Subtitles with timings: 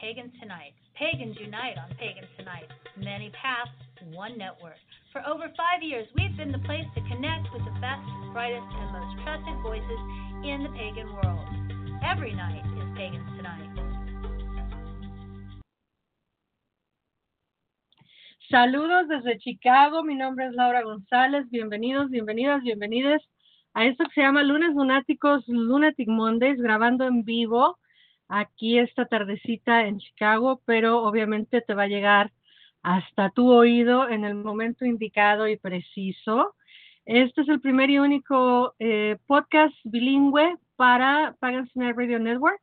[0.00, 0.72] Pagans Tonight.
[0.96, 2.64] Pagans unite on Pagans Tonight.
[2.96, 3.68] Many paths,
[4.16, 4.80] one network.
[5.12, 8.00] For over five years, we've been the place to connect with the best,
[8.32, 10.00] brightest, and most trusted voices
[10.40, 11.44] in the pagan world.
[12.00, 13.68] Every night is Pagans Tonight.
[18.50, 23.20] Saludos desde Chicago, mi nombre es Laura González, bienvenidos, bienvenidas, bienvenidas
[23.74, 27.76] a esto que se llama Lunes Lunáticos, Lunatic Mondays, grabando en vivo
[28.30, 32.32] aquí esta tardecita en Chicago, pero obviamente te va a llegar
[32.82, 36.54] hasta tu oído en el momento indicado y preciso.
[37.04, 42.60] Este es el primer y único eh, podcast bilingüe para Night Radio Network.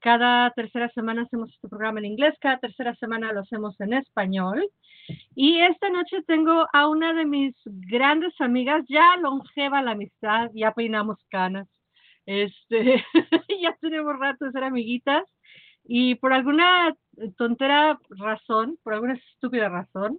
[0.00, 4.68] Cada tercera semana hacemos este programa en inglés, cada tercera semana lo hacemos en español.
[5.34, 10.72] Y esta noche tengo a una de mis grandes amigas, ya longeva la amistad, ya
[10.72, 11.66] peinamos canas,
[12.26, 13.04] este,
[13.62, 15.24] ya tenemos rato de ser amiguitas
[15.84, 16.94] y por alguna
[17.36, 20.18] tontera razón, por alguna estúpida razón,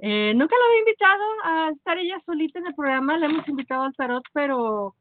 [0.00, 3.84] eh, nunca la había invitado a estar ella solita en el programa, la hemos invitado
[3.84, 4.96] al tarot, pero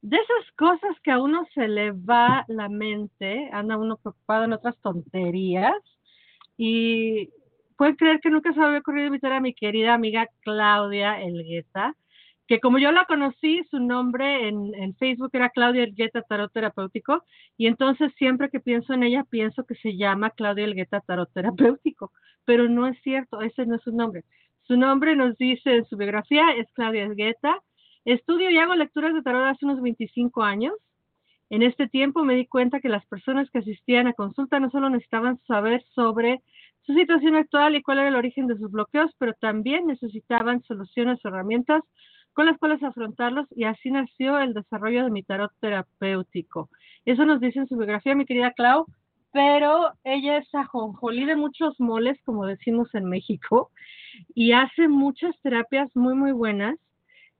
[0.00, 4.52] de esas cosas que a uno se le va la mente, anda uno preocupado en
[4.52, 5.74] otras tonterías
[6.56, 7.30] y
[7.76, 11.96] puede creer que nunca se me había ocurrido invitar a mi querida amiga Claudia Elgueta,
[12.48, 17.22] que como yo la conocí, su nombre en, Facebook era Claudia Elgueta Tarot Terapéutico,
[17.58, 22.10] y entonces siempre que pienso en ella, pienso que se llama Claudia Elgueta Tarot Terapéutico,
[22.46, 24.24] pero no es cierto, ese no es su nombre.
[24.62, 27.60] Su nombre nos dice en su biografía, es Claudia Elgueta.
[28.06, 30.72] Estudio y hago lecturas de tarot hace unos 25 años.
[31.50, 34.88] En este tiempo me di cuenta que las personas que asistían a consulta no solo
[34.88, 36.40] necesitaban saber sobre
[36.86, 41.22] su situación actual y cuál era el origen de sus bloqueos, pero también necesitaban soluciones
[41.22, 41.82] o herramientas
[42.38, 46.70] con las cuales afrontarlos y así nació el desarrollo de mi tarot terapéutico.
[47.04, 48.86] Eso nos dice en su biografía mi querida Clau,
[49.32, 53.72] pero ella es ajonjolí de muchos moles, como decimos en México,
[54.36, 56.78] y hace muchas terapias muy, muy buenas.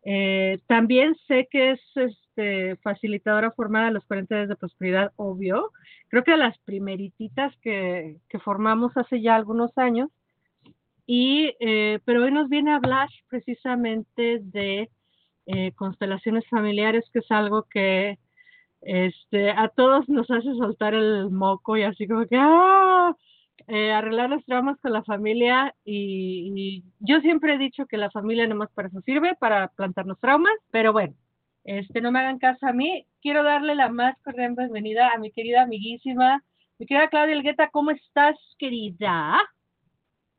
[0.03, 5.71] Eh, también sé que es este, facilitadora formada de los 40 días de prosperidad, obvio.
[6.09, 10.11] Creo que de las primerititas que, que formamos hace ya algunos años.
[11.11, 14.91] Y, eh, pero hoy nos viene a hablar precisamente de
[15.47, 18.19] eh, constelaciones familiares, que es algo que
[18.83, 23.17] este, a todos nos hace soltar el moco y así como que ¡ah!
[23.69, 28.47] Eh, arreglar los traumas con la familia y, yo siempre he dicho que la familia
[28.47, 31.15] nomás para eso sirve, para plantarnos traumas, pero bueno,
[31.65, 33.07] este, no me hagan caso a mí.
[33.23, 36.45] Quiero darle la más cordial bienvenida a mi querida amiguísima,
[36.79, 39.39] mi querida Claudia Elgueta, ¿cómo estás, querida?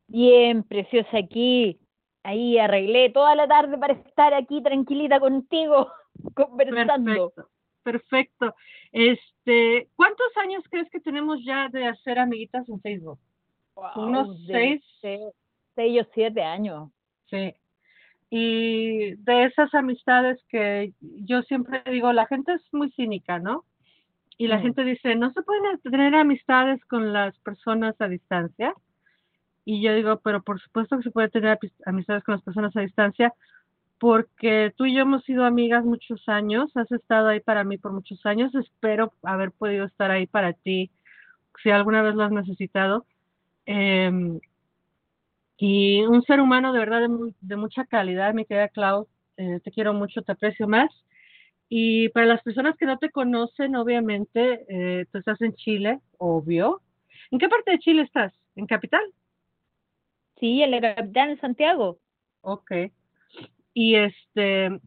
[0.09, 1.79] Bien, preciosa aquí.
[2.23, 5.89] Ahí arreglé toda la tarde para estar aquí tranquilita contigo,
[6.35, 7.31] conversando.
[7.31, 7.49] Perfecto,
[7.83, 8.55] perfecto.
[8.91, 13.19] Este, ¿cuántos años crees que tenemos ya de hacer amiguitas en Facebook?
[13.75, 14.45] Wow, Unos.
[14.47, 16.89] Seis, seis o siete años.
[17.29, 17.53] Sí.
[18.31, 23.65] Y de esas amistades que yo siempre digo, la gente es muy cínica, ¿no?
[24.37, 24.61] Y la Mm.
[24.61, 28.73] gente dice, no se pueden tener amistades con las personas a distancia.
[29.72, 32.81] Y yo digo, pero por supuesto que se puede tener amistades con las personas a
[32.81, 33.35] distancia,
[34.00, 37.91] porque tú y yo hemos sido amigas muchos años, has estado ahí para mí por
[37.91, 40.90] muchos años, espero haber podido estar ahí para ti
[41.62, 43.06] si alguna vez lo has necesitado.
[43.68, 44.40] Em,
[45.57, 47.07] y un ser humano de verdad
[47.40, 49.07] de mucha calidad, mi querida Clau,
[49.38, 50.89] eh, te quiero mucho, te aprecio más.
[51.69, 56.81] Y para las personas que no te conocen, obviamente, eh, tú estás en Chile, obvio.
[57.30, 58.33] ¿En qué parte de Chile estás?
[58.56, 59.04] ¿En Capital?
[60.39, 62.00] Sí, en la capital de Santiago.
[62.41, 62.71] Ok.
[63.74, 64.80] Y este,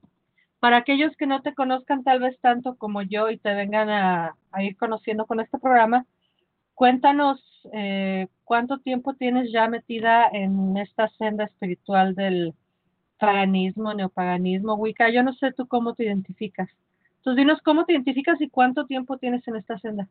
[0.61, 4.37] para aquellos que no te conozcan tal vez tanto como yo y te vengan a,
[4.51, 6.07] a ir conociendo con este programa,
[6.75, 7.41] cuéntanos
[7.73, 12.55] eh, cuánto tiempo tienes ya metida en esta senda espiritual del
[13.19, 15.11] paganismo, neopaganismo, Wicca.
[15.11, 16.69] Yo no sé tú cómo te identificas.
[17.19, 20.09] Entonces dinos cómo te identificas y cuánto tiempo tienes en esta senda.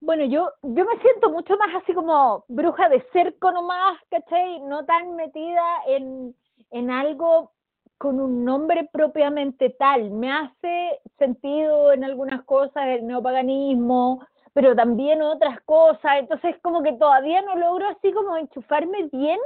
[0.00, 4.60] Bueno, yo, yo me siento mucho más así como bruja de cerco nomás, ¿cachai?
[4.60, 6.34] No tan metida en,
[6.70, 7.52] en algo
[7.98, 10.10] con un nombre propiamente tal.
[10.10, 14.24] Me hace sentido en algunas cosas el neopaganismo,
[14.54, 16.18] pero también otras cosas.
[16.18, 19.38] Entonces, como que todavía no logro así como enchufarme bien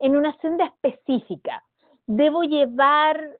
[0.00, 1.62] en una senda específica.
[2.06, 3.38] Debo llevar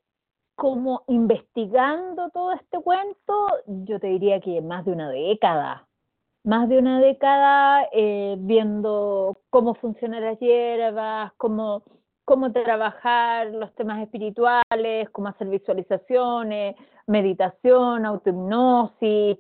[0.55, 5.88] como investigando todo este cuento, yo te diría que más de una década,
[6.45, 11.83] más de una década eh, viendo cómo funcionan las hierbas, cómo,
[12.25, 16.77] cómo trabajar los temas espirituales, cómo hacer visualizaciones,
[17.07, 19.39] meditación, autohipnosis.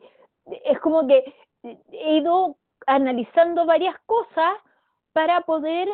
[0.64, 1.24] Es como que
[1.62, 2.56] he ido
[2.86, 4.54] analizando varias cosas
[5.12, 5.88] para poder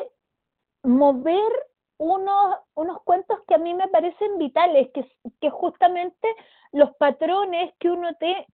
[0.82, 1.52] mover
[1.98, 5.06] unos, unos cuentos que a mí me parecen vitales, que,
[5.40, 6.28] que justamente
[6.74, 8.08] los patrones que uno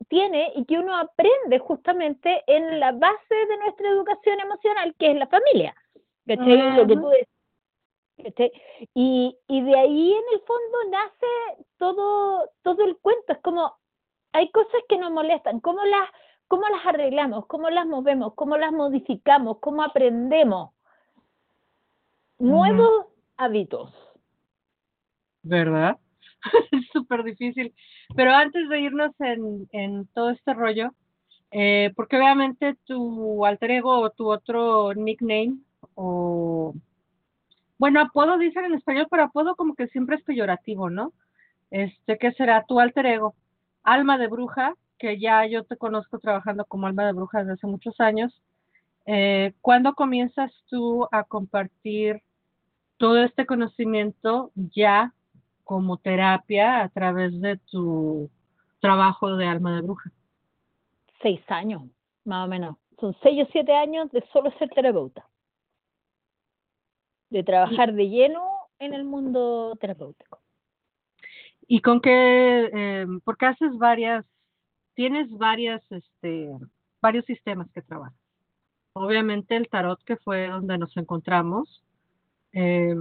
[0.09, 5.17] tiene y que uno aprende justamente en la base de nuestra educación emocional, que es
[5.17, 5.75] la familia.
[6.27, 7.11] Lo que tú
[8.95, 13.33] y, y de ahí en el fondo nace todo, todo el cuento.
[13.33, 13.79] Es como,
[14.33, 16.11] hay cosas que nos molestan, ¿cómo las,
[16.47, 17.47] cómo las arreglamos?
[17.47, 18.35] ¿Cómo las movemos?
[18.35, 19.61] ¿Cómo las modificamos?
[19.61, 20.73] ¿Cómo aprendemos?
[22.39, 23.07] Nuevos
[23.39, 23.91] hábitos.
[25.43, 25.97] ¿Verdad?
[26.73, 27.75] es súper difícil.
[28.15, 30.93] Pero antes de irnos en, en todo este rollo,
[31.51, 35.57] eh, porque obviamente tu alter ego o tu otro nickname
[35.95, 36.75] o
[37.81, 41.15] bueno, apodo dicen en español, pero apodo como que siempre es peyorativo, ¿no?
[41.71, 42.67] Este, ¿qué será?
[42.67, 43.35] Tu alter ego,
[43.83, 47.67] alma de bruja, que ya yo te conozco trabajando como alma de bruja desde hace
[47.67, 48.39] muchos años.
[49.07, 52.23] Eh, ¿Cuándo comienzas tú a compartir
[52.99, 55.15] todo este conocimiento ya
[55.71, 58.29] como terapia a través de tu
[58.81, 60.11] trabajo de alma de bruja?
[61.23, 61.83] Seis años,
[62.25, 62.77] más o menos.
[62.99, 65.25] Son seis o siete años de solo ser terapeuta
[67.31, 68.43] de trabajar de lleno
[68.81, 70.41] en el mundo terapéutico.
[71.69, 72.69] ¿Y con qué?
[72.75, 74.27] Eh, porque haces varias,
[74.95, 76.51] tienes varias, este,
[77.01, 78.19] varios sistemas que trabajas.
[78.95, 81.85] Obviamente el tarot que fue donde nos encontramos.
[82.55, 82.97] Eh,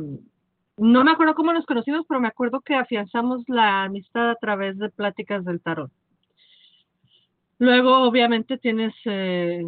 [0.80, 4.78] no me acuerdo cómo nos conocimos, pero me acuerdo que afianzamos la amistad a través
[4.78, 5.92] de pláticas del tarot.
[7.58, 9.62] Luego, obviamente, tienes eh,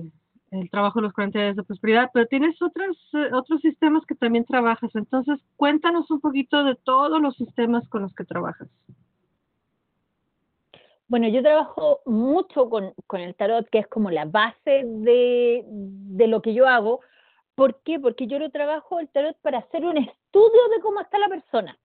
[0.52, 4.16] el trabajo de los 40 días de prosperidad, pero tienes otros, eh, otros sistemas que
[4.16, 4.92] también trabajas.
[4.96, 8.70] Entonces, cuéntanos un poquito de todos los sistemas con los que trabajas.
[11.12, 16.28] Bueno, yo trabajo mucho con, con el tarot, que es como la base de, de,
[16.28, 17.02] lo que yo hago.
[17.56, 18.00] ¿Por qué?
[18.00, 21.78] Porque yo lo trabajo el tarot para hacer un estudio de cómo está la persona.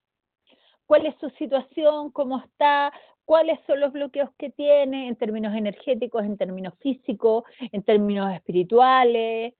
[0.86, 2.10] ¿Cuál es su situación?
[2.12, 2.92] ¿Cómo está?
[3.26, 9.52] cuáles son los bloqueos que tiene en términos energéticos, en términos físicos, en términos espirituales,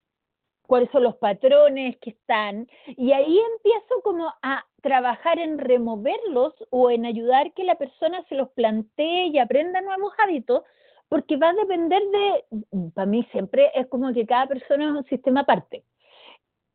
[0.63, 2.69] cuáles son los patrones que están.
[2.97, 8.37] Y ahí empiezo como a trabajar en removerlos o en ayudar que la persona se
[8.37, 10.63] los plantee y aprenda nuevos hábitos,
[11.09, 15.05] porque va a depender de, para mí siempre es como que cada persona es un
[15.05, 15.85] sistema aparte.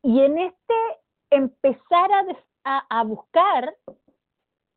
[0.04, 0.74] Y en este
[1.30, 2.10] empezar
[2.64, 3.76] a, buscar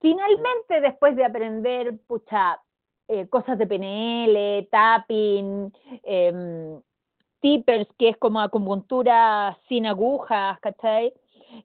[0.01, 2.61] Finalmente, después de aprender, pucha,
[3.09, 5.73] eh, cosas de PNL, tapping,
[6.03, 6.79] eh,
[7.41, 11.13] tippers, que es como acupuntura sin agujas, ¿cachai?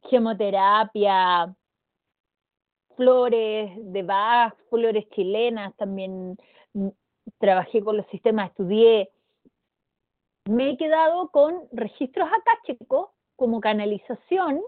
[0.09, 1.53] Gemoterapia,
[2.95, 6.37] flores de Bach, flores chilenas, también
[6.73, 6.89] mm,
[7.39, 9.09] trabajé con los sistemas, estudié.
[10.45, 14.61] Me he quedado con registros acá, chicos, como canalización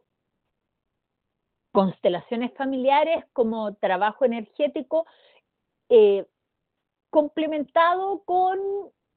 [1.71, 5.05] constelaciones familiares como trabajo energético
[5.89, 6.25] eh,
[7.09, 8.59] complementado con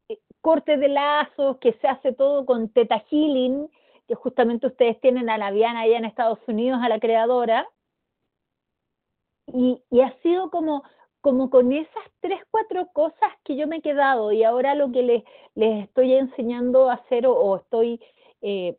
[0.09, 3.69] eh, corte de lazos, que se hace todo con Teta Healing,
[4.07, 7.69] que justamente ustedes tienen a la Viana allá en Estados Unidos, a la creadora.
[9.47, 10.83] Y, ha sido como,
[11.21, 15.03] como con esas tres, cuatro cosas que yo me he quedado y ahora lo que
[15.03, 18.01] les, les estoy enseñando a hacer o, o estoy
[18.43, 18.77] eh,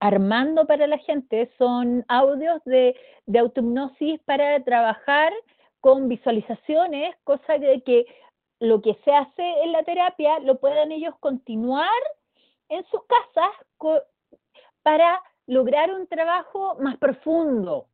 [0.00, 5.32] armando para la gente son audios de, de autohipnosis para trabajar
[5.80, 8.06] con visualizaciones, cosa de que
[8.60, 11.88] lo que se hace en la terapia lo puedan ellos continuar
[12.68, 13.50] en sus casas
[14.82, 17.86] para lograr un trabajo más profundo.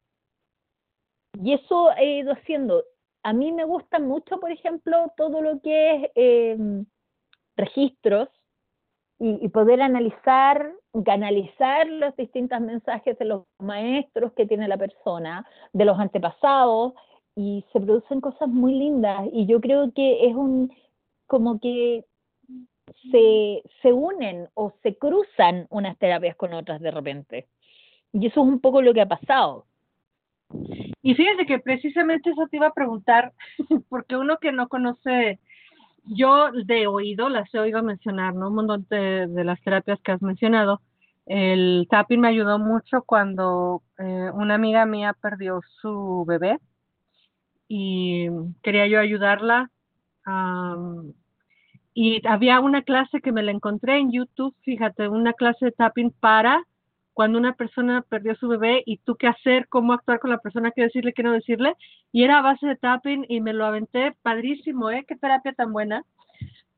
[1.43, 2.85] Y eso he ido haciendo.
[3.23, 6.57] A mí me gusta mucho, por ejemplo, todo lo que es eh,
[7.57, 8.29] registros,
[9.27, 10.71] y, poder analizar,
[11.03, 16.93] canalizar los distintos mensajes de los maestros que tiene la persona, de los antepasados,
[17.35, 19.27] y se producen cosas muy lindas.
[19.33, 20.71] Y yo creo que es un,
[21.27, 22.05] como que
[23.11, 27.49] se, se unen o se cruzan unas terapias con otras de repente.
[28.13, 29.65] Y eso es un poco lo que ha pasado.
[31.03, 33.33] Y fíjense que precisamente eso te iba a preguntar,
[33.89, 35.41] porque uno que no conoce,
[36.05, 38.49] yo de oído las he oído mencionar, ¿no?
[38.49, 40.81] Un montón de, de las terapias que has mencionado.
[41.27, 46.59] El tapping me ayudó mucho cuando eh, una amiga mía perdió su bebé
[47.69, 48.29] y
[48.63, 49.71] quería yo ayudarla.
[51.95, 56.11] Y había una clase que me la encontré en YouTube, fíjate, una clase de tapping
[56.21, 56.65] para
[57.15, 60.73] cuando una persona perdió su bebé y tú qué hacer, cómo actuar con la persona,
[60.73, 61.75] qué decirle, qué no decirle.
[62.13, 65.05] Y era a base de tapping y me lo aventé padrísimo, ¿eh?
[65.07, 66.05] Qué terapia tan buena.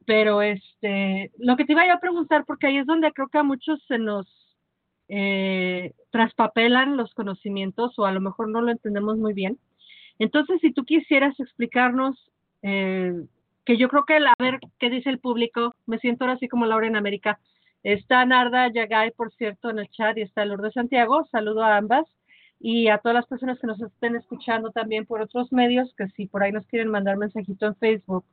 [0.04, 3.42] Pero este, lo que te iba a preguntar, porque ahí es donde creo que a
[3.42, 4.26] muchos se nos
[5.08, 9.58] eh, traspapelan los conocimientos o a lo mejor no lo entendemos muy bien.
[10.18, 12.30] Entonces, si tú quisieras explicarnos,
[12.62, 13.14] eh,
[13.64, 16.66] que yo creo que, a ver qué dice el público, me siento ahora así como
[16.66, 17.40] Laura en América,
[17.82, 21.26] Está Narda Yagay, por cierto, en el chat y está Lourdes Santiago.
[21.30, 22.06] Saludo a ambas
[22.58, 26.26] y a todas las personas que nos estén escuchando también por otros medios, que si
[26.26, 28.24] por ahí nos quieren mandar mensajito en Facebook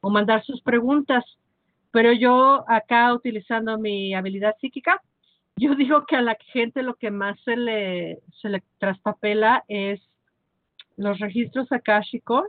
[0.00, 1.24] o mandar sus preguntas.
[1.92, 5.00] Pero yo acá utilizando mi habilidad psíquica,
[5.56, 10.00] yo digo que a la gente lo que más se le, se le traspapela es
[10.96, 12.48] los registros akáshicos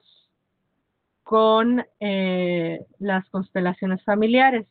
[1.24, 4.68] con eh, las constelaciones familiares.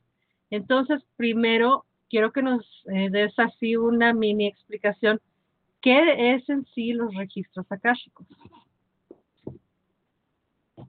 [0.51, 5.21] Entonces, primero, quiero que nos eh, des así una mini explicación.
[5.81, 8.27] ¿Qué es en sí los registros akáshicos?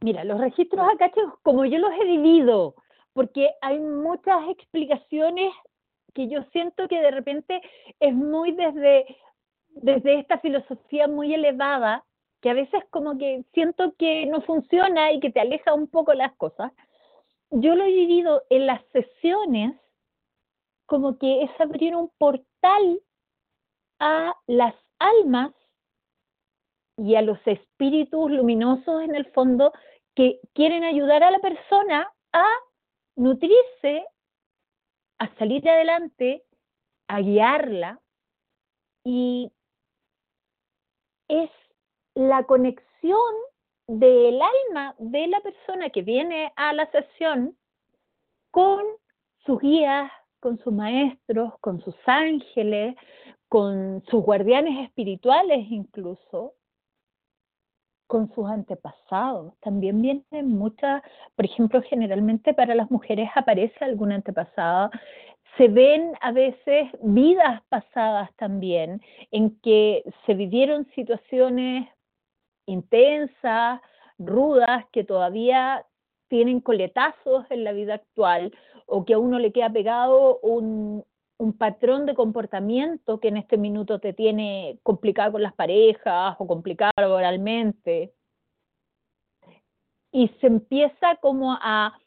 [0.01, 2.75] Mira, los registros akáshicos, como yo los he vivido,
[3.13, 5.53] porque hay muchas explicaciones
[6.13, 7.62] que yo siento que de repente
[8.00, 9.06] es muy desde,
[9.70, 12.03] desde esta filosofía muy elevada,
[12.41, 16.13] que a veces como que siento que no funciona y que te aleja un poco
[16.13, 16.72] las cosas
[17.51, 19.75] yo lo he vivido en las sesiones
[20.86, 23.01] como que es abrir un portal
[24.00, 25.53] a las almas
[26.98, 29.72] y a los espíritus luminosos en el fondo
[30.15, 32.46] que quieren ayudar a la persona a
[33.15, 34.05] nutrirse,
[35.20, 36.43] a salir adelante,
[37.08, 38.01] a guiarla.
[39.03, 39.51] Y
[41.27, 41.50] es
[42.15, 43.34] la conexión
[44.00, 47.58] del alma de la persona que viene a la sesión
[48.50, 48.82] con
[49.46, 52.96] sus guías, con sus maestros, con sus ángeles,
[53.50, 56.54] con sus guardianes espirituales incluso,
[58.08, 59.54] con sus antepasados.
[59.60, 61.02] También vienen muchas,
[61.36, 64.90] por ejemplo, generalmente para las mujeres aparece algún antepasado.
[65.58, 71.90] Se ven a veces vidas pasadas también, en que se vivieron situaciones
[72.72, 73.82] intensas,
[74.18, 75.86] rudas, que todavía
[76.28, 78.54] tienen coletazos en la vida actual
[78.86, 81.06] o que a uno le queda pegado un,
[81.58, 86.92] patrón de comportamiento que en este minuto te tiene complicado con las parejas o complicado
[86.98, 88.13] laboralmente.
[90.12, 91.98] Y se empieza como a,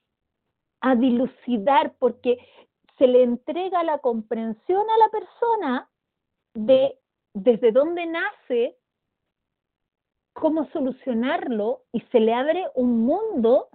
[0.81, 2.39] a dilucidar porque
[2.97, 5.91] se le entrega la comprensión a la persona
[6.55, 6.97] de
[7.35, 8.77] desde dónde nace
[10.35, 13.69] cómo solucionarlo y se le abre un mundo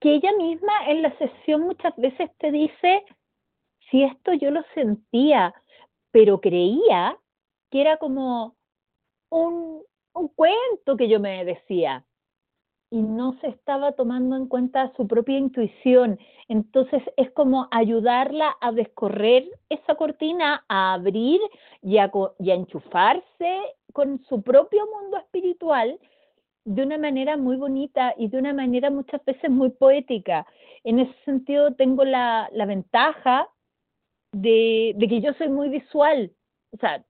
[0.00, 3.04] que ella misma en la sesión muchas veces te dice,
[3.90, 5.54] si esto yo lo sentía,
[6.10, 7.16] pero creía
[7.70, 8.56] que era como
[9.30, 9.82] un,
[10.14, 12.04] un cuento que yo me decía
[12.90, 16.18] y no se estaba tomando en cuenta su propia intuición.
[16.48, 21.40] Entonces es como ayudarla a descorrer esa cortina, a abrir
[21.82, 23.60] y a, y a enchufarse
[23.92, 25.98] con su propio mundo espiritual
[26.64, 30.46] de una manera muy bonita y de una manera muchas veces muy poética.
[30.84, 33.48] En ese sentido tengo la, la ventaja
[34.32, 36.32] de, de que yo soy muy visual,
[36.72, 37.04] o sea,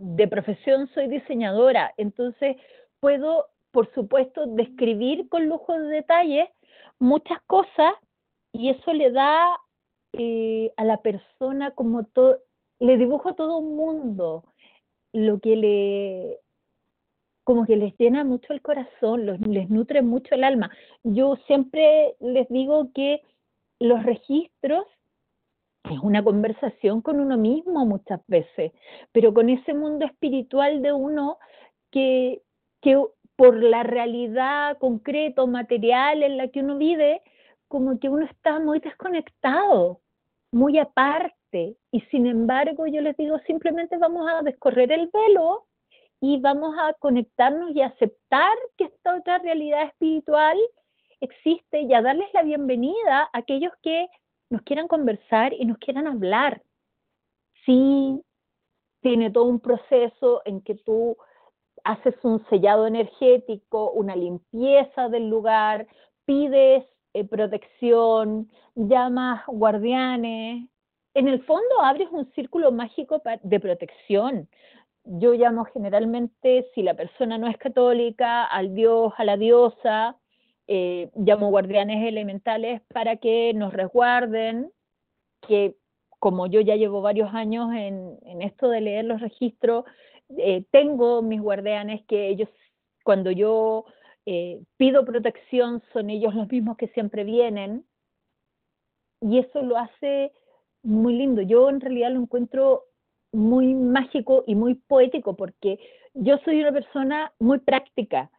[0.00, 2.56] de profesión soy diseñadora, entonces
[3.00, 6.48] puedo por supuesto, describir con lujo de detalles
[6.98, 7.94] muchas cosas
[8.52, 9.56] y eso le da
[10.14, 12.38] eh, a la persona como todo,
[12.80, 14.44] le dibujo todo un mundo,
[15.12, 16.38] lo que le,
[17.44, 20.70] como que les llena mucho el corazón, les nutre mucho el alma.
[21.02, 23.22] Yo siempre les digo que
[23.80, 24.84] los registros
[25.84, 28.72] es una conversación con uno mismo muchas veces,
[29.12, 31.38] pero con ese mundo espiritual de uno
[31.90, 32.42] que,
[32.82, 33.02] que
[33.34, 37.22] por la realidad concreta, material en la que uno vive,
[37.66, 40.00] como que uno está muy desconectado,
[40.52, 41.77] muy aparte.
[41.90, 45.66] Y sin embargo, yo les digo, simplemente vamos a descorrer el velo
[46.20, 50.58] y vamos a conectarnos y aceptar que esta otra realidad espiritual
[51.20, 54.08] existe y a darles la bienvenida a aquellos que
[54.50, 56.62] nos quieran conversar y nos quieran hablar.
[57.64, 58.22] Sí,
[59.00, 61.16] tiene todo un proceso en que tú
[61.84, 65.86] haces un sellado energético, una limpieza del lugar,
[66.24, 70.68] pides eh, protección, llamas guardianes.
[71.18, 74.48] En el fondo abres un círculo mágico de protección.
[75.02, 80.16] Yo llamo generalmente, si la persona no es católica, al dios, a la diosa,
[80.68, 84.70] eh, llamo guardianes elementales para que nos resguarden,
[85.48, 85.74] que
[86.20, 89.86] como yo ya llevo varios años en, esto de leer los registros,
[90.36, 92.48] eh, tengo mis guardianes que ellos,
[93.02, 93.86] cuando yo
[94.24, 97.84] eh, pido protección, son ellos los mismos que siempre vienen.
[99.20, 100.30] Y eso lo hace
[100.88, 101.42] muy lindo.
[101.42, 102.84] Yo en realidad lo encuentro
[103.32, 105.78] muy mágico y muy poético porque
[106.14, 108.30] yo soy una persona muy práctica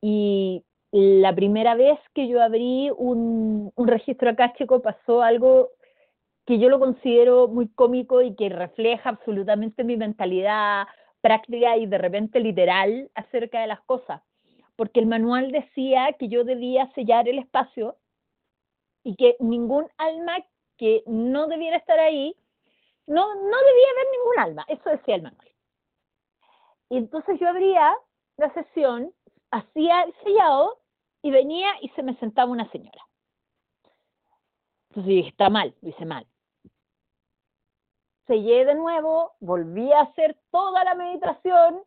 [0.00, 5.70] y la primera vez que yo abrí un, un registro chico pasó algo
[6.46, 10.86] que yo lo considero muy cómico y que refleja absolutamente mi mentalidad
[11.20, 14.22] práctica y de repente literal acerca de las cosas,
[14.76, 17.96] porque el manual decía que yo debía sellar el espacio
[19.04, 20.38] y que ningún alma
[20.78, 22.34] que no debiera estar ahí,
[23.06, 25.48] no, no debía haber ningún alma, eso decía el manual.
[26.90, 27.94] Y entonces yo abría
[28.36, 29.12] la sesión,
[29.50, 30.78] hacía el sellado
[31.22, 33.02] y venía y se me sentaba una señora.
[34.90, 36.26] Entonces dije, está mal, lo hice mal
[38.28, 41.80] sellé de nuevo, volví a hacer toda la meditación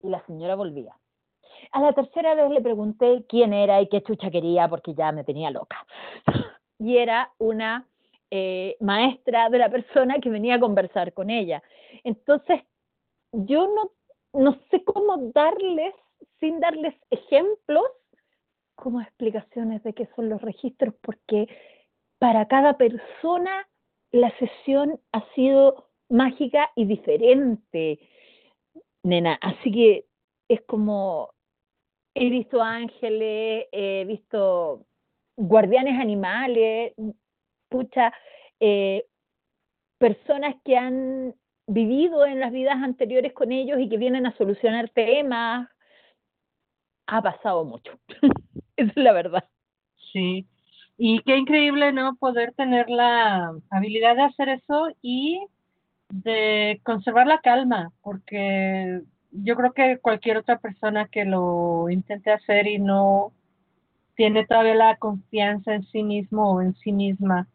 [0.00, 0.96] y la señora volvía.
[1.72, 5.24] A la tercera vez le pregunté quién era y qué chucha quería porque ya me
[5.24, 5.84] tenía loca.
[6.76, 7.86] Y era una
[8.36, 11.62] eh, maestra de la persona que venía a conversar con ella.
[12.02, 12.62] Entonces,
[13.30, 13.92] yo no,
[14.32, 15.94] no sé cómo darles,
[16.40, 17.84] sin darles ejemplos,
[18.74, 21.46] como explicaciones de qué son los registros, porque
[22.18, 23.68] para cada persona
[24.10, 28.00] la sesión ha sido mágica y diferente,
[29.04, 29.38] nena.
[29.42, 30.06] Así que
[30.48, 31.30] es como,
[32.16, 34.86] he visto ángeles, he visto
[35.36, 36.94] guardianes animales,
[37.74, 38.12] pucha,
[38.60, 39.04] eh,
[39.98, 41.34] personas que han
[41.66, 45.68] vivido en las vidas anteriores con ellos y que vienen a solucionar temas.
[47.08, 47.98] Ha pasado mucho.
[48.76, 49.44] Es la verdad.
[50.12, 50.48] Sí,
[50.98, 52.16] y qué increíble, ¿no?
[52.16, 55.46] Poder tener la habilidad de hacer eso y
[56.10, 62.66] de conservar la calma, porque yo creo que cualquier otra persona que lo intente hacer
[62.66, 63.32] y no
[64.16, 67.48] tiene todavía la confianza en sí mismo o en sí misma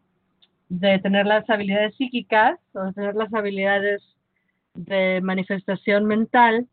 [0.70, 4.02] de tener las habilidades psíquicas o de tener las habilidades
[4.76, 6.68] de manifestación mental,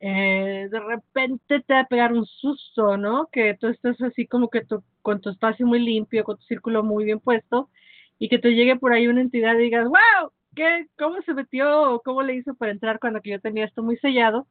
[0.00, 3.28] eh, de repente te va a pegar un susto, ¿no?
[3.30, 6.82] Que tú estás así como que tú, con tu espacio muy limpio, con tu círculo
[6.82, 7.70] muy bien puesto,
[8.18, 11.94] y que te llegue por ahí una entidad y digas, wow, ¿qué, ¿cómo se metió
[11.94, 14.46] o cómo le hizo para entrar cuando que yo tenía esto muy sellado?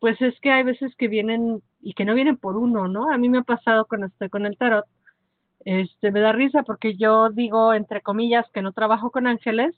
[0.00, 3.10] Pues es que hay veces que vienen y que no vienen por uno, ¿no?
[3.12, 4.86] A mí me ha pasado cuando estoy con el tarot,
[5.66, 9.74] este, me da risa porque yo digo, entre comillas, que no trabajo con ángeles,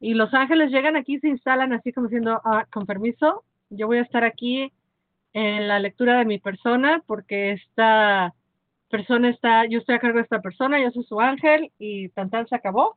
[0.00, 3.98] y los ángeles llegan aquí se instalan así como diciendo, ah, con permiso, yo voy
[3.98, 4.72] a estar aquí
[5.32, 8.34] en la lectura de mi persona porque esta
[8.90, 12.28] persona está, yo estoy a cargo de esta persona, yo soy su ángel y tan
[12.28, 12.96] tan se acabó.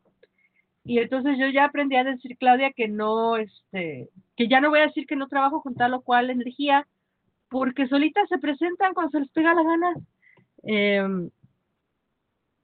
[0.83, 4.79] Y entonces yo ya aprendí a decir, Claudia, que no, este, que ya no voy
[4.79, 6.87] a decir que no trabajo con tal o cual energía,
[7.49, 9.93] porque solitas se presentan cuando se les pega la gana.
[10.63, 11.29] Em,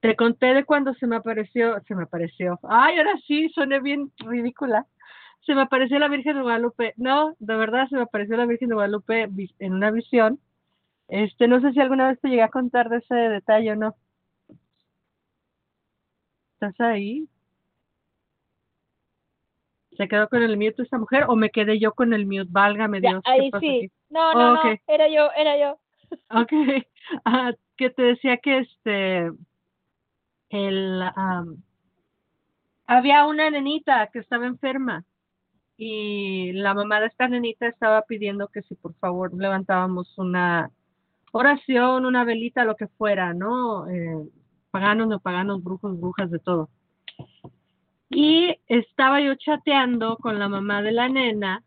[0.02, 2.60] te conté de cuando se me apareció, se me apareció.
[2.64, 4.86] Ay, ahora sí, soné bien ridícula
[5.46, 6.94] se me apareció la Virgen de Guadalupe.
[6.98, 10.40] No, de verdad se me apareció la Virgen de Guadalupe en una visión.
[11.08, 13.96] Este, no sé si alguna vez te llegué a contar de ese detalle o no.
[16.54, 17.28] ¿Estás ahí?
[19.98, 22.48] ¿Se quedó con el mute esta mujer o me quedé yo con el mute?
[22.50, 23.22] Válgame Dios.
[23.26, 23.92] ahí sí.
[24.10, 25.80] No, no, no, era yo, era yo.
[26.30, 26.52] Ok.
[27.26, 29.32] Ah, que te decía que este,
[30.52, 31.02] el,
[32.86, 35.06] había una nenita que estaba enferma
[35.78, 40.70] y la mamá de esta nenita estaba pidiendo que si por favor levantábamos una
[41.32, 43.88] oración, una velita, lo que fuera, ¿no?
[43.90, 44.30] Eh,
[44.70, 46.70] paganos, no paganos, brujos, brujas, de todo.
[48.10, 51.64] Y estaba yo chateando con la mamá de la nena,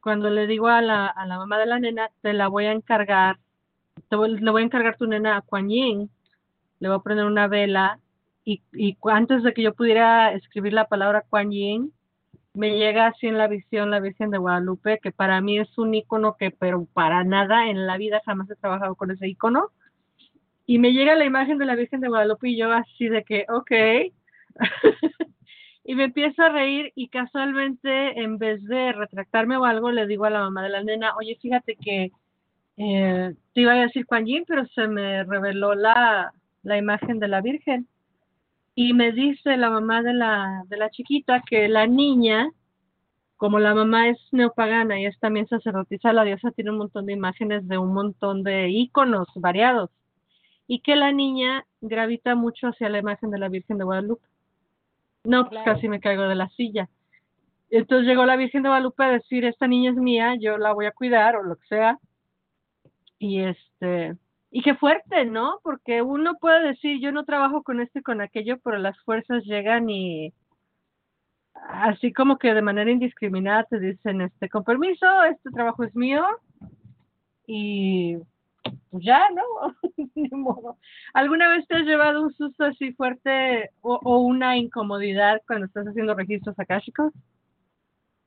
[0.00, 2.72] cuando le digo a la, a la mamá de la nena, te la voy a
[2.72, 3.38] encargar,
[4.08, 6.10] te le voy a encargar tu nena a Kuan Yin,
[6.78, 7.98] le voy a poner una vela,
[8.46, 11.92] y, y antes de que yo pudiera escribir la palabra Kuan Yin,
[12.54, 15.94] me llega así en la visión la Virgen de Guadalupe, que para mí es un
[15.94, 19.70] icono que, pero para nada en la vida jamás he trabajado con ese icono.
[20.64, 23.46] Y me llega la imagen de la Virgen de Guadalupe y yo así de que,
[23.48, 23.70] ok,
[25.84, 30.24] y me empiezo a reír y casualmente en vez de retractarme o algo le digo
[30.24, 32.12] a la mamá de la nena, oye, fíjate que
[32.76, 36.32] eh, te iba a decir Juan Yin, pero se me reveló la,
[36.62, 37.88] la imagen de la Virgen.
[38.78, 42.50] Y me dice la mamá de la, de la chiquita que la niña,
[43.38, 47.14] como la mamá es neopagana y es también sacerdotisa, la diosa tiene un montón de
[47.14, 49.88] imágenes de un montón de íconos variados.
[50.66, 54.28] Y que la niña gravita mucho hacia la imagen de la Virgen de Guadalupe.
[55.24, 56.90] No, pues casi me caigo de la silla.
[57.70, 60.84] Entonces llegó la Virgen de Guadalupe a decir, esta niña es mía, yo la voy
[60.84, 61.98] a cuidar o lo que sea.
[63.18, 64.16] Y este,
[64.56, 65.60] y qué fuerte, ¿no?
[65.62, 69.44] Porque uno puede decir, yo no trabajo con esto y con aquello, pero las fuerzas
[69.44, 70.32] llegan y
[71.52, 76.24] así como que de manera indiscriminada te dicen, este, con permiso, este trabajo es mío
[77.46, 78.16] y
[78.90, 79.42] pues ya, ¿no?
[80.38, 80.78] Modo.
[81.12, 86.14] ¿Alguna vez te has llevado un susto así fuerte o, una incomodidad cuando estás haciendo
[86.14, 87.12] registros akáshicos?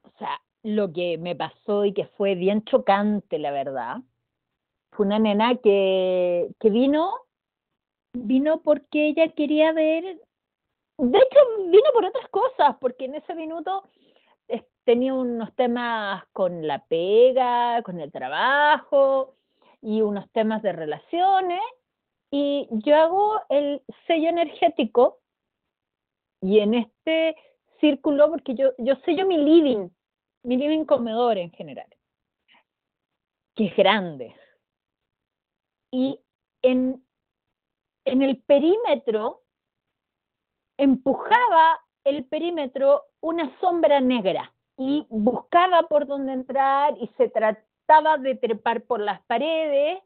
[0.04, 4.04] O sea, lo que me pasó y que fue bien chocante, la verdad,
[4.92, 7.14] fue una nena que, vino,
[8.14, 10.20] vino porque ella quería ver,
[10.98, 13.84] de hecho vino por otras cosas, porque en ese minuto
[14.90, 19.36] tenía unos temas con la pega, con el trabajo
[19.84, 21.62] y unos temas de relaciones
[22.32, 25.20] y yo hago el sello energético
[26.42, 27.36] y en este
[27.80, 29.90] círculo, porque yo, yo sello mi living,
[30.42, 31.88] mi living comedor en general,
[33.56, 34.36] que es grande,
[35.92, 36.20] y
[36.62, 37.04] en,
[38.06, 39.42] en el perímetro
[40.78, 48.36] empujaba el perímetro una sombra negra y buscaba por dónde entrar y se trataba de
[48.36, 50.02] trepar por las paredes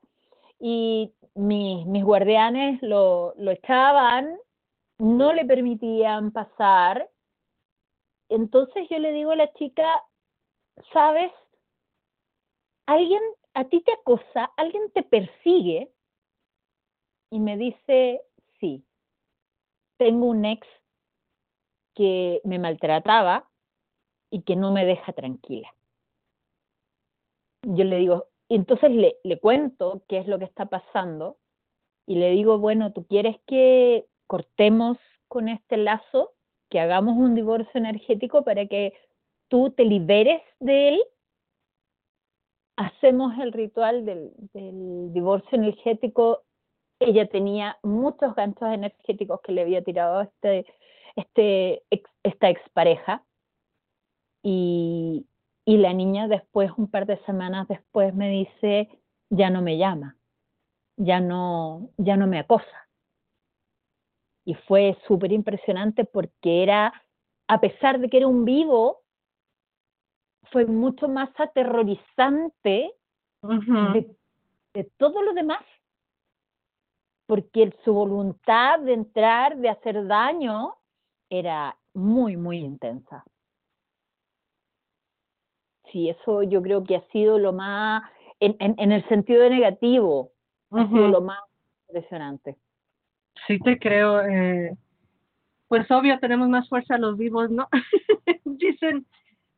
[0.60, 4.38] y mis, mis guardianes lo, lo echaban,
[4.98, 7.10] no le permitían pasar.
[8.30, 10.04] Entonces yo le digo a la chica,
[10.91, 11.32] ¿sabes?
[12.88, 13.22] Alguien
[13.54, 15.92] a ti te acosa, alguien te persigue
[17.30, 18.22] y me dice,
[18.60, 18.84] sí,
[19.98, 20.68] tengo un ex
[21.96, 23.50] que me maltrataba
[24.32, 25.74] y que no me deja tranquila.
[27.63, 31.38] Yo le digo, entonces le, le cuento qué es lo que está pasando
[32.06, 36.34] y le digo, bueno, ¿tú quieres que cortemos con este lazo,
[36.70, 38.94] que hagamos un divorcio energético para que
[39.48, 41.04] tú te liberes de él
[42.75, 44.31] hacemos el ritual del,
[45.13, 46.43] divorcio energético,
[46.99, 50.65] ella tenía muchos ganchos energéticos que le había tirado este,
[51.15, 51.83] este,
[52.23, 53.23] esta expareja.
[54.41, 55.25] Y,
[55.65, 58.89] y la niña después, un par de semanas después, me dice,
[59.29, 60.17] ya no me llama,
[60.97, 62.89] ya no, ya no me acosa.
[64.45, 66.93] Y fue súper impresionante porque era,
[67.47, 69.03] a pesar de que era un vivo,
[70.54, 72.94] fue mucho más aterrorizante
[73.42, 75.63] de, todo lo demás,
[77.26, 80.76] porque su voluntad de entrar, de hacer daño,
[81.30, 83.26] era muy, muy intensa.
[85.92, 88.04] Sí, eso yo creo que ha sido lo más,
[88.39, 90.32] en, en, el sentido negativo,
[90.72, 91.39] ha sido lo más
[91.88, 92.58] impresionante.
[93.48, 94.22] Sí, te creo.
[94.22, 94.78] Eh,
[95.68, 97.68] pues obvio, tenemos más fuerza los vivos, ¿no?
[98.46, 99.08] Dicen,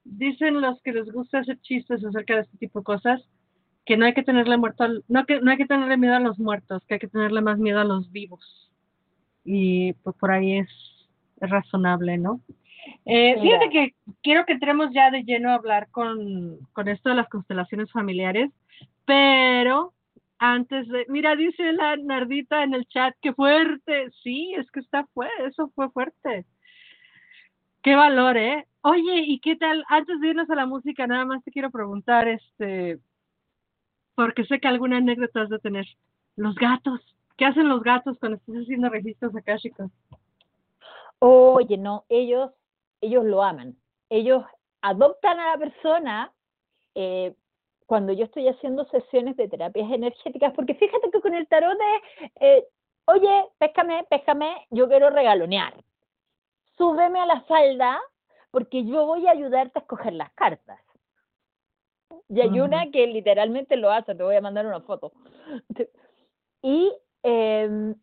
[0.05, 3.21] dicen los que les gusta hacer chistes acerca de este tipo de cosas
[3.85, 6.39] que no hay que tenerle muerto no que no hay que tenerle miedo a los
[6.39, 8.71] muertos que hay que tenerle más miedo a los vivos.
[9.43, 10.69] Y pues por ahí es,
[11.37, 12.39] razonable no
[13.03, 17.15] eh, fíjate que quiero que entremos ya de lleno a hablar con, con esto de
[17.15, 18.51] las constelaciones familiares
[19.05, 19.93] pero
[20.37, 25.05] antes de mira dice la nardita en el chat que fuerte sí es que está
[25.13, 26.45] fuerte eso fue fuerte.
[27.83, 29.83] Qué valor eh Oye, ¿y qué tal?
[29.87, 32.99] Antes de irnos a la música, nada más te quiero preguntar, este,
[34.13, 35.87] porque sé que alguna anécdota has de tener.
[36.35, 37.01] Los gatos,
[37.35, 39.89] ¿qué hacen los gatos cuando estás haciendo registros akáshicos?
[41.17, 42.51] Oye, no, ellos,
[43.01, 43.75] ellos lo aman.
[44.11, 44.43] Ellos
[44.83, 46.31] adoptan a la persona
[46.93, 47.33] eh,
[47.87, 52.29] cuando yo estoy haciendo sesiones de terapias energéticas, porque fíjate que con el tarot de,
[52.39, 52.67] eh,
[53.05, 55.73] oye, péscame, péscame, yo quiero regalonear.
[56.77, 57.99] Súbeme a la falda
[58.55, 60.79] porque yo voy a ayudarte a escoger las cartas.
[62.29, 65.11] Y hay una que literalmente lo hace, te voy a mandar una foto.
[66.63, 66.89] Y
[67.21, 67.95] em,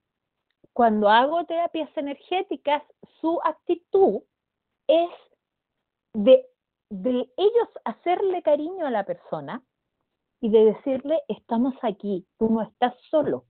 [0.75, 2.83] cuando hago terapias energéticas,
[3.19, 4.21] su actitud
[4.87, 5.09] es
[6.13, 6.47] de,
[6.91, 9.63] de ellos hacerle cariño a la persona
[10.43, 13.47] y de decirle, estamos aquí, tú no estás solo.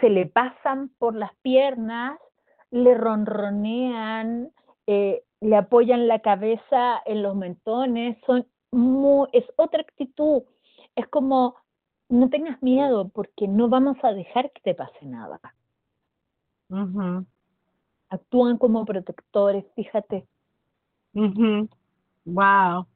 [0.00, 2.18] Se le pasan por las piernas,
[2.72, 4.52] le ronronean,
[4.88, 10.42] eh, le apoyan la cabeza en los mentones, son muy, es otra actitud,
[10.96, 11.56] es como
[12.08, 15.40] no tengas miedo porque no vamos a dejar que te pase nada.
[16.70, 17.26] Ujú,
[18.10, 20.26] Actúan como protectores, fíjate.
[21.14, 21.68] ujú.
[22.24, 22.86] Wow.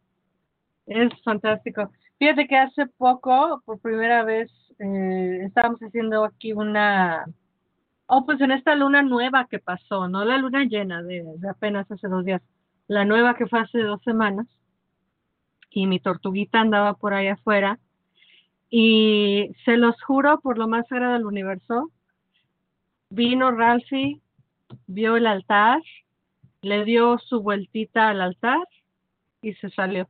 [0.87, 1.91] Es fantástico.
[2.19, 7.27] Fíjate que hace poco, por primera vez, eh, estábamos haciendo aquí una,
[8.15, 12.09] oh, pues en esta luna nueva que pasó, no la luna llena de, apenas hace
[12.09, 12.43] dos días,
[12.87, 14.47] la nueva que fue hace dos semanas,
[15.71, 17.79] y mi tortuguita andaba por ahí afuera,
[18.69, 21.91] y se los juro por lo más sagrado del universo,
[23.09, 24.21] vino Ralphie,
[24.87, 25.81] vio el altar,
[26.61, 28.69] le dio su vueltita al altar
[29.41, 30.07] y se salió.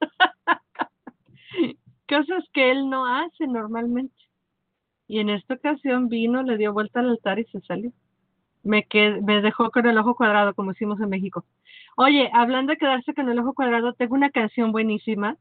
[2.08, 4.23] Cosas que él no hace normalmente.
[5.06, 7.92] Y en esta ocasión vino, le dio vuelta al altar y se salió.
[8.62, 8.86] Me,
[9.22, 11.44] me dejó con el ojo cuadrado, como decimos en México.
[11.96, 15.36] Oye, hablando de quedarse con el ojo cuadrado, tengo una canción buenísima.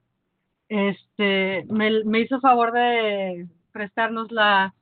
[0.67, 4.73] Este, me, me hizo favor de prestarnos la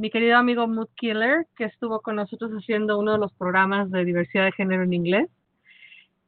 [0.00, 4.06] mi querido amigo Mood Killer, que estuvo con nosotros haciendo uno de los programas de
[4.06, 5.28] diversidad de género en inglés.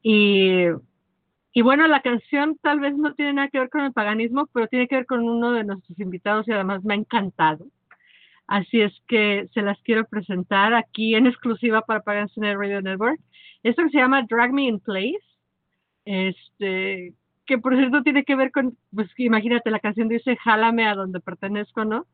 [0.03, 0.65] Y,
[1.53, 4.67] y bueno, la canción tal vez no tiene nada que ver con el paganismo, pero
[4.67, 7.65] tiene que ver con uno de nuestros invitados y además me ha encantado.
[8.47, 13.19] Así es que se las quiero presentar aquí en exclusiva para Pagans Net Radio Network.
[13.63, 15.19] Esto que se llama Drag Me in Place.
[16.05, 17.13] Este,
[17.45, 21.19] que por cierto tiene que ver con, pues imagínate, la canción dice Jálame a donde
[21.19, 22.05] pertenezco, ¿no?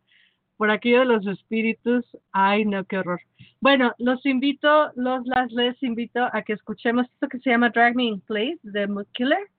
[0.58, 3.22] Por aquello de los espíritus, ay no, qué horror.
[3.62, 7.96] Bueno, los invito, los las les invito a que escuchemos esto que se llama Drag
[7.96, 9.50] Me in Place de Mood Killer.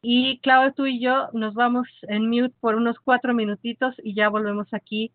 [0.00, 4.28] Y Claudio, tú y yo nos vamos en mute por unos cuatro minutitos y ya
[4.28, 5.12] volvemos aquí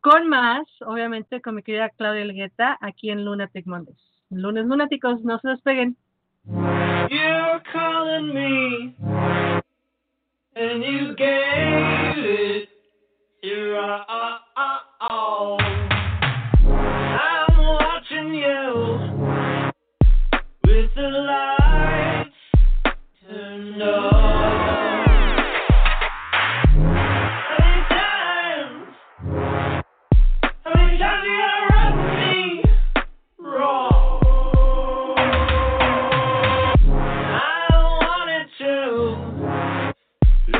[0.00, 3.98] con más, obviamente con mi querida Claudia Elgueta, aquí en Lunatic Mondays.
[4.30, 5.96] Lunes lunáticos, no se despeguen.
[6.44, 8.94] You're calling me,
[10.54, 12.70] and you gave it.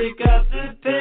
[0.01, 1.00] To pick up the pace.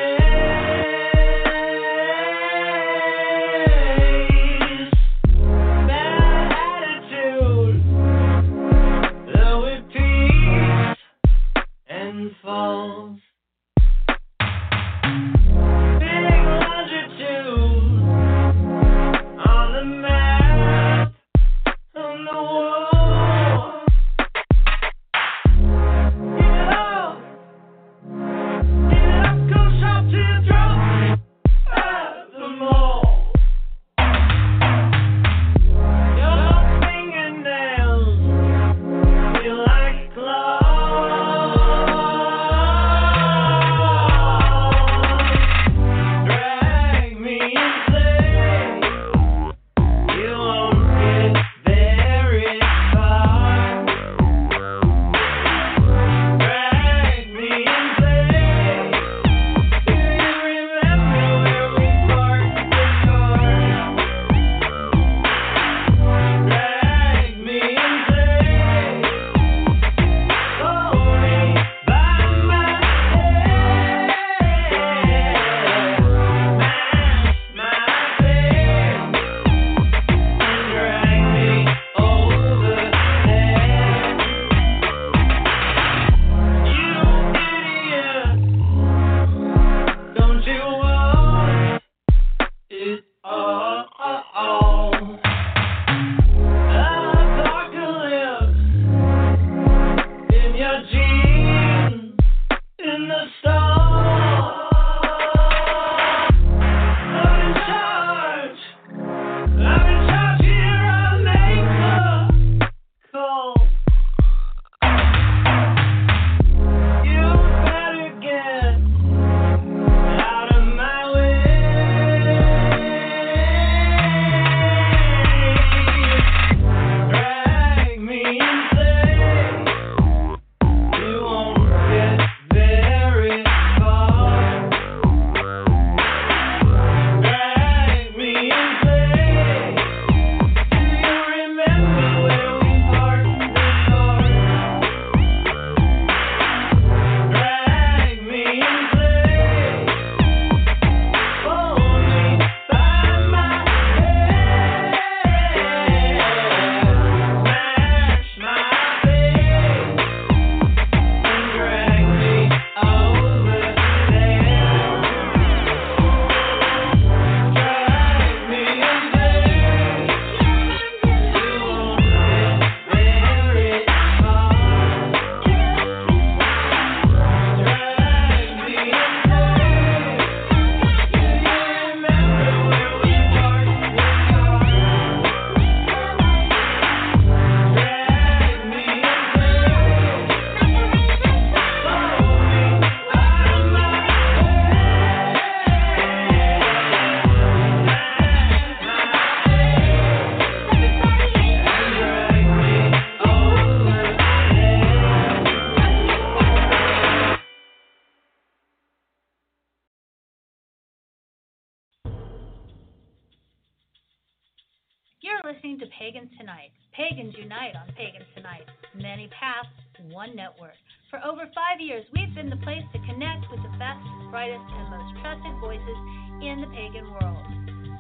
[220.20, 220.76] One network.
[221.10, 224.86] For over five years, we've been the place to connect with the best, brightest, and
[224.92, 226.00] most trusted voices
[226.44, 227.40] in the pagan world.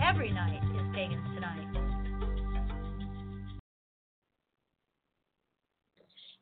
[0.04, 1.68] Every night is Pagans Tonight.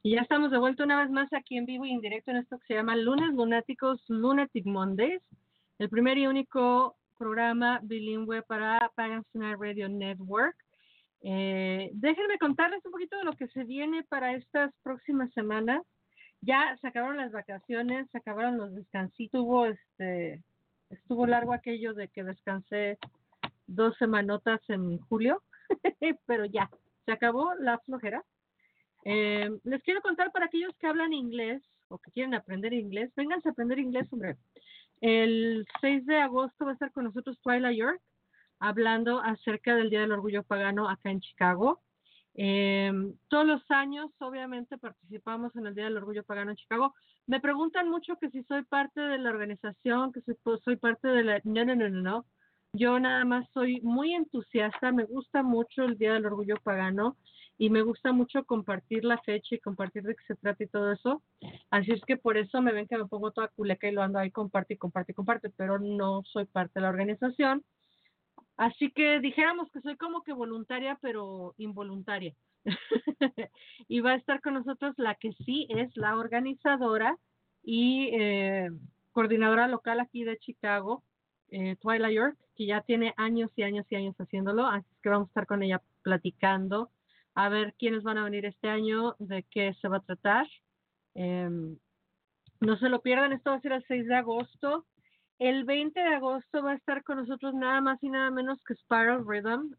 [0.02, 2.38] Y ya estamos de vuelta una vez más aquí en vivo y en directo en
[2.38, 5.22] esto que se llama Lunes Lunáticos Lunatic Mondays,
[5.78, 10.56] el primer y único programa bilingüe para Pagans Tonight Radio Network.
[11.22, 15.84] Eh, déjenme contarles un poquito de lo que se viene para estas próximas semanas.
[16.42, 20.44] Ya se acabaron las vacaciones, se acabaron los descansitos, hubo este,
[20.90, 23.00] estuvo largo aquello de que descansé
[23.66, 25.42] dos semanotas en julio,
[26.26, 26.70] pero ya,
[27.06, 28.24] se acabó la flojera.
[29.04, 33.50] Eh, les quiero contar para aquellos que hablan inglés o que quieren aprender inglés, vénganse
[33.50, 34.38] a aprender inglés, hombre.
[35.02, 38.02] El 6 de agosto va a estar con nosotros Twyla York
[38.60, 41.82] hablando acerca del Día del Orgullo Pagano acá en Chicago.
[42.36, 42.92] Eh,
[43.30, 46.94] todos los años, obviamente, participamos en el Día del Orgullo Pagano en Chicago.
[47.26, 50.22] Me preguntan mucho que si soy parte de la organización, que
[50.64, 51.42] soy parte de la...
[51.44, 52.26] No, no, no, no, no.
[52.74, 57.18] Yo nada más soy muy entusiasta, me gusta mucho el Día del Orgullo Pagano
[57.58, 60.92] y me gusta mucho compartir la fecha y compartir de qué se trata y todo
[60.92, 61.24] eso.
[61.72, 64.20] Así es que por eso me ven que me pongo toda culeca y lo ando
[64.20, 67.64] ahí, comparte y comparte y comparte, pero no soy parte de la organización.
[68.58, 72.34] Así que dijéramos que soy como que voluntaria, pero involuntaria.
[73.88, 77.18] y va a estar con nosotros la que sí es la organizadora
[77.64, 78.70] y eh,
[79.12, 81.04] coordinadora local aquí de Chicago,
[81.50, 81.78] eh,
[82.14, 85.48] York, que ya tiene años y años y años haciéndolo, así que vamos a estar
[85.48, 86.90] con ella platicando
[87.38, 90.48] a ver quiénes van a venir este año, de qué se va a tratar.
[91.14, 91.78] Em,
[92.60, 94.86] no se lo pierdan, esto va a ser el 6 de agosto.
[95.40, 98.74] El 20 de agosto va a estar con nosotros nada más y nada menos que
[98.76, 99.76] Spiral Rhythm.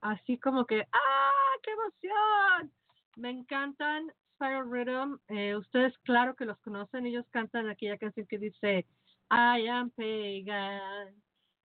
[0.00, 2.72] Así como que, ¡ah, qué emoción!
[3.16, 5.18] Me encantan Spiral Rhythm.
[5.28, 8.86] Eh, ustedes claro que los conocen, ellos cantan aquella canción que dice,
[9.30, 11.14] I am pagan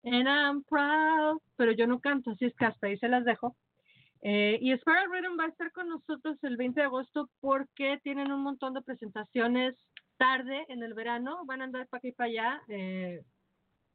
[0.03, 3.55] and I'm proud, pero yo no canto, así es que hasta ahí se las dejo.
[4.21, 8.31] Eh, y Spiral Rhythm va a estar con nosotros el 20 de agosto porque tienen
[8.31, 9.75] un montón de presentaciones
[10.17, 11.45] tarde en el verano.
[11.45, 13.23] Van a andar para aquí y para allá eh,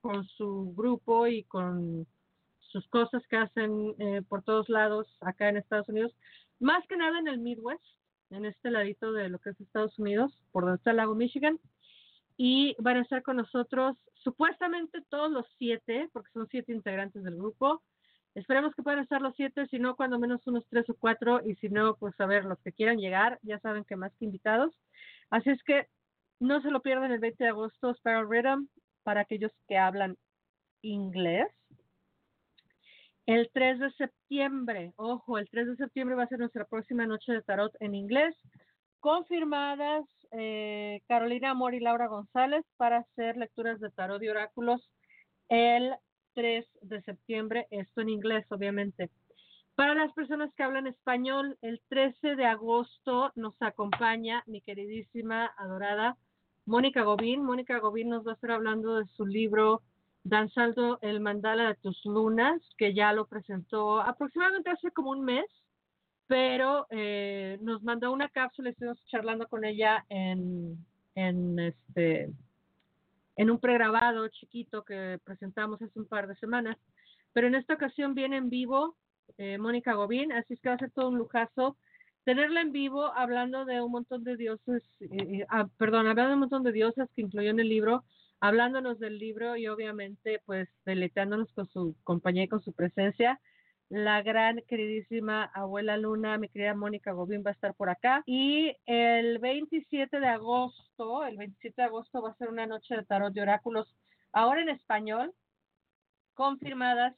[0.01, 2.07] con su grupo y con
[2.59, 6.15] sus cosas que hacen eh, por todos lados acá en Estados Unidos.
[6.59, 7.83] Más que nada en el Midwest,
[8.31, 11.59] en este ladito de lo que es Estados Unidos, por donde está el lago Michigan.
[12.37, 17.37] Y van a estar con nosotros supuestamente todos los siete, porque son siete integrantes del
[17.37, 17.83] grupo.
[18.35, 21.57] Esperemos que puedan estar los siete, si no, cuando menos unos tres o cuatro, y
[21.57, 24.73] si no, pues a ver, los que quieran llegar, ya saben que más que invitados.
[25.31, 25.89] Así es que
[26.39, 28.69] no se lo pierdan el 20 de agosto, Spiral Rhythm,
[29.03, 30.17] para aquellos que hablan
[30.83, 31.49] inglés.
[33.27, 37.33] El 3 de septiembre, ojo, el 3 de septiembre va a ser nuestra próxima noche
[37.33, 38.35] de tarot en inglés,
[38.99, 44.91] confirmadas eh, Carolina Amor y Laura González para hacer lecturas de tarot y oráculos
[45.49, 45.95] el
[46.35, 49.11] 3 de septiembre, esto en inglés, obviamente.
[49.75, 56.17] Para las personas que hablan español, el 13 de agosto nos acompaña mi queridísima, adorada
[56.71, 57.43] Mónica Gobín.
[57.43, 59.83] Mónica Gobín nos va a estar hablando de su libro
[60.23, 65.47] Danzando el Mandala de tus Lunas, que ya lo presentó aproximadamente hace como un mes,
[66.29, 70.79] pero eh, nos mandó una cápsula, estuvimos charlando con ella en,
[71.59, 72.31] este
[73.35, 76.77] en un pregrabado chiquito que presentamos hace un par de semanas.
[77.33, 78.95] Pero en esta ocasión viene en vivo
[79.39, 81.77] eh, Mónica Gobín, así es que va a ser todo un lujazo
[82.25, 86.41] tenerla en vivo hablando de un montón de dioses, eh, ah, perdón, hablando de un
[86.41, 88.05] montón de diosas que incluyó en el libro,
[88.41, 93.41] hablándonos del libro y obviamente pues deleteándonos con su compañía y con su presencia
[93.91, 98.23] la gran queridísima abuela Luna, mi querida Mónica Gobín va a estar por acá.
[98.25, 103.05] Y el 27 de agosto, el 27 de agosto va a ser una noche de
[103.05, 103.93] tarot de oráculos,
[104.33, 105.35] ahora en español,
[106.35, 107.17] confirmadas.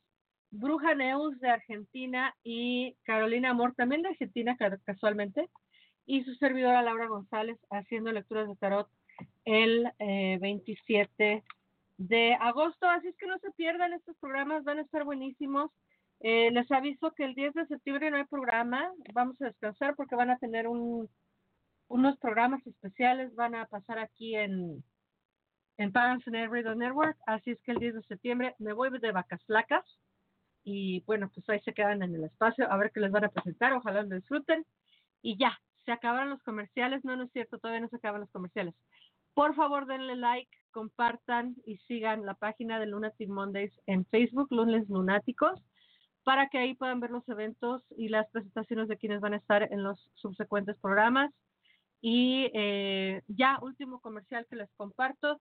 [0.52, 5.48] Bruja Neus de Argentina y Carolina Amor, también de Argentina casualmente,
[6.04, 8.88] y su servidora Laura González haciendo lecturas de tarot
[9.46, 11.42] el 27 eh,
[11.96, 12.86] de agosto.
[12.86, 15.70] Así es que no se pierdan estos programas, van a estar buenísimos.
[16.20, 20.14] Eh, les aviso que el 10 de septiembre no hay programa, vamos a descansar porque
[20.14, 21.08] van a tener un,
[21.88, 24.84] unos programas especiales, van a pasar aquí en,
[25.78, 29.12] en Parents and Radio Network, así es que el 10 de septiembre me voy de
[29.12, 29.84] vacas flacas
[30.64, 33.28] y bueno, pues ahí se quedan en el espacio a ver qué les van a
[33.28, 34.64] presentar, ojalá lo disfruten
[35.22, 38.30] y ya, se acabaron los comerciales, no, no es cierto, todavía no se acaban los
[38.30, 38.74] comerciales.
[39.34, 44.88] Por favor, denle like, compartan y sigan la página de Lunatic Mondays en Facebook, Lunes
[44.88, 45.60] Lunáticos
[46.24, 49.72] para que ahí puedan ver los eventos y las presentaciones de quienes van a estar
[49.72, 51.32] en los subsecuentes programas.
[52.00, 55.40] Y eh, ya, último comercial que les comparto.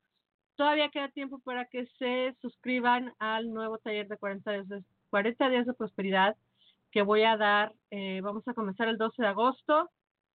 [0.55, 5.49] Todavía queda tiempo para que se suscriban al nuevo taller de 40 días de, 40
[5.49, 6.35] días de prosperidad
[6.91, 7.73] que voy a dar.
[7.91, 9.91] eh, vamos a comenzar el 12 de agosto.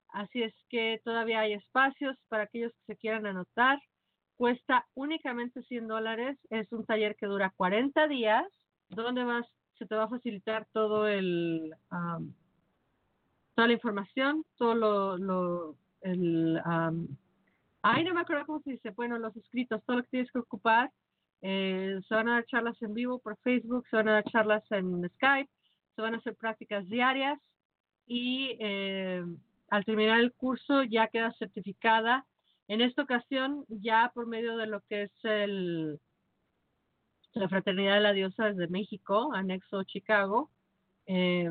[0.08, 3.80] Así es que todavía hay espacios para aquellos que se quieran anotar.
[4.36, 6.38] Cuesta únicamente 100 dólares.
[6.50, 8.46] Es un taller que dura 40 días,
[8.88, 9.46] donde vas,
[9.78, 12.34] se te va a facilitar todo el, am,
[13.54, 17.08] toda la información, todo lo, lo el, am,
[17.82, 20.38] ay, no me acuerdo cómo se dice, bueno, los escritos, todo lo que tienes que
[20.38, 20.90] ocupar.
[21.42, 24.64] Eh, se van a dar charlas en vivo por Facebook, se van a dar charlas
[24.70, 25.50] en Skype,
[25.94, 27.38] se van a hacer prácticas diarias
[28.06, 29.24] y eh,
[29.68, 32.26] al terminar el curso ya queda certificada.
[32.68, 36.00] En esta ocasión, ya por medio de lo que es el,
[37.32, 40.50] la Fraternidad de la Diosa desde México, anexo Chicago,
[41.06, 41.50] eh,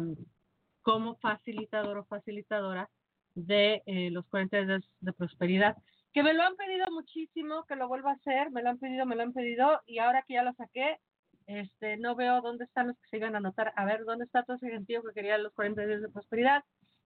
[0.82, 2.90] como facilitador o facilitadora
[3.34, 3.82] de
[4.12, 5.78] los 40 días de prosperidad.
[6.16, 9.06] Que me lo han pedido muchísimo, que lo vuelva a hacer, me lo han pedido,
[9.06, 10.98] me lo han pedido, y ahora que ya lo saqué,
[11.46, 13.74] este, no veo dónde están los que se iban a anotar.
[13.76, 16.64] A ver, ¿dónde está todo ese gentío que quería los 40 días de prosperidad?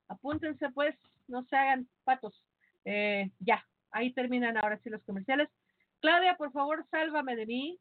[0.09, 0.95] Apúntense, pues,
[1.27, 2.45] no se hagan patos.
[2.85, 5.49] Eh, ya, ahí terminan ahora sí los comerciales.
[6.01, 7.79] Claudia, por favor, sálvame de mí.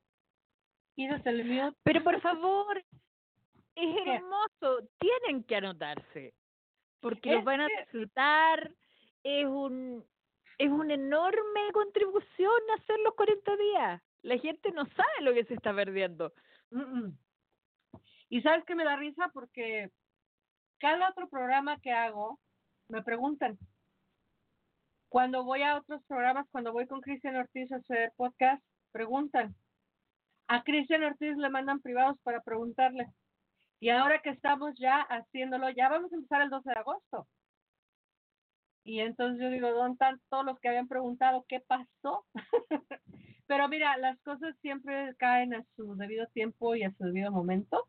[0.96, 1.76] Quítate el mute.
[1.82, 2.78] Pero por favor,
[3.74, 4.14] es ¿Qué?
[4.14, 6.32] hermoso, tienen que anotarse,
[7.00, 8.72] porque los van a disfrutar,
[9.22, 10.02] es un
[10.58, 14.02] es una enorme contribución hacer los 40 días.
[14.22, 16.32] La gente no sabe lo que se está perdiendo.
[18.28, 19.90] Y sabes que me da risa porque
[20.78, 22.38] cada otro programa que hago
[22.88, 23.58] me preguntan.
[25.08, 29.54] Cuando voy a otros programas, cuando voy con Cristian Ortiz a hacer podcast, preguntan.
[30.48, 33.06] A Cristian Ortiz le mandan privados para preguntarle.
[33.80, 37.28] Y ahora que estamos ya haciéndolo, ya vamos a empezar el 12 de agosto.
[38.88, 42.24] Y entonces yo digo, ¿dónde están todos los que habían preguntado qué pasó?
[43.46, 47.86] Pero mira, las cosas siempre caen a su debido tiempo y a su debido momento.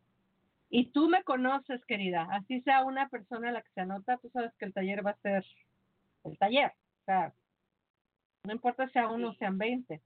[0.69, 2.27] Y tú me conoces, querida.
[2.31, 5.11] Así sea una persona a la que se anota, tú sabes que el taller va
[5.11, 5.45] a ser
[6.25, 6.73] el taller.
[6.73, 7.33] O sea,
[8.43, 10.01] no importa si sea uno o sean 20.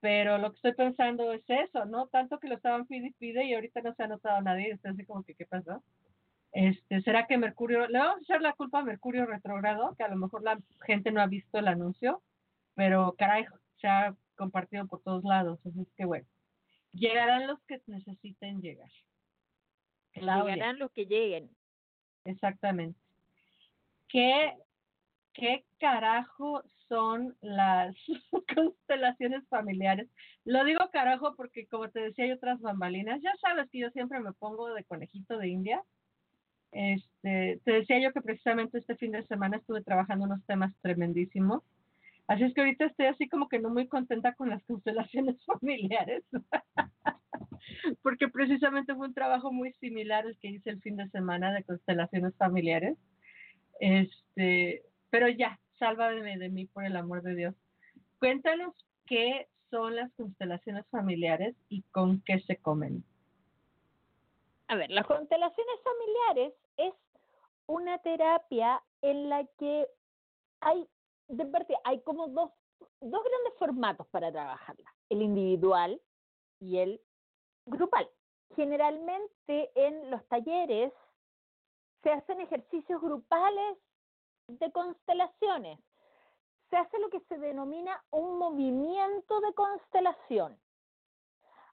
[0.00, 2.08] Pero lo que estoy pensando es eso, ¿no?
[2.08, 4.70] Tanto que lo estaban pide y pide y ahorita no se ha anotado nadie.
[4.70, 5.82] Está así como que, ¿qué pasó?
[6.52, 9.94] Este, ¿Será que Mercurio, le vamos a echar la culpa a Mercurio retrogrado?
[9.96, 12.22] Que a lo mejor la gente no ha visto el anuncio,
[12.74, 13.46] pero caray,
[13.80, 15.60] se ha compartido por todos lados.
[15.64, 16.26] Así es que bueno,
[16.92, 18.90] llegarán los que necesiten llegar.
[20.12, 20.54] Claudia.
[20.54, 21.50] Llegarán los que lleguen.
[22.24, 22.98] Exactamente.
[24.08, 24.54] ¿Qué,
[25.32, 27.94] ¿Qué carajo son las
[28.54, 30.08] constelaciones familiares?
[30.44, 33.20] Lo digo carajo porque, como te decía, hay otras bambalinas.
[33.22, 35.82] Ya sabes que yo siempre me pongo de conejito de India.
[36.72, 41.62] Este, te decía yo que precisamente este fin de semana estuve trabajando unos temas tremendísimos.
[42.28, 46.24] Así es que ahorita estoy así como que no muy contenta con las constelaciones familiares.
[48.02, 51.64] porque precisamente fue un trabajo muy similar al que hice el fin de semana de
[51.64, 52.96] constelaciones familiares.
[53.80, 57.54] Este, pero ya, sálvame de mí por el amor de Dios.
[58.18, 58.74] Cuéntanos
[59.06, 63.04] qué son las constelaciones familiares y con qué se comen.
[64.70, 66.94] A ver, las constelaciones familiares es
[67.66, 69.88] una terapia en la que
[70.60, 70.88] hay,
[71.26, 72.52] de parte, hay como dos,
[73.00, 76.00] dos grandes formatos para trabajarla, el individual
[76.60, 77.02] y el
[77.66, 78.08] grupal.
[78.54, 80.92] Generalmente en los talleres
[82.04, 83.76] se hacen ejercicios grupales
[84.46, 85.80] de constelaciones.
[86.70, 90.60] Se hace lo que se denomina un movimiento de constelación.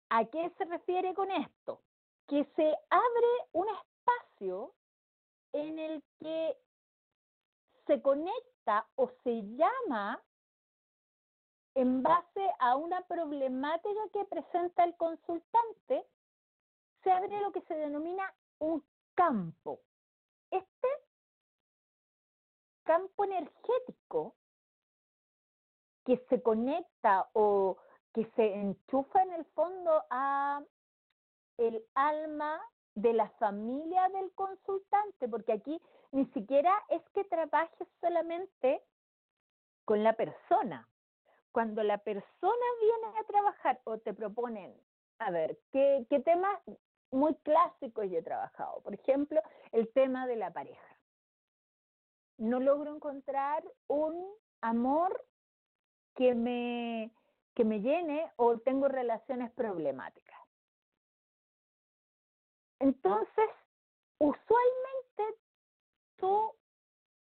[0.09, 1.83] ¿A qué se refiere con esto?
[2.28, 4.73] Que se abre un espacio
[5.53, 6.57] en el que
[7.86, 10.21] se conecta o se llama
[11.75, 16.07] en base a una problemática que presenta el consultante,
[17.03, 19.80] se abre lo que se denomina un campo.
[20.49, 20.88] Este
[22.84, 24.36] campo energético
[26.03, 27.78] que se conecta o
[28.13, 30.63] que se enchufa en el fondo a
[31.58, 32.62] el alma
[32.95, 35.82] de la familia del consultante, porque aquí
[36.12, 38.84] ni siquiera es que trabajes solamente
[39.86, 40.88] con la persona.
[41.51, 44.76] Cuando la persona viene a trabajar o te proponen,
[45.20, 46.60] a ver, ¿qué, temas
[47.12, 48.82] muy clásicos yo he trabajado?
[48.82, 49.41] Por ejemplo,
[49.72, 50.99] el tema de la pareja.
[52.38, 54.28] No logro encontrar un
[54.62, 55.26] amor
[56.16, 57.12] que me,
[57.55, 60.46] que me llene o tengo relaciones problemáticas.
[62.80, 63.49] Entonces,
[64.19, 65.23] usualmente
[66.17, 66.53] tú,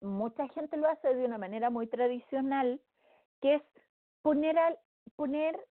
[0.00, 2.80] mucha gente lo hace de una manera muy tradicional,
[3.40, 3.62] que es
[4.22, 4.78] poner al,
[5.16, 5.68] poner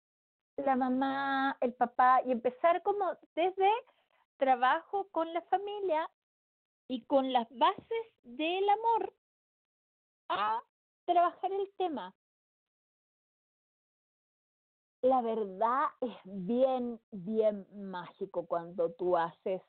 [0.57, 3.69] la mamá, el papá y empezar como desde
[4.37, 6.09] trabajo con la familia
[6.87, 9.13] y con las bases del amor
[10.29, 10.61] a
[11.05, 12.13] trabajar el tema.
[15.05, 19.61] La verdad es bien, bien mágico cuando tú haces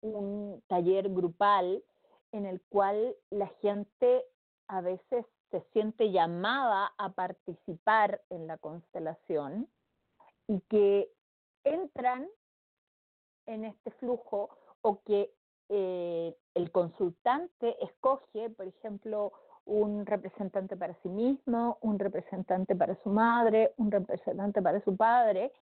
[0.00, 1.84] un taller grupal
[2.32, 4.24] en el cual la gente
[4.66, 9.70] a veces se siente llamada a participar en la constelación
[10.48, 11.12] y que
[11.62, 12.28] entran
[13.46, 14.48] en este flujo
[14.82, 15.32] o que
[15.68, 19.32] eh, el consultante escoge, por ejemplo,
[19.66, 25.52] un representante para sí mismo, un representante para su madre, un representante para su padre,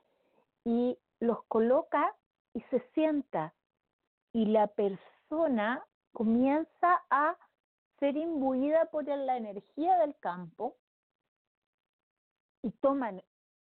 [0.65, 2.15] y los coloca
[2.55, 3.55] y se sienta.
[4.33, 7.37] Y la persona comienza a
[7.99, 10.77] ser imbuida por la energía del campo
[12.63, 13.23] y toman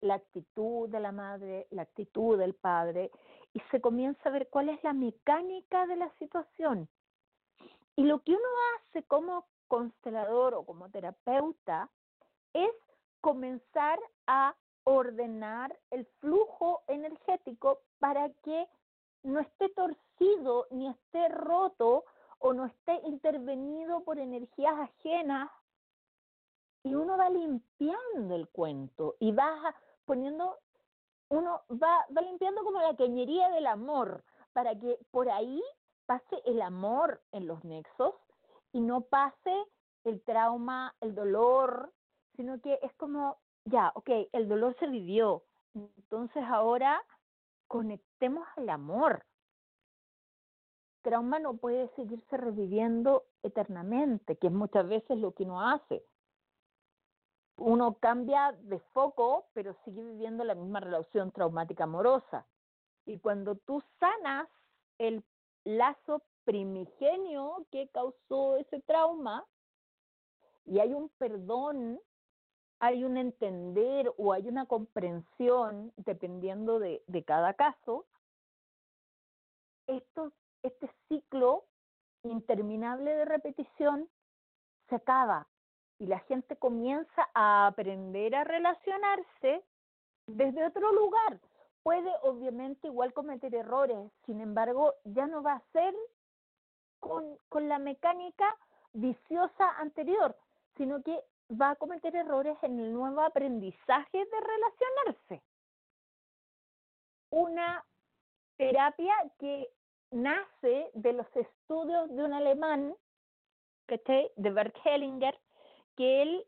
[0.02, 3.12] la actitud de la madre, la actitud del padre,
[3.54, 6.88] y se comienza a ver cuál es la mecánica de la situación.
[7.96, 11.90] Y lo que uno hace como constelador o como terapeuta
[12.54, 12.72] es
[13.22, 13.98] comenzar
[14.28, 14.54] a
[14.84, 18.68] ordenar el flujo energético para que
[19.24, 22.04] no esté torcido ni esté roto
[22.40, 25.50] o no esté intervenido por energías ajenas.
[26.84, 30.58] Y uno va limpiando el cuento y va poniendo,
[31.30, 35.62] uno va, va limpiando como la cañería del amor para que por ahí
[36.06, 38.16] pase el amor en los nexos
[38.72, 39.66] y no pase
[40.04, 41.92] el trauma, el dolor,
[42.36, 45.44] sino que es como, ya, ok, el dolor se vivió,
[45.74, 47.02] entonces ahora
[47.68, 49.26] conectemos al amor.
[51.02, 56.04] Trauma no puede seguirse reviviendo eternamente, que es muchas veces lo que uno hace.
[57.58, 62.46] Uno cambia de foco, pero sigue viviendo la misma relación traumática amorosa.
[63.06, 64.48] Y cuando tú sanas
[64.98, 65.24] el
[65.64, 69.46] lazo primigenio que causó ese trauma
[70.66, 72.02] y hay un perdón,
[72.80, 78.08] hay un entender o hay una comprensión, dependiendo de, de cada caso,
[79.86, 80.34] esto,
[80.64, 81.66] este ciclo
[82.24, 84.10] interminable de repetición
[84.88, 85.48] se acaba
[86.00, 89.64] y la gente comienza a aprender a relacionarse
[90.26, 91.40] desde otro lugar.
[91.84, 95.94] Puede obviamente igual cometer errores, sin embargo, ya no va a ser
[97.00, 98.56] con, con la mecánica
[98.94, 100.36] viciosa anterior,
[100.76, 105.44] sino que va a cometer errores en el nuevo aprendizaje de relacionarse.
[107.32, 107.86] Una
[108.58, 109.70] terapia que
[110.12, 112.96] nace de los estudios de un alemán,
[114.36, 115.40] de Bert Hellinger,
[115.96, 116.48] que él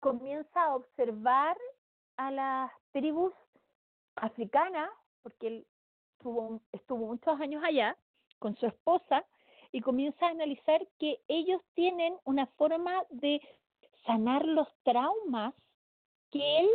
[0.00, 1.58] comienza a observar
[2.16, 3.34] a las tribus
[4.16, 4.88] africanas,
[5.22, 5.66] porque él
[6.12, 7.96] estuvo, estuvo muchos años allá
[8.38, 9.24] con su esposa,
[9.74, 13.40] y comienza a analizar que ellos tienen una forma de
[14.06, 15.52] sanar los traumas
[16.30, 16.70] que él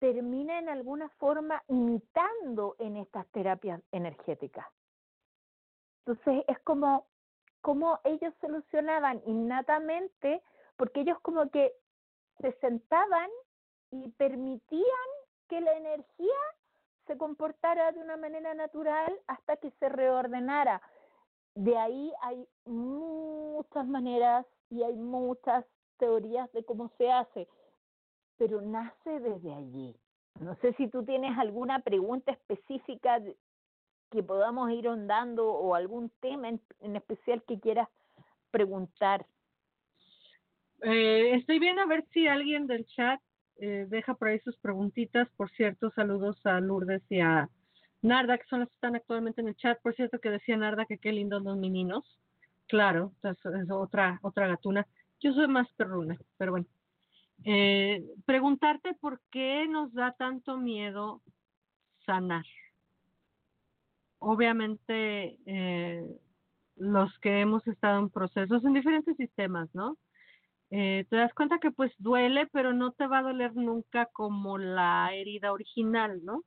[0.00, 4.66] termina en alguna forma imitando en estas terapias energéticas.
[6.04, 7.06] Entonces es como,
[7.60, 10.42] como ellos solucionaban innatamente,
[10.76, 11.72] porque ellos como que
[12.40, 13.30] se sentaban
[13.92, 15.10] y permitían
[15.48, 16.40] que la energía
[17.06, 20.82] se comportara de una manera natural hasta que se reordenara.
[21.60, 25.66] De ahí hay muchas maneras y hay muchas
[25.98, 27.48] teorías de cómo se hace,
[28.38, 29.94] pero nace desde allí.
[30.40, 33.20] No sé si tú tienes alguna pregunta específica
[34.10, 37.90] que podamos ir ondando o algún tema en, en especial que quieras
[38.50, 39.26] preguntar.
[40.80, 43.20] Eh, estoy viendo a ver si alguien del chat
[43.56, 45.28] eh, deja por ahí sus preguntitas.
[45.36, 47.50] Por cierto, saludos a Lourdes y a
[48.02, 49.80] Narda, que son las que están actualmente en el chat.
[49.82, 52.04] Por cierto, que decía Narda que qué lindos los meninos.
[52.66, 54.86] Claro, es, es otra, otra gatuna.
[55.20, 56.66] Yo soy más perruna, pero bueno.
[57.44, 61.22] Eh, preguntarte por qué nos da tanto miedo
[62.04, 62.44] sanar.
[64.18, 66.04] Obviamente, eh,
[66.76, 69.96] los que hemos estado en procesos en diferentes sistemas, ¿no?
[70.70, 74.58] Eh, te das cuenta que pues duele, pero no te va a doler nunca como
[74.58, 76.44] la herida original, ¿no?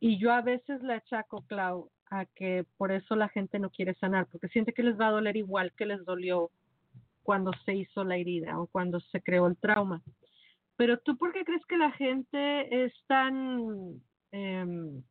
[0.00, 3.94] Y yo a veces le achaco, Clau, a que por eso la gente no quiere
[3.94, 6.50] sanar, porque siente que les va a doler igual que les dolió
[7.22, 10.02] cuando se hizo la herida o cuando se creó el trauma.
[10.76, 14.00] Pero tú, ¿por qué crees que la gente es tan,
[14.32, 15.02] eh,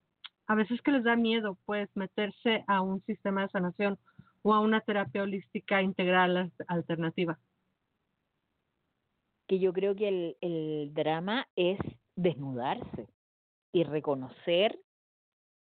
[0.48, 4.00] a veces que les da miedo, pues, meterse a un sistema de sanación
[4.42, 7.38] o a una terapia holística integral alternativa.
[9.48, 11.80] que yo creo que el, el drama es
[12.16, 13.08] desnudarse
[13.78, 14.80] y reconocer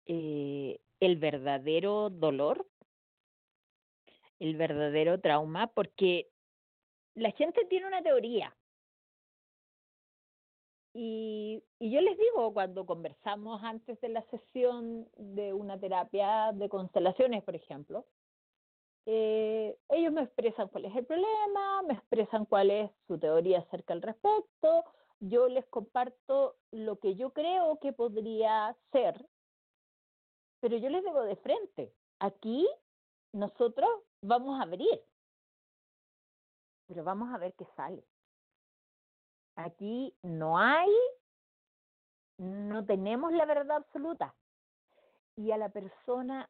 [0.05, 2.67] eh, el verdadero dolor,
[4.37, 6.29] el verdadero trauma, porque
[7.15, 8.55] la gente tiene una teoría.
[10.93, 17.43] Y, yo les digo, cuando conversamos antes de la sesión de una terapia de constelaciones,
[17.43, 18.05] por ejemplo,
[19.07, 23.93] eh, ellos me expresan cuál es el problema, me expresan cuál es su teoría acerca
[23.93, 24.85] al respecto,
[25.29, 29.25] yo les comparto lo que yo creo que podría ser,
[30.59, 32.67] pero yo les digo de frente, aquí
[33.31, 33.89] nosotros
[34.21, 35.01] vamos a abrir,
[36.87, 38.03] pero vamos a ver qué sale.
[39.55, 40.91] Aquí no hay,
[42.37, 44.35] no tenemos la verdad absoluta.
[45.37, 46.49] Y a la persona,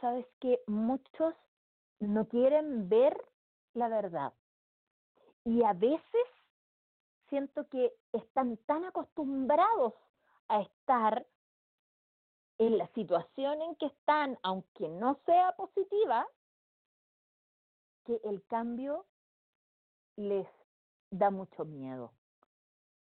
[0.00, 1.34] sabes que muchos
[2.00, 3.16] no quieren ver
[3.74, 4.32] la verdad.
[5.44, 6.39] Y a veces
[7.30, 9.94] siento que están tan acostumbrados
[10.48, 11.26] a estar
[12.58, 16.26] en la situación en que están, aunque no sea positiva,
[18.04, 19.06] que el cambio
[20.16, 20.46] les
[21.10, 22.12] da mucho miedo.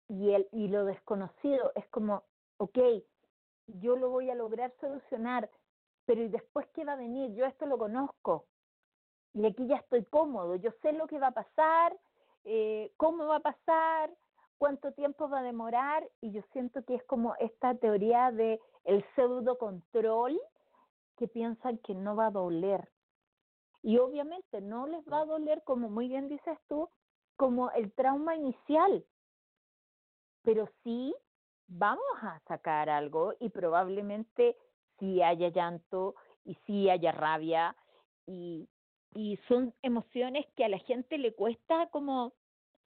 [0.08, 2.24] Y, el, y lo desconocido es como,
[2.56, 2.78] ok,
[3.66, 5.50] yo lo voy a lograr solucionar,
[6.06, 7.34] pero ¿y después qué va a venir?
[7.34, 8.46] Yo esto lo conozco,
[9.34, 11.98] y aquí ya estoy cómodo, yo sé lo que va a pasar,
[12.45, 14.11] eh, cómo va a pasar,
[14.59, 19.05] cuánto tiempo va a demorar, y yo siento que es como esta teoría de el
[19.14, 20.40] pseudo control
[21.16, 22.88] que piensan que no va a doler.
[23.82, 26.88] Y obviamente no les va a doler, como muy bien dices tú,
[27.36, 29.05] como el trauma inicial,
[30.43, 31.14] pero sí
[31.66, 34.57] vamos a sacar algo y probablemente
[34.99, 36.14] sí haya llanto
[36.45, 37.74] y sí haya rabia
[38.26, 38.68] y,
[39.14, 42.32] y son emociones que a la gente le cuesta como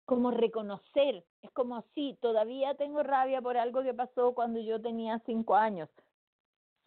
[0.09, 5.19] como reconocer, es como sí, todavía tengo rabia por algo que pasó cuando yo tenía
[5.27, 5.91] cinco años.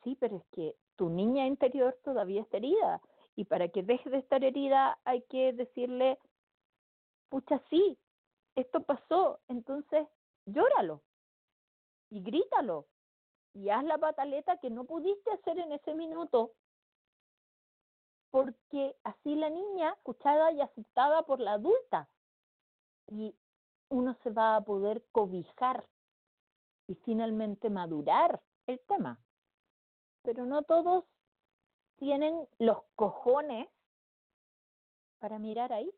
[0.03, 2.99] Sí, pero es que tu niña interior todavía está herida
[3.36, 6.17] y para que deje de estar herida hay que decirle,
[7.29, 7.95] pucha, sí,
[8.55, 10.07] esto pasó, entonces
[10.47, 11.03] llóralo
[12.09, 12.88] y grítalo
[13.53, 16.53] y haz la pataleta que no pudiste hacer en ese minuto
[18.32, 22.09] porque así la niña escuchada y aceptada por la adulta
[23.07, 23.36] y
[23.89, 25.86] uno se va a poder cobijar
[26.88, 29.19] y finalmente madurar el tema.
[30.23, 31.05] Pero no todos
[31.97, 33.67] tienen los cojones
[35.19, 35.91] para mirar ahí.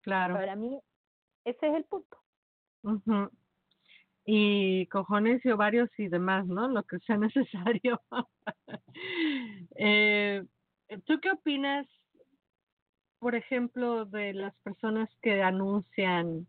[0.00, 0.34] Claro.
[0.34, 0.80] Para mí,
[1.44, 2.18] ese es el punto.
[2.82, 3.30] Ujú.
[4.30, 6.68] Y cojones y ovarios y demás, ¿no?
[6.68, 7.98] Lo que sea necesario.
[9.74, 10.44] eh,
[11.06, 11.86] ¿Tú qué opinas,
[13.20, 16.46] por ejemplo, de las personas que anuncian,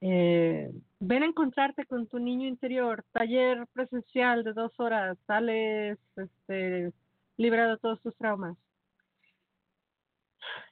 [0.00, 6.92] eh, ven a encontrarte con tu niño interior, taller presencial de dos horas, sales este,
[7.36, 8.56] librado de todos tus traumas?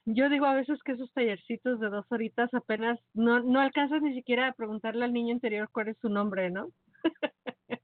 [0.05, 4.13] Yo digo a veces que esos tallercitos de dos horitas apenas no, no alcanzas ni
[4.15, 6.71] siquiera a preguntarle al niño interior cuál es su nombre, ¿no?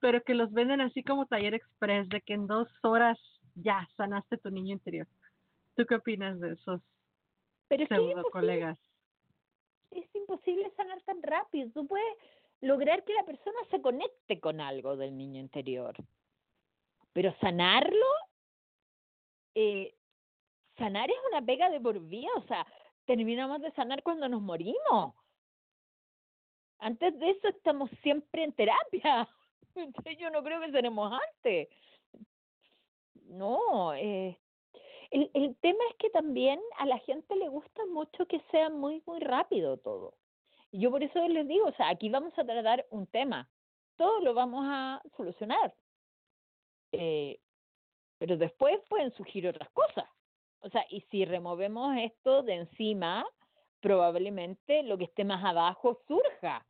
[0.00, 3.18] Pero que los venden así como taller express, de que en dos horas
[3.54, 5.06] ya sanaste tu niño interior.
[5.74, 6.82] ¿Tú qué opinas de esos
[7.68, 8.78] Pero es es pseudo imposible, colegas?
[9.90, 11.70] es imposible sanar tan rápido.
[11.72, 12.06] Tú puedes
[12.60, 15.94] lograr que la persona se conecte con algo del niño interior.
[17.12, 18.06] Pero sanarlo,
[19.54, 19.95] eh,
[20.76, 22.30] sanar es una pega de por vida.
[22.36, 22.66] O sea,
[23.04, 25.14] terminamos de sanar cuando nos morimos.
[26.78, 29.28] Antes de eso estamos siempre en terapia.
[30.18, 31.68] Yo no creo que tenemos antes.
[33.24, 34.38] No, eh,
[35.10, 39.02] el, el tema es que también a la gente le gusta mucho que sea muy,
[39.06, 40.14] muy rápido todo.
[40.70, 43.48] Y yo por eso les digo, o sea, aquí vamos a tratar un tema,
[43.96, 45.74] todo lo vamos a solucionar.
[46.92, 47.40] Eh,
[48.18, 50.08] pero después pueden surgir otras cosas.
[50.60, 53.26] O sea, y si removemos esto de encima,
[53.80, 56.66] probablemente lo que esté más abajo surja.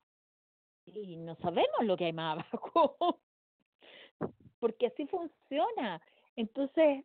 [0.86, 3.20] Y no sabemos lo que hay más abajo.
[4.58, 6.00] Porque así funciona.
[6.36, 7.04] Entonces,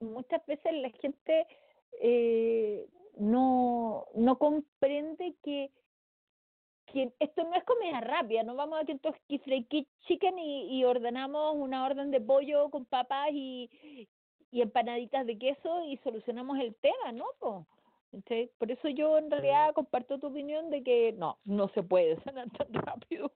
[0.00, 1.46] muchas veces la gente
[2.00, 2.86] eh,
[3.18, 5.70] no, no comprende que,
[7.20, 9.64] esto no es comida rápida, no vamos a Kentucky Fried
[10.00, 13.70] Chicken y, y ordenamos una orden de pollo con papas y,
[14.52, 17.24] y empanaditas de queso y solucionamos el tema, ¿no?
[17.40, 17.66] po?
[18.58, 22.50] Por eso yo en realidad comparto tu opinión de que no, no se puede sanar
[22.50, 23.32] tan rápido.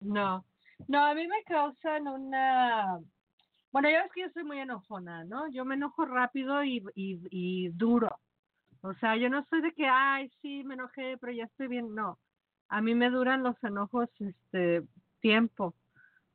[0.00, 0.44] No,
[0.86, 3.00] no, a mí me causan una...
[3.72, 5.48] Bueno, ya ves que yo soy muy enojona, ¿no?
[5.48, 8.20] Yo me enojo rápido y, y, y duro.
[8.82, 11.92] O sea, yo no soy de que, ay, sí, me enojé, pero ya estoy bien.
[11.92, 12.18] No,
[12.68, 14.84] a mí me duran los enojos este
[15.20, 15.74] tiempo.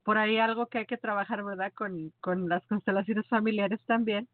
[0.04, 1.72] Por ahí algo que hay que trabajar, ¿verdad?
[1.74, 4.28] Con, con las constelaciones familiares también.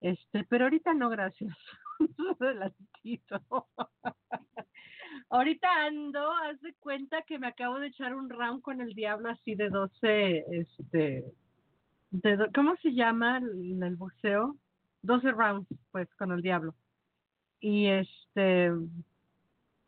[0.00, 1.56] Este, pero ahorita no, gracias.
[2.40, 3.40] Adelantito.
[5.30, 9.30] ahorita ando, haz de cuenta que me acabo de echar un round con el diablo
[9.30, 11.24] así de 12, este,
[12.10, 14.56] de ¿cómo se llama el, el boxeo?
[15.02, 16.74] 12 rounds, pues, con el diablo.
[17.60, 18.70] Y este,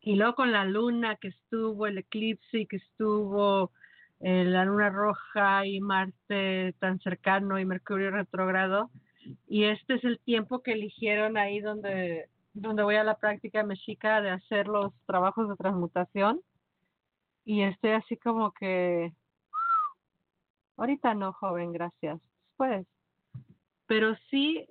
[0.01, 3.71] y luego con la luna que estuvo, el eclipse que estuvo,
[4.19, 8.89] eh, la luna roja y Marte tan cercano y Mercurio retrógrado.
[9.47, 14.21] Y este es el tiempo que eligieron ahí donde, donde voy a la práctica mexica
[14.21, 16.41] de hacer los trabajos de transmutación.
[17.45, 19.13] Y estoy así como que,
[20.77, 22.19] ahorita no, joven, gracias.
[22.49, 22.87] Después.
[23.85, 24.67] Pero sí,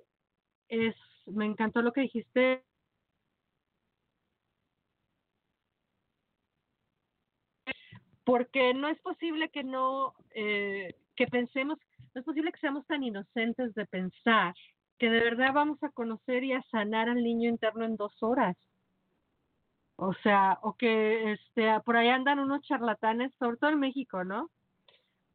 [0.67, 0.95] es,
[1.25, 2.63] me encantó lo que dijiste
[8.27, 11.79] porque no es posible que no, eh, que pensemos,
[12.13, 14.53] no es posible que seamos tan inocentes de pensar
[14.99, 18.57] que de verdad vamos a conocer y a sanar al niño interno en dos horas.
[19.95, 24.49] O sea, o que este, por ahí andan unos charlatanes, sobre todo en México, ¿no?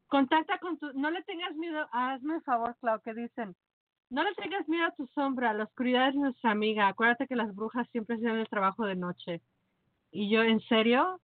[0.05, 3.55] Contacta con tu, no le tengas miedo, hazme el favor, Clau, que dicen,
[4.11, 7.55] no le tengas miedo a tu sombra, la oscuridad es nuestra amiga, acuérdate que las
[7.55, 9.41] brujas siempre hacen el trabajo de noche.
[10.11, 11.19] Y yo, ¿en serio?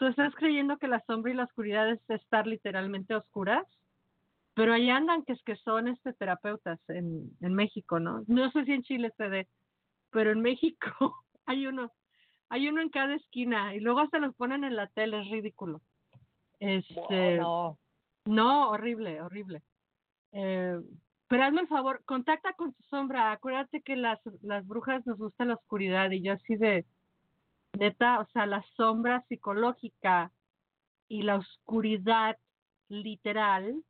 [0.00, 3.66] ¿Tú estás creyendo que la sombra y la oscuridad es estar literalmente oscuras?
[4.54, 8.24] Pero allá andan que es que son este terapeutas en, en México, ¿no?
[8.26, 9.46] No sé si en Chile se dé,
[10.08, 11.92] pero en México hay uno,
[12.48, 15.82] hay uno en cada esquina y luego hasta los ponen en la tele, es ridículo.
[16.60, 17.78] Este, Bueno,
[18.24, 19.62] no, horrible, horrible.
[20.32, 20.80] Eh,
[21.28, 23.32] pero hazme el favor, contacta con tu sombra.
[23.32, 26.86] Acuérdate que las, las brujas nos gusta la oscuridad y yo así de,
[27.78, 30.32] neta, o sea, la sombra psicológica
[31.08, 32.38] y la oscuridad
[32.88, 33.82] literal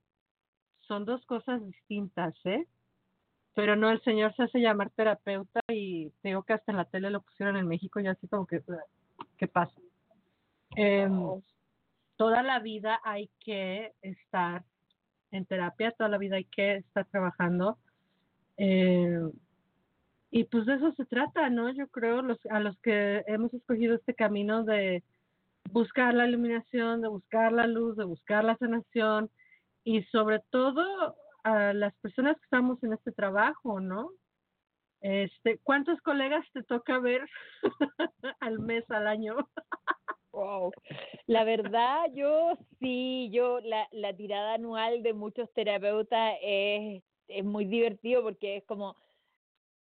[0.81, 2.67] son dos cosas distintas, ¿eh?
[3.55, 6.85] Pero no, el señor se hace llamar terapeuta y te digo que hasta en la
[6.85, 8.63] tele lo pusieron en México y así como que,
[9.37, 9.75] ¿qué pasa?
[10.77, 11.43] Em,
[12.17, 14.65] toda la vida hay que estar
[15.33, 17.79] en terapia, toda la vida hay que estar trabajando.
[18.57, 19.21] Eh,
[20.31, 21.71] y pues de eso se trata, ¿no?
[21.71, 25.03] Yo creo los, a los que hemos escogido este camino de
[25.71, 29.31] buscar la iluminación, de buscar la luz, de buscar la sanación
[29.83, 34.11] y sobre todo a las personas que estamos en este trabajo, ¿no?
[35.01, 37.27] Este, ¿cuántos colegas te toca ver
[38.41, 39.37] al mes, al año?
[40.33, 40.71] Wow.
[41.27, 47.65] La verdad, yo sí, yo la, la tirada anual de muchos terapeutas es, es muy
[47.65, 48.95] divertido porque es como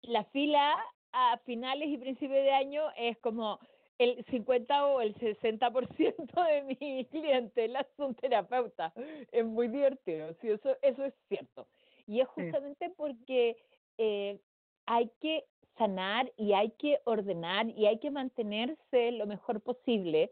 [0.07, 0.75] la fila
[1.11, 3.59] a finales y principios de año es como
[3.97, 8.93] el 50 o el 60% de mis clientelas son terapeutas.
[9.31, 11.67] Es muy divertido, sí, eso, eso es cierto.
[12.05, 12.51] Y es Sí.
[12.51, 13.57] justamente porque
[13.97, 14.39] eh,
[14.85, 15.45] hay que
[15.77, 20.31] sanar y hay que ordenar y hay que mantenerse lo mejor posible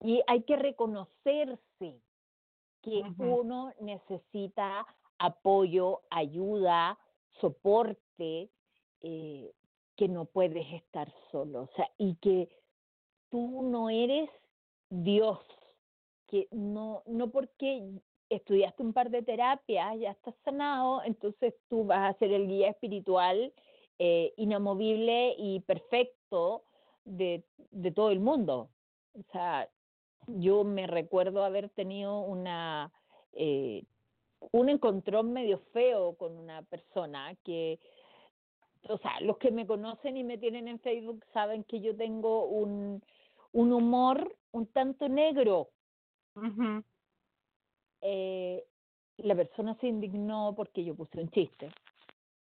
[0.00, 2.02] y hay que reconocerse
[2.82, 4.86] que uno necesita
[5.18, 6.98] apoyo, ayuda,
[7.40, 8.50] soporte,
[9.04, 9.52] eh,
[9.96, 12.48] que no puedes estar solo, o sea, y que
[13.30, 14.28] tú no eres
[14.90, 15.38] Dios,
[16.26, 22.14] que no, no porque estudiaste un par de terapias, ya estás sanado, entonces tú vas
[22.14, 23.52] a ser el guía espiritual
[23.98, 26.64] eh, inamovible y perfecto
[27.04, 28.70] de, de todo el mundo.
[29.12, 29.68] O sea,
[30.26, 32.90] yo me recuerdo haber tenido una
[33.34, 33.84] eh,
[34.52, 37.78] un encontrón medio feo con una persona que,
[38.88, 42.46] o sea, los que me conocen y me tienen en Facebook saben que yo tengo
[42.46, 43.02] un,
[43.52, 45.70] un humor un tanto negro.
[48.00, 48.64] Eh,
[49.18, 51.70] la persona se indignó porque yo puse un chiste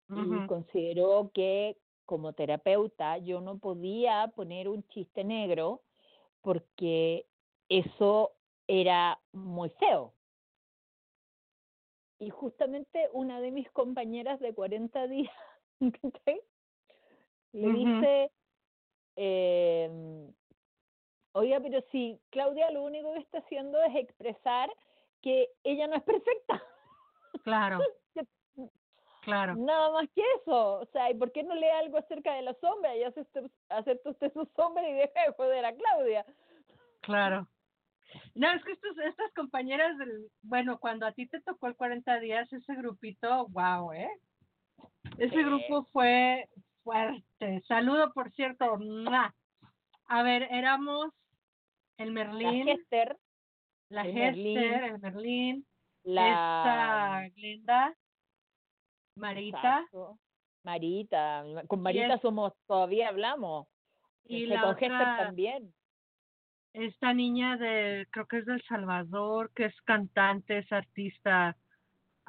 [0.10, 5.82] y consideró que como terapeuta yo no podía poner un chiste negro
[6.42, 7.26] porque
[7.68, 8.32] eso
[8.68, 10.14] era muy feo.
[12.20, 15.34] Y justamente una de mis compañeras de 40 días
[17.54, 18.32] le dice,
[19.16, 20.30] eh,
[21.34, 24.70] oiga, pero si Claudia lo único que está haciendo es expresar
[25.22, 26.64] que ella no es perfecta.
[27.44, 27.80] Claro,
[29.22, 29.56] claro.
[29.56, 30.80] Nada más que eso.
[30.80, 33.50] O sea, ¿y por qué no lee algo acerca de la sombra y hace usted,
[33.70, 36.26] acepta usted su sombra y deja de joder a Claudia?
[37.02, 37.48] Claro.
[38.36, 42.20] No, es que estos, estas compañeras del, bueno, cuando a ti te tocó el 40
[42.20, 44.10] días, ese grupito, wow, ¿eh?
[45.18, 45.44] Ese Sí.
[45.44, 46.50] grupo fue
[46.84, 47.62] fuerte.
[47.68, 48.78] Saludo, por cierto.
[50.10, 51.08] A ver, éramos
[51.98, 53.18] el La Merlín, Hester,
[53.90, 55.68] la el Hester, Merlín, el Merlín,
[56.04, 57.26] la...
[57.26, 57.96] esta Glenda,
[59.16, 60.20] Marita Exacto.
[60.64, 63.68] Marita, con Marita somos, todavía hablamos.
[64.26, 65.74] y Este, la con Hester otra, también.
[66.74, 71.58] esta niña de, creo que es del Salvador, que es cantante, es artista.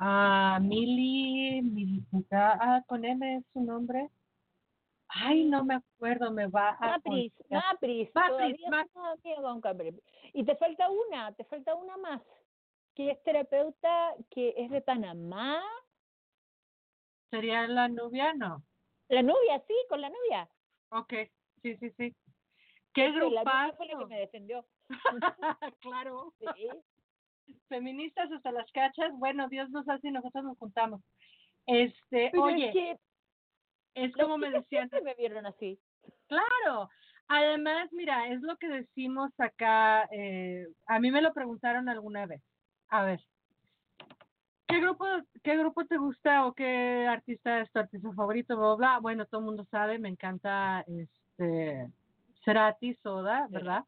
[0.01, 4.09] Ah, Mili, Mili, ah, con M es su nombre.
[5.09, 7.65] Ay, no me acuerdo, me va a Mapris, contar.
[7.65, 10.03] Mapris, Mapris, todavía Map- somos amigos con Capri.
[10.35, 12.23] Y te falta una, te falta una más,
[12.95, 15.63] que es terapeuta, que es de Panamá.
[17.31, 18.35] ¿Sería la novia?
[18.35, 18.63] No.
[19.09, 20.49] La novia, sí, con la novia.
[20.91, 21.13] Ok,
[21.63, 22.15] sí, sí, sí.
[22.93, 24.07] ¿Qué Sí, la fue la que grupazo?
[24.09, 24.67] me defendió.
[25.81, 26.35] claro.
[26.39, 26.69] Sí.
[27.69, 29.13] Feministas hasta las cachas.
[29.15, 31.01] Bueno, Dios nos hace y nosotros nos juntamos.
[31.67, 32.99] Este, Pero oye, es que
[33.95, 35.79] es como me decían, me vieron así.
[36.29, 36.89] Claro.
[37.29, 40.09] Además, mira, es lo que decimos acá.
[40.13, 42.43] eh, a mí me lo preguntaron alguna vez.
[42.89, 43.21] A ver,
[44.67, 45.05] ¿qué grupo,
[45.43, 48.57] qué grupo te gusta o qué artista es tu artista favorito?
[48.57, 48.99] Bla, bla.
[49.01, 51.91] Bueno, todo el mundo sabe, me encanta este
[52.45, 53.85] Cerati, Soda, ¿verdad?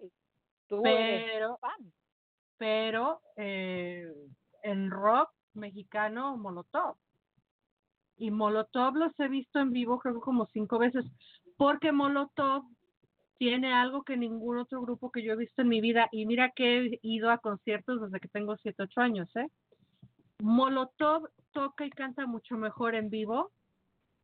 [0.68, 1.92] Tú eres Pero, fan.
[2.60, 4.06] Pero eh,
[4.62, 6.96] el rock mexicano, Molotov.
[8.18, 11.06] Y Molotov los he visto en vivo creo que como cinco veces,
[11.56, 12.64] porque Molotov
[13.38, 16.50] tiene algo que ningún otro grupo que yo he visto en mi vida, y mira
[16.50, 19.48] que he ido a conciertos desde que tengo siete, ocho años, ¿eh?
[20.42, 23.52] Molotov toca y canta mucho mejor en vivo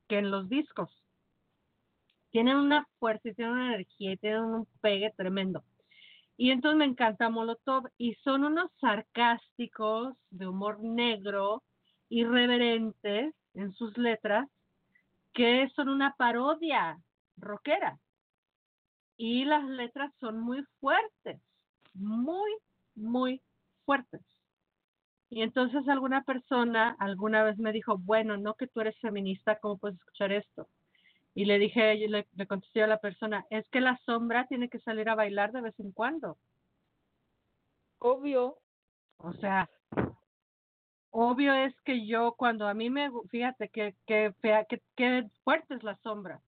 [0.09, 0.91] que en los discos.
[2.33, 5.65] Tienen una fuerza, y tienen una energía, y tienen un pegue tremendo.
[6.37, 11.63] Y entonces me encanta Molotov y son unos sarcásticos de humor negro,
[12.09, 14.49] irreverentes en sus letras,
[15.33, 16.99] que son una parodia
[17.39, 17.99] rockera.
[19.17, 21.41] Y las letras son muy fuertes,
[21.95, 22.53] muy,
[22.95, 23.41] muy
[23.87, 24.21] fuertes.
[25.31, 29.79] Y entonces alguna persona alguna vez me dijo, bueno, no que tú eres feminista, ¿cómo
[29.79, 30.69] puedes escuchar esto?
[31.37, 34.71] Y le dije, yo le, le contesté a la persona, es que la sombra tiene
[34.71, 36.39] que salir a bailar de vez en cuando.
[37.99, 38.57] Obvio.
[39.19, 39.69] O sea,
[41.11, 45.75] obvio es que yo cuando a mí me, fíjate que, que, fea, que, que fuerte
[45.75, 46.41] es la sombra.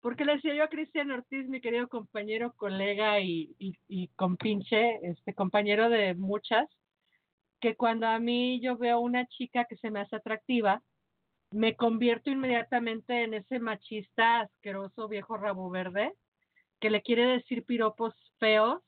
[0.00, 4.98] Porque le decía yo a Cristian Ortiz, mi querido compañero, colega y, y, y compinche,
[5.00, 6.68] este compañero de muchas,
[7.60, 10.82] que cuando a mí yo veo una chica que se me hace atractiva,
[11.50, 16.14] me convierto inmediatamente en ese machista asqueroso viejo rabo verde
[16.80, 18.82] que le quiere decir piropos feos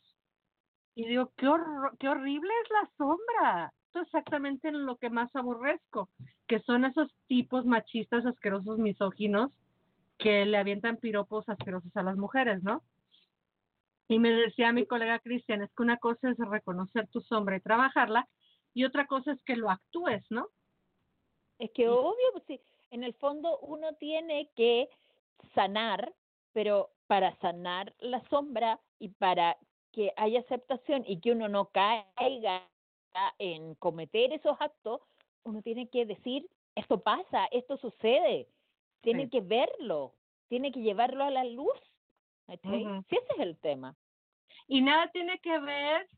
[0.95, 3.73] y digo, qué, horro- qué horrible es la sombra.
[3.87, 6.11] Esto es exactamente en lo que más aborrezco,
[6.47, 9.51] que son esos tipos machistas asquerosos misóginos
[10.19, 12.83] que le avientan piropos asquerosos a las mujeres, ¿no?
[14.09, 17.61] Y me decía mi colega Cristian, es que una cosa es reconocer tu sombra y
[17.61, 18.29] trabajarla,
[18.75, 20.49] y otra cosa es que lo actúes, ¿no?
[21.61, 24.89] Es que obvio, pues sí, en el fondo uno tiene que
[25.55, 26.13] sanar,
[26.53, 29.59] pero para sanar la sombra y para
[29.93, 32.67] que haya aceptación y que uno no caiga
[33.39, 35.03] en cometer esos actos,
[35.45, 38.49] uno tiene que decir, esto pasa, esto sucede,
[39.03, 39.31] tiene Sí.
[39.31, 40.15] que verlo,
[40.49, 41.79] tiene que llevarlo a la luz.
[42.49, 43.05] Ujú.
[43.11, 43.97] Sí, ese es el tema.
[44.67, 46.09] Y nada tiene que ver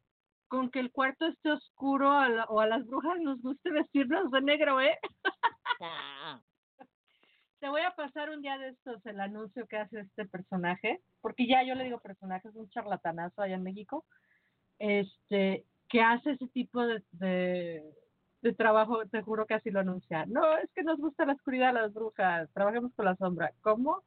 [0.53, 4.31] con que el cuarto esté oscuro a la- o a las brujas nos guste vestirnos
[4.31, 4.99] de negro, ¿eh?
[5.81, 6.43] Ah,
[7.59, 11.47] Te voy a pasar un día de estos el anuncio que hace este personaje, porque
[11.47, 14.05] ya yo le digo personaje, es un charlatanazo allá en México,
[14.79, 17.83] este, que hace ese tipo de, de,
[18.43, 20.27] de trabajo, te juro que así lo anuncia.
[20.27, 23.53] No, es que nos gusta la oscuridad las brujas, trabajemos con la sombra.
[23.63, 24.03] ¿Cómo?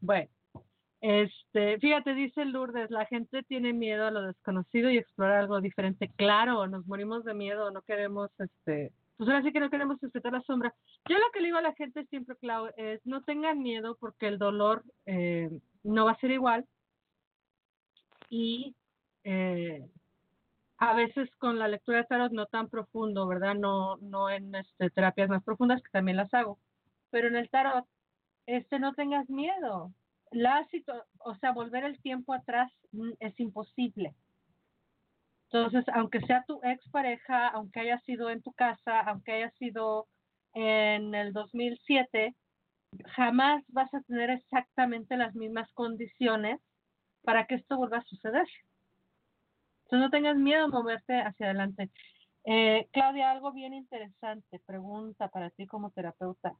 [0.00, 0.30] Bueno,
[1.00, 6.10] este, fíjate, dice Lourdes, la gente tiene miedo a lo desconocido y explorar algo diferente.
[6.16, 10.32] Claro, nos morimos de miedo, no queremos, este, pues ahora sí que no queremos respetar
[10.32, 10.74] la sombra.
[11.08, 14.26] Yo lo que le digo a la gente siempre, Clau, es no tengan miedo porque
[14.26, 15.50] el dolor eh,
[15.84, 16.66] no va a ser igual
[18.28, 18.74] y
[19.24, 19.88] eh,
[20.78, 23.54] a veces con la lectura de tarot no tan profundo, ¿verdad?
[23.54, 26.58] No, no en este, terapias más profundas, que también las hago,
[27.10, 27.84] pero en el tarot,
[28.46, 29.92] este, no tengas miedo.
[30.32, 30.66] La
[31.18, 34.14] o sea, volver el tiempo atrás mm, es imposible.
[35.50, 40.06] Entonces, aunque sea tu expareja, aunque haya sido en tu casa, aunque haya sido
[40.52, 42.34] en el 2007,
[43.06, 46.60] jamás vas a tener exactamente las mismas condiciones
[47.22, 48.46] para que esto vuelva a suceder.
[49.84, 51.90] Entonces no tengas miedo a moverte hacia adelante.
[52.44, 56.54] Eh, Claudia, algo bien interesante, pregunta para ti como terapeuta.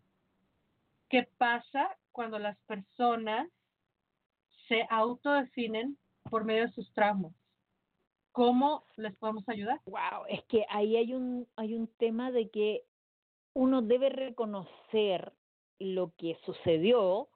[1.09, 3.49] ¿Qué pasa cuando las personas
[4.69, 5.99] se autodefinen
[6.31, 7.33] por medio de sus traumas?
[8.33, 9.81] ¿Cómo les podemos ayudar?
[9.87, 12.85] Wow, es que ahí hay un hay un tema de que
[13.55, 15.33] uno debe reconocer
[15.79, 17.29] lo que sucedió,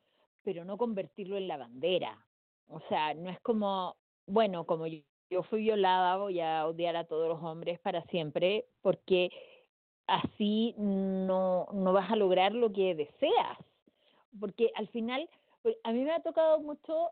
[0.44, 2.26] pero no convertirlo en la bandera.
[2.68, 7.04] O sea, no es como, bueno, como yo, yo fui violada, voy a odiar a
[7.04, 9.30] todos los hombres para siempre, porque
[10.06, 13.58] así no, no vas a lograr lo que deseas.
[14.38, 15.28] Porque al final,
[15.62, 17.10] pues, a mí me ha tocado mucho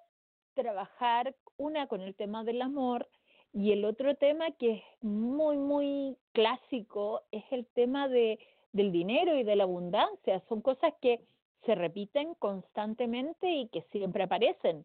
[0.54, 3.08] trabajar una con el tema del amor
[3.52, 8.38] y el otro tema que es muy, muy clásico es el tema de,
[8.72, 10.42] del dinero y de la abundancia.
[10.48, 11.20] Son cosas que
[11.66, 14.84] se repiten constantemente y que siempre aparecen.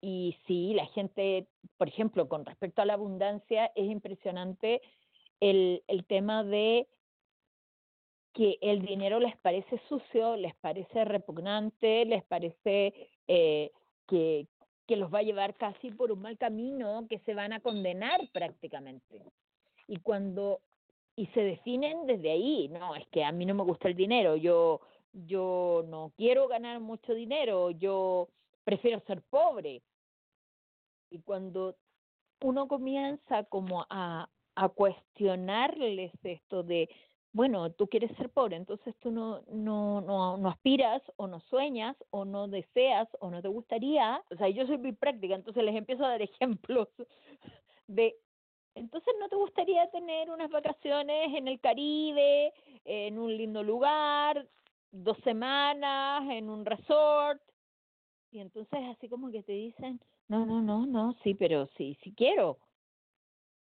[0.00, 1.46] Y sí, la gente,
[1.78, 4.82] por ejemplo, con respecto a la abundancia, es impresionante
[5.40, 6.88] el, el tema de
[8.36, 12.92] que el dinero les parece sucio, les parece repugnante, les parece
[13.26, 13.70] eh,
[14.06, 14.46] que,
[14.86, 18.20] que los va a llevar casi por un mal camino, que se van a condenar
[18.32, 19.22] prácticamente.
[19.88, 20.60] Y cuando
[21.16, 24.36] y se definen desde ahí, no, es que a mí no me gusta el dinero,
[24.36, 24.80] yo
[25.12, 28.28] yo no quiero ganar mucho dinero, yo
[28.64, 29.82] prefiero ser pobre.
[31.10, 31.76] Y cuando
[32.42, 36.90] uno comienza como a, a cuestionarles esto de,
[37.36, 41.94] bueno, tú quieres ser pobre, entonces tú no, no, no, no aspiras o no sueñas
[42.08, 44.22] o no deseas o no te gustaría.
[44.30, 46.88] O sea, yo soy muy práctica, entonces les empiezo a dar ejemplos
[47.88, 48.16] de,
[48.74, 52.54] entonces no te gustaría tener unas vacaciones en el Caribe,
[52.86, 54.48] en un lindo lugar,
[54.90, 57.42] dos semanas en un resort.
[58.30, 62.14] Y entonces así como que te dicen, no, no, no, no, sí, pero sí, sí
[62.16, 62.56] quiero.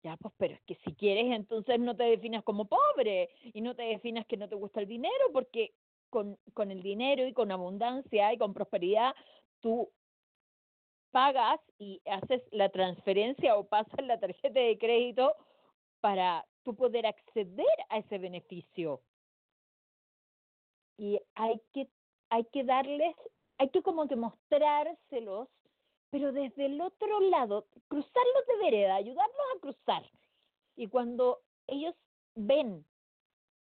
[0.06, 3.74] Ya, pues, pero es que si quieres, entonces no te definas como pobre y no
[3.74, 5.74] te definas que no te gusta el dinero, porque
[6.12, 9.16] con, con el dinero y con abundancia y con prosperidad,
[9.62, 9.92] tú
[11.10, 15.34] pagas y haces la transferencia o pasas la tarjeta de crédito
[16.02, 19.02] para tú poder acceder a ese beneficio.
[21.00, 21.90] Y hay que,
[22.30, 23.16] hay que darles,
[23.58, 25.50] hay que como demostrárselos
[26.10, 30.04] pero desde el otro lado, cruzarlos de vereda, ayudarlos a cruzar.
[30.76, 31.96] Y cuando ellos
[32.36, 32.86] ven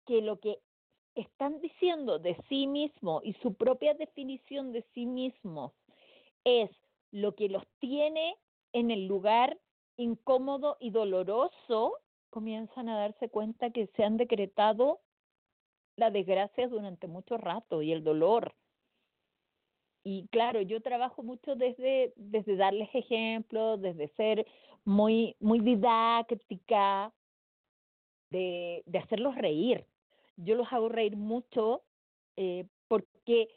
[0.07, 0.59] que lo que
[1.14, 5.72] están diciendo de sí mismo y su propia definición de sí mismos
[6.45, 6.70] es
[7.11, 8.36] lo que los tiene
[8.72, 9.59] en el lugar
[9.97, 11.99] incómodo y doloroso,
[12.30, 15.01] comienzan a darse cuenta que se han decretado
[15.97, 18.55] la desgracia durante mucho rato y el dolor
[20.05, 24.46] y claro, yo trabajo mucho desde, desde darles ejemplos, desde ser
[24.84, 27.12] muy, muy didáctica,
[28.30, 29.86] de, de hacerlos reír.
[30.36, 31.82] Yo los hago reír mucho
[32.36, 33.48] eh, porque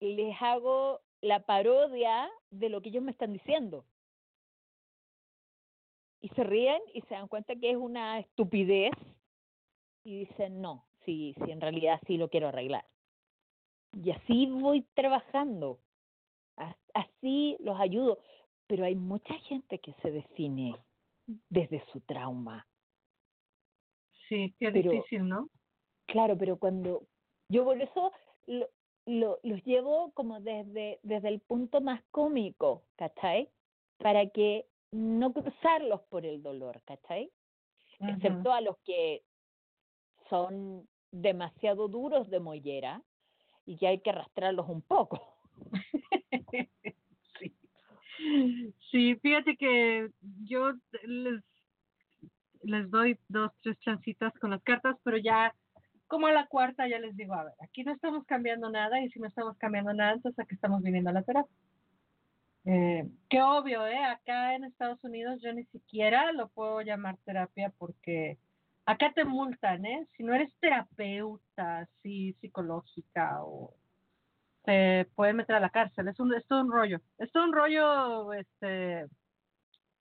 [0.00, 3.84] les hago la parodia de lo que ellos me están diciendo.
[6.20, 8.92] Y se ríen y se dan cuenta que es una estupidez
[10.04, 12.84] y dicen, no, sí, sí, en realidad sí lo quiero arreglar.
[14.02, 15.78] Y así voy trabajando,
[16.94, 18.18] así los ayudo.
[18.66, 20.76] Pero hay mucha gente que se define
[21.48, 22.66] desde su trauma.
[24.28, 25.48] Sí, qué Pero- difícil, ¿no?
[26.06, 27.02] Claro, pero cuando
[27.48, 28.12] yo por eso
[28.46, 28.68] lo,
[29.06, 33.48] lo, los llevo como desde, desde el punto más cómico, ¿cachai?
[33.98, 37.30] Para que no cruzarlos por el dolor, ¿cachai?
[37.98, 39.22] Excepto a los que
[40.28, 43.02] son demasiado duros de mollera
[43.66, 45.20] y que hay que arrastrarlos un poco.
[47.38, 47.52] sí.
[48.90, 50.10] Sí, fíjate que
[50.44, 50.72] yo
[51.04, 51.42] les,
[52.62, 55.54] les doy dos, tres chancitas con las cartas, pero ya
[56.06, 59.10] como a la cuarta ya les digo, a ver, aquí no estamos cambiando nada y
[59.10, 61.56] si no estamos cambiando nada, entonces a qué estamos viniendo a la terapia.
[62.64, 64.04] Eh, qué obvio, ¿eh?
[64.04, 68.38] Acá en Estados Unidos yo ni siquiera lo puedo llamar terapia porque
[68.86, 70.06] acá te multan, ¿eh?
[70.16, 73.74] Si no eres terapeuta, así psicológica o
[74.64, 76.08] te pueden meter a la cárcel.
[76.08, 77.00] Es un, es todo un rollo.
[77.18, 79.06] Es todo un rollo, este,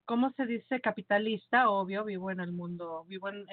[0.05, 0.81] ¿cómo se dice?
[0.81, 3.45] Capitalista, obvio, vivo en el mundo, vivo en,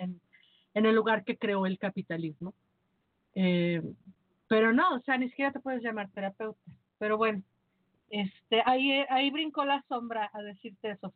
[0.74, 2.54] en, el lugar que creó el capitalismo.
[3.34, 3.82] Eh,
[4.48, 6.60] pero no, o sea, ni siquiera te puedes llamar terapeuta.
[6.98, 7.42] Pero bueno,
[8.10, 11.12] este, ahí, ahí brincó la sombra a decirte eso.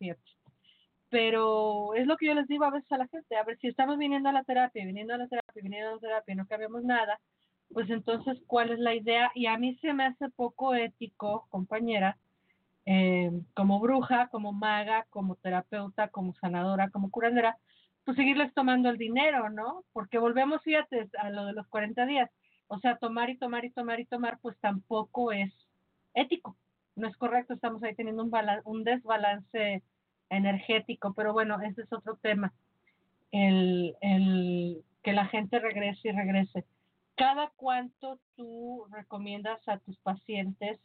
[1.09, 3.69] Pero es lo que yo les digo a veces a la gente, a ver, si
[3.69, 6.47] estamos viniendo a la terapia, viniendo a la terapia, viniendo a la terapia y no
[6.47, 7.21] cambiamos nada,
[7.73, 9.31] pues entonces, ¿cuál es la idea?
[9.35, 12.19] Y a mí se me hace poco ético, compañera,
[12.87, 17.59] eh, como bruja, como maga, como terapeuta, como sanadora, como curandera,
[18.05, 19.85] pues seguirles tomando el dinero, ¿no?
[19.93, 22.31] Porque volvemos, fíjate, a lo de los 40 días.
[22.69, 25.53] O sea, tomar y tomar y tomar y tomar, pues tampoco es
[26.15, 26.57] ético.
[26.95, 28.33] No es correcto, estamos ahí teniendo un,
[28.65, 29.83] un desbalance
[30.31, 32.53] energético, pero bueno, ese es otro tema.
[33.31, 36.65] El, el que la gente regrese y regrese.
[37.17, 40.79] ¿Cada cuánto tú recomiendas a tus pacientes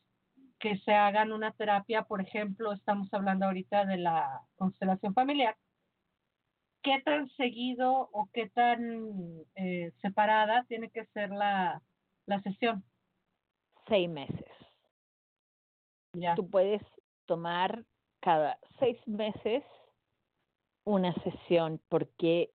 [0.59, 2.03] que se hagan una terapia?
[2.03, 5.55] Por ejemplo, estamos hablando ahorita de la constelación familiar.
[6.83, 11.81] ¿Qué tan seguido o qué tan eh, separada tiene que ser la,
[12.25, 12.83] la sesión?
[13.87, 14.45] Seis meses.
[16.13, 16.35] Ya.
[16.35, 16.81] Tú puedes
[17.25, 17.83] tomar
[18.21, 19.63] cada seis meses
[20.85, 22.51] una sesión porque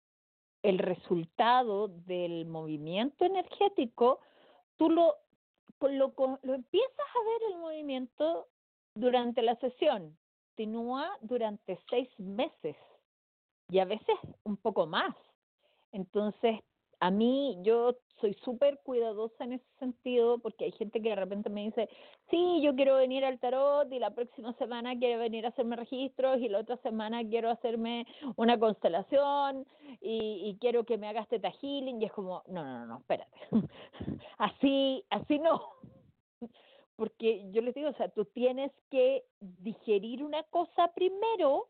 [0.62, 4.20] el resultado del movimiento energético,
[4.78, 5.16] tú lo,
[5.82, 8.48] lo, co- lo empiezas a ver el movimiento
[8.96, 10.18] durante la sesión,
[10.56, 12.78] continúa durante seis meses
[13.70, 15.16] y a veces un poco más.
[15.92, 16.62] Entonces,
[17.04, 21.50] a mí yo soy súper cuidadosa en ese sentido porque hay gente que de repente
[21.50, 21.90] me dice,
[22.30, 26.40] sí, yo quiero venir al tarot y la próxima semana quiero venir a hacerme registros
[26.40, 29.68] y la otra semana quiero hacerme una constelación
[30.00, 32.98] y, y quiero que me hagas teta healing y es como, no, no, no, no,
[33.00, 33.38] espérate,
[34.38, 35.62] así, así no.
[36.96, 41.68] Porque yo les digo, o sea, tú tienes que digerir una cosa primero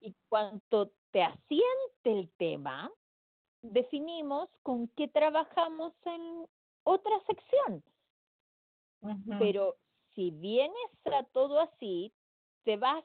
[0.00, 1.64] y cuanto te asiente
[2.04, 2.88] el tema,
[3.62, 6.46] definimos con qué trabajamos en
[6.84, 7.82] otra sección.
[9.38, 9.76] Pero
[10.14, 12.12] si vienes a todo así,
[12.64, 13.04] te vas,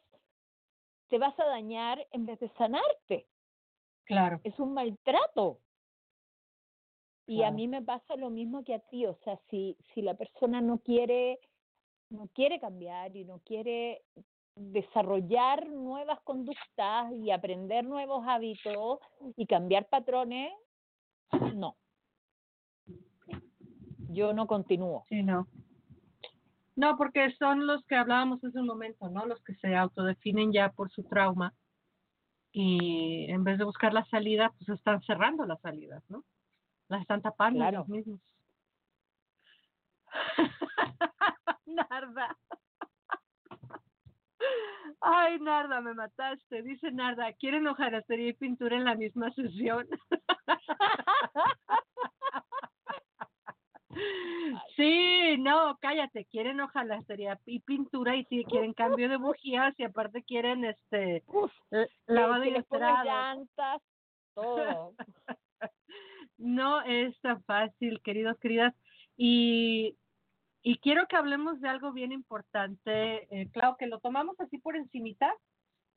[1.09, 3.27] te vas a dañar en vez de sanarte.
[4.05, 4.39] Claro.
[4.43, 5.59] Es un maltrato.
[7.25, 10.13] Y a mí me pasa lo mismo que a ti, o sea, si, si la
[10.13, 11.39] persona no quiere,
[12.09, 14.05] no quiere cambiar y no quiere
[14.57, 18.99] desarrollar nuevas conductas y aprender nuevos hábitos
[19.35, 20.51] y cambiar patrones,
[21.53, 21.77] no.
[24.09, 25.05] Yo no continúo.
[25.09, 25.47] Sí, no.
[26.75, 29.25] No, porque son los que hablábamos hace un momento, ¿no?
[29.25, 31.53] Los que se autodefinen ya por su trauma
[32.51, 36.23] y en vez de buscar la salida, pues están cerrando las salidas, ¿no?
[36.87, 37.79] Las están tapando Claro.
[37.79, 38.21] ellos mismos.
[41.65, 42.37] Narda.
[44.99, 46.63] Ay, Narda, me mataste.
[46.63, 49.87] Dice Narda, ¿quieren hojalatería y pintura en la misma sesión?
[54.75, 60.21] Sí, no, cállate, quieren hojalatería y pintura y sí quieren cambio de bujías y aparte
[60.23, 63.81] quieren este Uf, que- lavado y llantas,
[64.35, 64.93] todo.
[66.37, 68.75] No es tan fácil, queridos, queridas.
[69.17, 69.97] Y,
[70.61, 73.27] y quiero que hablemos de algo bien importante.
[73.31, 75.33] Eh, claro que lo tomamos así por encimita,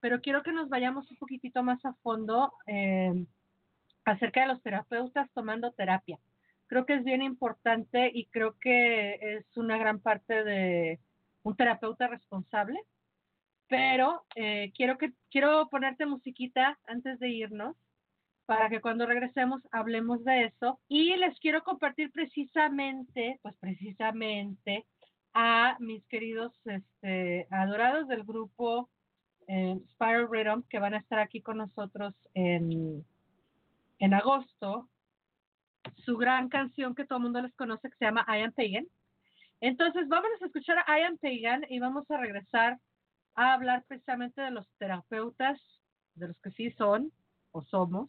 [0.01, 3.27] pero quiero que nos vayamos un poquitito más a fondo eh,
[4.05, 6.19] acerca de los terapeutas tomando terapia.
[6.67, 11.01] Creo que es bien importante y creo que es una gran parte de
[11.43, 12.81] un terapeuta responsable.
[13.67, 17.77] Pero eh, quiero que quiero ponerte musiquita antes de irnos
[18.47, 20.81] para que cuando regresemos hablemos de eso.
[20.89, 24.87] Y les quiero compartir precisamente, pues precisamente
[25.33, 28.91] a mis queridos este, adorados del grupo
[29.47, 33.05] eh, Spiral Rhythm que van a estar aquí con nosotros en,
[33.99, 34.89] en agosto.
[36.05, 38.87] Su gran canción que todo el mundo les conoce que se llama I Am Pagan.
[39.61, 42.79] Entonces vámonos a escuchar a I Am Pagan y vamos a regresar
[43.35, 45.61] a hablar precisamente de los terapeutas,
[46.15, 47.13] de los que sí son
[47.53, 48.09] o somos,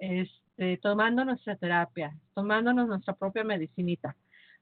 [0.00, 4.16] este, tomando nuestra terapia, tomándonos nuestra propia medicinita.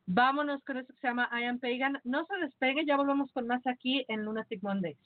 [0.07, 2.01] Vámonos con eso que se llama I Am Pagan.
[2.05, 4.99] No se despegue, ya volvemos con más aquí en Lunatic Mondays.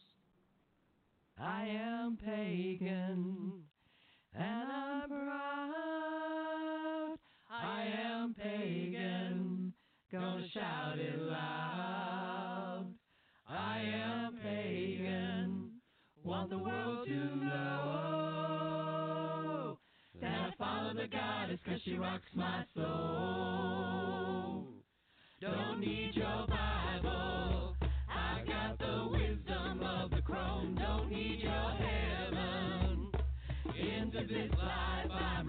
[1.39, 3.65] I am pagan,
[4.33, 5.33] and I'm proud.
[7.51, 9.73] I am pagan,
[10.13, 12.95] gonna shout it loud.
[13.49, 15.81] I am pagan,
[16.23, 18.22] want the world to know
[20.93, 24.67] I the goddess 'cause she rocks my soul.
[25.41, 27.75] Don't need your Bible.
[28.11, 30.75] I got the wisdom of the crone.
[30.75, 33.11] Don't need your heaven.
[33.75, 35.42] Into this life I'm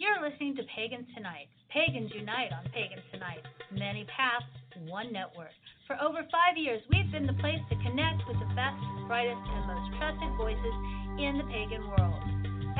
[0.00, 1.52] You're listening to Pagans Tonight.
[1.68, 3.44] Pagans unite on Pagans Tonight.
[3.68, 4.48] Many paths,
[4.88, 5.52] one network.
[5.86, 9.68] For over five years, we've been the place to connect with the best, brightest, and
[9.68, 10.74] most trusted voices
[11.20, 12.16] in the pagan world.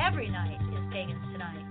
[0.01, 1.61] Every night is Pagans Tonight.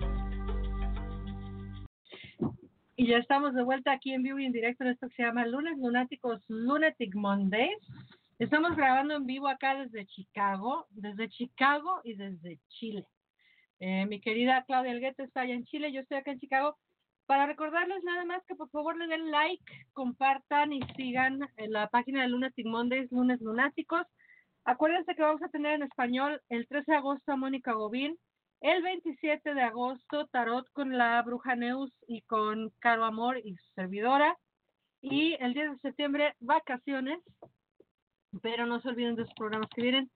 [2.96, 5.22] Y ya estamos de vuelta aquí en vivo y en directo en esto que se
[5.24, 7.82] llama Lunes Lunáticos Lunatic Mondays.
[8.38, 13.04] Estamos grabando en vivo acá desde Chicago, desde Chicago y desde Chile.
[13.80, 16.76] Eh, mi querida Claudia Alguete está allá en Chile, yo estoy acá en Chicago.
[17.24, 22.22] Para recordarles nada más que por favor le den like, compartan y sigan la página
[22.22, 24.06] de Lunatic Mondays, Lunes Lunáticos.
[24.64, 28.18] Acuérdense que vamos a tener en español el 13 de agosto a Mónica Gobín,
[28.60, 33.72] el 27 de agosto Tarot con la Bruja Neus y con Caro Amor y su
[33.74, 34.36] servidora.
[35.00, 37.18] Y el 10 de septiembre, vacaciones.
[38.42, 40.10] Pero no se olviden de los programas que vienen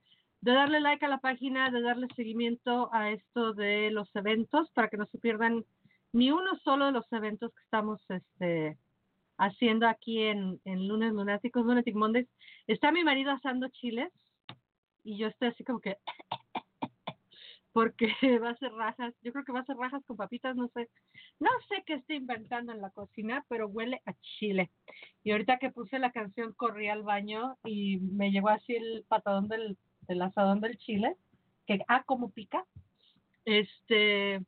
[0.44, 4.88] de darle like a la página, de darle seguimiento a esto de los eventos para
[4.88, 5.64] que no se pierdan
[6.12, 8.76] ni uno solo de los eventos que estamos este,
[9.38, 12.28] haciendo aquí en, en Lunes Lunáticos, Lunatic Mondays.
[12.66, 14.12] Está mi marido asando chiles
[15.02, 15.96] y yo estoy así como que
[17.72, 18.06] porque
[18.38, 20.90] va a hacer rajas, yo creo que va a hacer rajas con papitas, no sé,
[21.40, 24.70] no sé qué estoy inventando en la cocina, pero huele a chile.
[25.22, 29.48] Y ahorita que puse la canción corrí al baño y me llegó así el patadón
[29.48, 31.16] del, del asadón del chile,
[31.66, 32.64] que ah, como pica.
[33.44, 34.40] Este,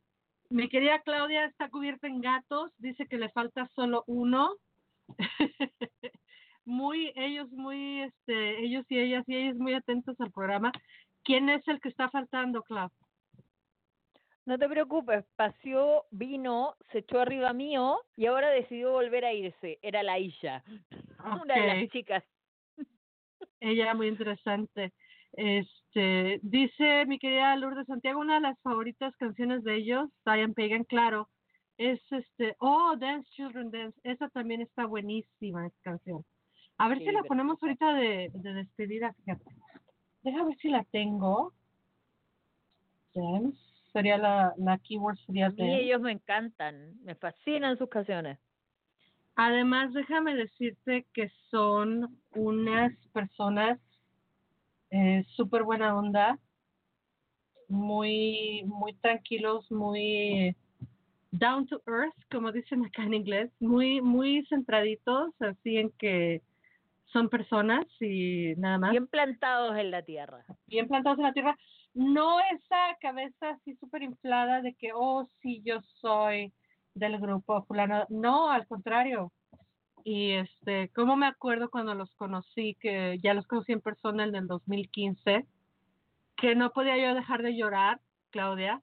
[0.48, 4.54] mi querida Claudia está cubierta en gatos, dice que le falta solo uno.
[6.64, 10.72] muy, ellos muy, este, ellos y ellas y ellos muy atentos al programa.
[11.24, 12.90] ¿Quién es el que está faltando, Clau?
[14.46, 19.80] No te preocupes, paseó, vino, se echó arriba mío y ahora decidió volver a irse.
[19.82, 20.62] Era la Isha,
[21.42, 22.22] una de las chicas.
[23.58, 24.92] Ella muy interesante.
[25.36, 30.84] Este, dice mi querida Lourdes Santiago, una de las favoritas canciones de ellos, Diane Pagan,
[30.84, 31.28] claro,
[31.76, 36.24] es este, oh, Dance Children Dance, esa también está buenísima esa canción.
[36.78, 39.44] A ver Sí, si la ponemos ahorita de, de despedida, fíjate.
[40.22, 41.52] Deja ver si la tengo.
[43.14, 43.58] Dance,
[43.92, 45.80] sería la, la keyword sería A mí dance.
[45.82, 48.38] ellos me encantan, me fascinan sus canciones.
[49.36, 53.78] Además, déjame decirte que son unas personas
[54.96, 56.38] eh, súper buena onda,
[57.68, 60.56] muy, muy tranquilos, muy
[61.32, 66.40] down to earth, como dicen acá en inglés, muy, muy centraditos, así en que
[67.12, 70.44] son personas y nada más, Bien plantados en la tierra.
[70.66, 71.58] bien plantados en la tierra.
[71.92, 76.52] No esa cabeza así súper inflada de que, oh, sí, yo soy
[76.94, 78.06] del grupo fulano.
[78.08, 79.32] No, al contrario.
[80.08, 84.36] Y este, ¿cómo me acuerdo cuando los conocí, que ya los conocí en persona en
[84.36, 85.44] el 2015,
[86.36, 88.00] que no podía yo dejar de llorar,
[88.30, 88.80] Claudia,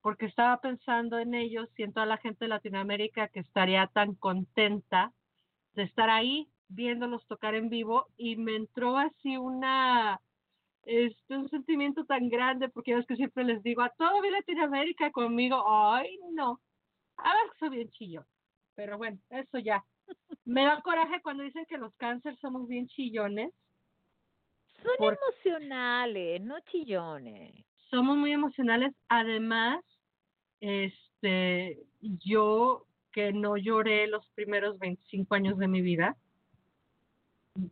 [0.00, 4.14] porque estaba pensando en ellos y en toda la gente de Latinoamérica que estaría tan
[4.14, 5.12] contenta
[5.74, 10.20] de estar ahí viéndolos tocar en vivo y me entró así una
[10.84, 15.64] este un sentimiento tan grande porque es que siempre les digo a todo Latinoamérica conmigo,
[15.66, 16.60] ay no,
[17.16, 18.24] a ver soy bien chillo,
[18.76, 19.84] pero bueno, eso ya.
[20.44, 23.52] Me da coraje cuando dicen que los cánceres somos bien chillones.
[24.82, 27.54] Son emocionales, no chillones.
[27.90, 28.94] somos muy emocionales.
[29.08, 29.84] Además,
[30.60, 36.16] este, yo que no lloré los primeros 25 años de mi vida,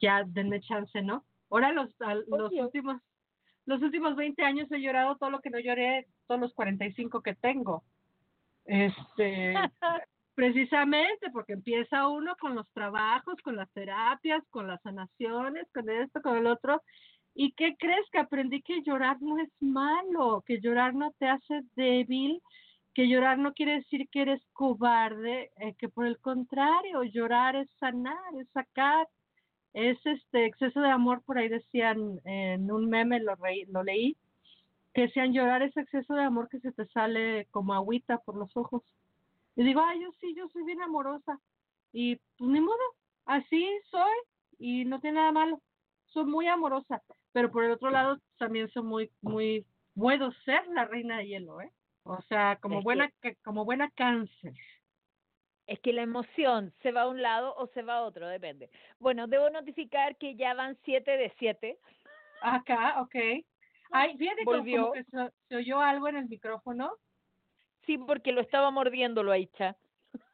[0.01, 1.25] ya denme chance, ¿no?
[1.51, 2.65] Ahora los, al- los Obvio.
[2.65, 3.01] últimos
[3.67, 7.35] los últimos 20 años he llorado todo lo que no lloré todos los 45 que
[7.35, 7.85] tengo.
[8.65, 9.55] Este,
[10.39, 16.23] precisamente porque empieza uno con los trabajos, con las terapias, con las sanaciones, con esto,
[16.23, 16.81] con el otro.
[17.35, 18.09] ¿Y qué crees?
[18.13, 22.41] Que aprendí que llorar no es malo, que llorar no te hace débil,
[22.95, 27.69] que llorar no quiere decir que eres cobarde, eh, que por el contrario, llorar es
[27.81, 29.09] sanar, es sacar,
[29.73, 34.17] es este exceso de amor, por ahí decían en un meme, lo, reí- lo leí,
[34.95, 38.57] que decían llorar es exceso de amor que se te sale como agüita por los
[38.57, 38.85] ojos.
[39.59, 41.41] Y digo, ay, yo sí, yo soy bien amorosa.
[41.93, 42.79] Y pues ni modo,
[43.25, 44.13] así soy
[44.57, 45.61] y no tiene nada malo.
[46.07, 47.03] Soy muy amorosa,
[47.33, 49.67] pero por el otro lado también soy muy, muy,
[49.97, 51.73] puedo ser la reina de hielo, ¿eh?
[52.05, 53.13] O sea, como Es buena,
[53.43, 54.55] como buena cáncer.
[55.67, 58.71] Es que la emoción se va a un lado o se va a otro, depende.
[59.01, 61.81] Bueno, debo notificar que ya van siete de siete.
[62.43, 63.17] Acá, ok.
[63.91, 64.83] Ay, fíjate Volvió.
[64.83, 66.93] como que se, se oyó algo en el micrófono.
[67.89, 69.75] Sí, porque lo estaba mordiendo, lo Aicha.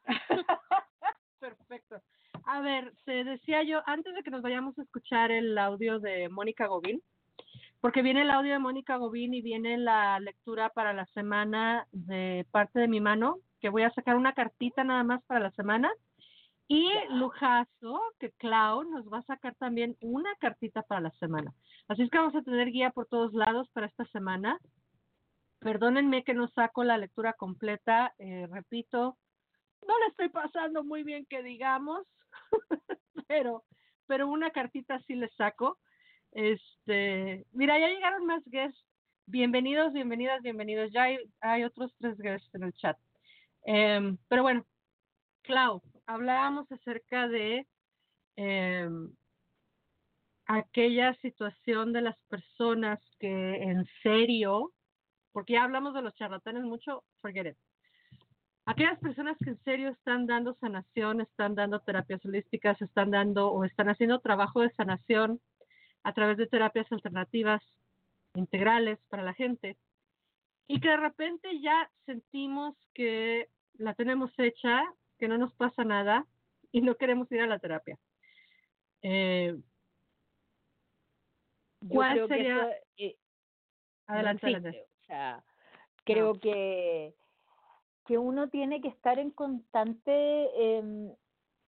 [1.39, 2.01] Perfecto.
[2.43, 6.27] A ver, te decía yo, antes de que nos vayamos a escuchar el audio de
[6.27, 7.01] Mónica Gobín,
[7.79, 12.45] porque viene el audio de Mónica Gobín y viene la lectura para la semana de
[12.51, 15.93] parte de mi mano, que voy a sacar una cartita nada más para la semana.
[16.67, 21.53] Y Lujazo, que Clau nos va a sacar también una cartita para la semana.
[21.87, 24.59] Así es que vamos a tener guía por todos lados para esta semana.
[25.65, 29.17] Perdónenme que no saco la lectura completa, eh, repito,
[29.87, 32.05] no le estoy pasando muy bien que digamos,
[33.27, 33.63] pero,
[34.05, 35.79] pero una cartita sí le saco.
[36.33, 38.79] Este, mira, ya llegaron más guests.
[39.25, 40.91] Bienvenidos, bienvenidas, bienvenidos.
[40.91, 42.99] Ya hay, hay otros tres guests en el chat.
[43.63, 44.67] Em, pero bueno,
[45.41, 47.65] Clau, hablábamos acerca de
[48.35, 49.11] em,
[50.45, 54.74] aquella situación de las personas que en serio,
[55.35, 57.57] porque ya hablamos de los charlatanes mucho, forget it.
[58.65, 63.65] Aquellas personas que en serio están dando sanación, están dando terapias holísticas, están dando o
[63.65, 65.41] están haciendo trabajo de sanación
[66.03, 67.61] a través de terapias alternativas
[68.35, 69.75] integrales para la gente
[70.67, 74.85] y que de repente ya sentimos que la tenemos hecha,
[75.19, 76.25] que no nos pasa nada
[76.71, 77.99] y no queremos ir a la terapia.
[79.01, 79.53] Eh,
[81.89, 83.17] ¿Cuál sería- eso, eh,
[84.07, 84.94] adelante, no adelante.
[85.05, 85.43] O sea,
[86.03, 87.13] creo que,
[88.05, 91.13] que uno tiene que estar en constante em,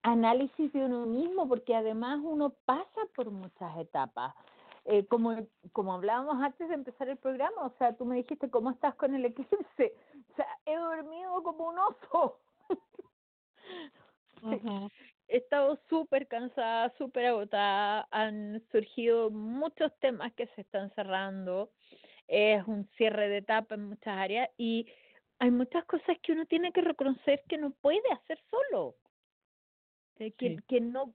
[0.02, 4.34] análisis de uno mismo, porque además uno pasa por muchas etapas.
[4.86, 5.36] Eh, como,
[5.72, 9.14] como hablábamos antes de empezar el programa, o sea, tú me dijiste, ¿cómo estás con
[9.14, 9.94] el eclipse?
[10.32, 12.40] O sea, he dormido como un oso.
[15.30, 21.70] He estado súper cansada, súper agotada, han surgido muchos temas que se están cerrando,
[22.28, 24.88] es un cierre de etapa en muchas áreas y
[25.40, 28.96] hay muchas cosas que uno tiene que reconocer que no puede hacer solo,
[30.20, 30.58] eh, que, Sí.
[30.68, 31.14] que no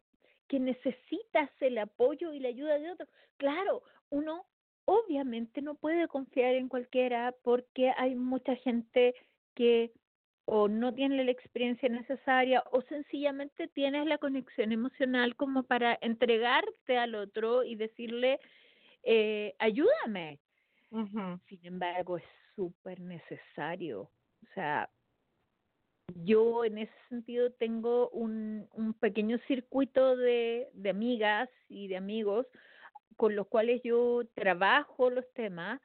[0.48, 3.06] que necesitas el apoyo y la ayuda de otro.
[3.39, 4.47] Claro, uno
[4.84, 9.14] obviamente no puede confiar en cualquiera porque hay mucha gente
[9.55, 9.93] que
[10.44, 16.98] o no tiene la experiencia necesaria o sencillamente tienes la conexión emocional como para entregarte
[16.98, 18.40] al otro y decirle,
[19.05, 20.40] eh, ayúdame.
[21.48, 22.24] Sin embargo, es
[22.55, 24.02] súper necesario.
[24.02, 24.90] O sea,
[26.14, 32.47] yo en ese sentido tengo un, un pequeño circuito de, de amigas y de amigos
[33.16, 35.81] con los cuales yo trabajo los temas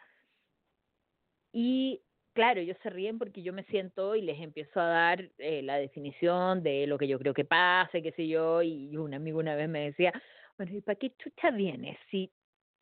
[1.53, 2.01] y
[2.33, 5.77] claro, ellos se ríen porque yo me siento y les empiezo a dar eh, la
[5.77, 9.55] definición de lo que yo creo que pase, qué sé yo, y un amigo una
[9.55, 10.13] vez me decía,
[10.57, 12.31] bueno, ¿y para qué chucha vienes si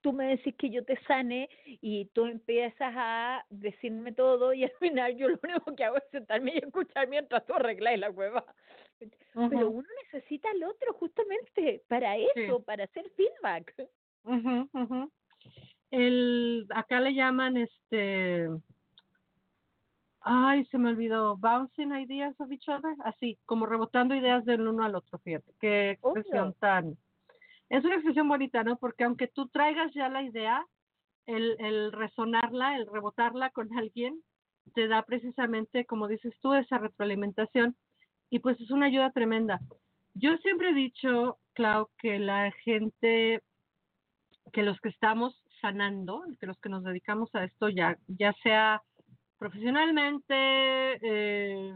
[0.06, 4.72] tú me decís que yo te sane y tú empiezas a decirme todo y al
[4.80, 8.46] final yo lo único que hago es sentarme y escuchar mientras tú arreglas la cueva.
[9.48, 13.74] Pero Ujú, uno necesita al otro justamente para eso, para hacer feedback.
[14.24, 15.12] ujú, ujú.
[15.92, 18.48] El, acá le llaman este,
[20.22, 24.84] ay, se me olvidó, bouncing ideas of each other, así, como rebotando ideas del uno
[24.84, 26.56] al otro, fíjate, qué expresión Obvio.
[26.60, 26.98] tan,
[27.70, 28.78] es una expresión bonita, ¿no?
[28.78, 30.66] Porque aunque tú traigas ya la idea,
[31.26, 34.22] el, el resonarla, el rebotarla con alguien,
[34.74, 37.76] te da precisamente, como dices tú, esa retroalimentación
[38.30, 39.60] y pues es una ayuda tremenda.
[40.14, 43.42] Yo siempre he dicho, Clau, que la gente,
[44.54, 48.82] que los que estamos sanando, que los que nos dedicamos a esto, ya, ya sea
[49.38, 50.36] profesionalmente,
[51.02, 51.74] eh,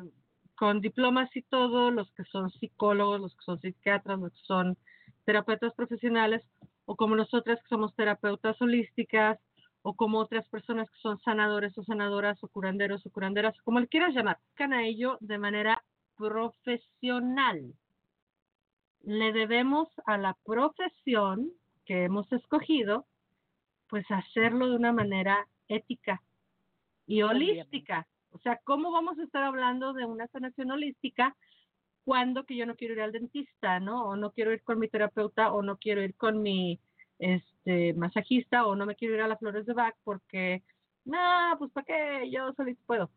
[0.56, 4.78] con diplomas y todo, los que son psicólogos, los que son psiquiatras, los que son
[5.30, 6.42] terapeutas profesionales,
[6.86, 9.38] o como nosotras que somos terapeutas holísticas,
[9.84, 13.88] o como otras personas que son sanadores o sanadoras, o curanderos o curanderas, como le
[13.88, 15.84] quieras llamar, buscan a ello de manera
[16.18, 17.76] profesional.
[19.04, 21.52] Le debemos a la profesión
[21.86, 23.06] que hemos escogido,
[23.88, 26.24] pues hacerlo de una manera ética
[27.06, 28.08] y holística.
[28.32, 31.36] O sea, ¿cómo vamos a estar hablando de una sanación holística
[32.06, 34.06] cuando que yo no quiero ir al dentista, ¿no?
[34.06, 36.80] O no quiero ir con mi terapeuta o no quiero ir con mi
[37.20, 40.64] este masajista o no me quiero ir a las flores de Bach porque
[41.06, 43.10] no, pues para qué, yo solito puedo.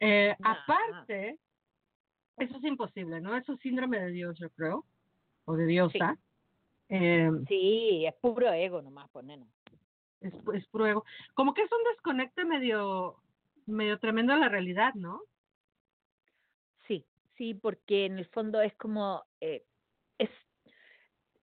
[0.00, 0.50] Eh, Nah.
[0.52, 1.38] aparte,
[2.36, 3.36] eso es imposible, ¿no?
[3.36, 4.84] Eso es síndrome de Dios, yo creo,
[5.46, 6.16] o de diosa.
[6.88, 9.46] Eh, Sí, es puro ego nomás, pues nena.
[10.20, 11.04] es, es puro ego.
[11.34, 13.16] Como que es un desconecte medio,
[13.66, 15.20] medio tremendo a la realidad, ¿no?
[17.36, 19.64] Sí, porque en el fondo es como, eh,
[20.18, 20.30] es,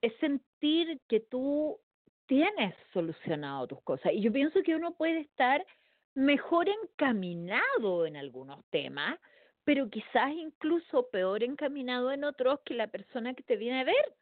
[0.01, 1.79] es sentir que tú
[2.27, 4.13] tienes solucionado tus cosas.
[4.13, 5.65] Y yo pienso que uno puede estar
[6.13, 9.19] mejor encaminado en algunos temas,
[9.63, 14.15] pero quizás incluso peor encaminado en otros que la persona que te viene a ver.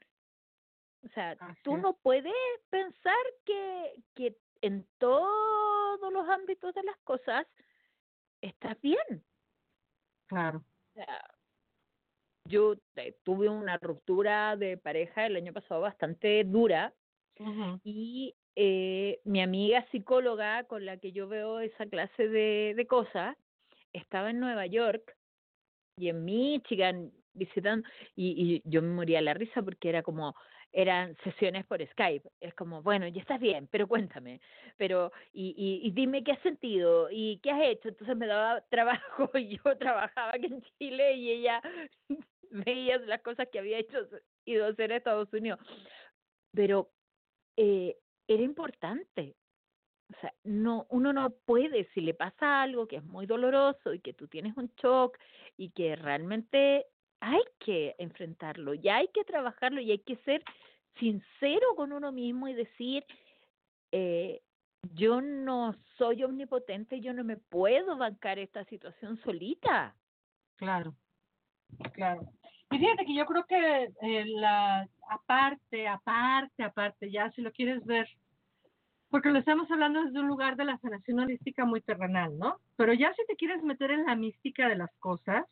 [1.06, 2.34] O sea, tú no puedes
[2.70, 3.16] pensar
[3.46, 7.46] que, que en todos los ámbitos de las cosas
[8.42, 9.24] estás bien.
[10.28, 10.64] Claro.
[10.90, 11.39] O sea,
[12.50, 16.94] yo eh, tuve una ruptura de pareja el año pasado bastante dura
[17.86, 23.38] y eh, mi amiga psicóloga con la que yo veo esa clase de, de cosas
[23.94, 25.16] estaba en Nueva York
[25.98, 30.36] y en Michigan visitando y, y yo me moría de la risa porque era como
[30.72, 34.42] eran sesiones por Skype es como bueno ya estás bien pero cuéntame
[34.78, 38.62] pero y, y, y dime qué has sentido y qué has hecho entonces me daba
[38.70, 41.62] trabajo y yo trabajaba aquí en Chile y ella
[42.50, 45.60] veía las cosas que había hecho a hacer a Estados Unidos
[46.54, 46.92] pero
[47.58, 47.98] eh,
[48.28, 49.36] era importante.
[50.12, 54.00] O sea, no, uno no puede, si le pasa algo que es muy doloroso y
[54.00, 55.18] que tú tienes un shock
[55.56, 56.88] y que realmente
[57.20, 60.44] hay que enfrentarlo y hay que trabajarlo y hay que ser
[61.00, 63.06] sincero con uno mismo y decir,
[63.92, 64.42] eh,
[64.94, 69.96] yo no soy omnipotente, yo no me puedo bancar esta situación solita.
[70.56, 70.96] Claro,
[71.94, 72.22] claro.
[72.72, 77.84] Y fíjate que yo creo que eh, la aparte, aparte, aparte, ya si lo quieres
[77.86, 78.08] ver,
[79.10, 82.60] porque lo estamos hablando desde un lugar de la sanación holística muy terrenal, ¿no?
[82.76, 85.46] Pero ya si te quieres meter en la mística de las cosas,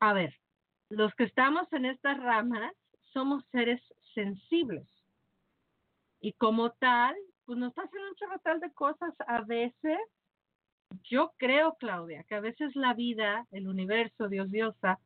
[0.00, 0.34] a ver,
[0.90, 2.72] los que estamos en estas ramas
[3.14, 3.80] somos seres
[4.14, 4.86] sensibles.
[6.20, 7.14] Y como tal,
[7.46, 9.98] pues nos pasan un chorrotal de cosas a veces.
[11.04, 14.98] Yo creo, Claudia, que a veces la vida, el universo, Dios, diosa,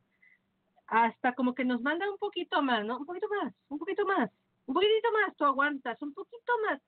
[0.89, 2.97] hasta como que nos manda un poquito más, ¿no?
[2.97, 4.29] Un poquito más, un poquito más,
[4.65, 6.81] un poquitito más, tú aguantas, un poquito más,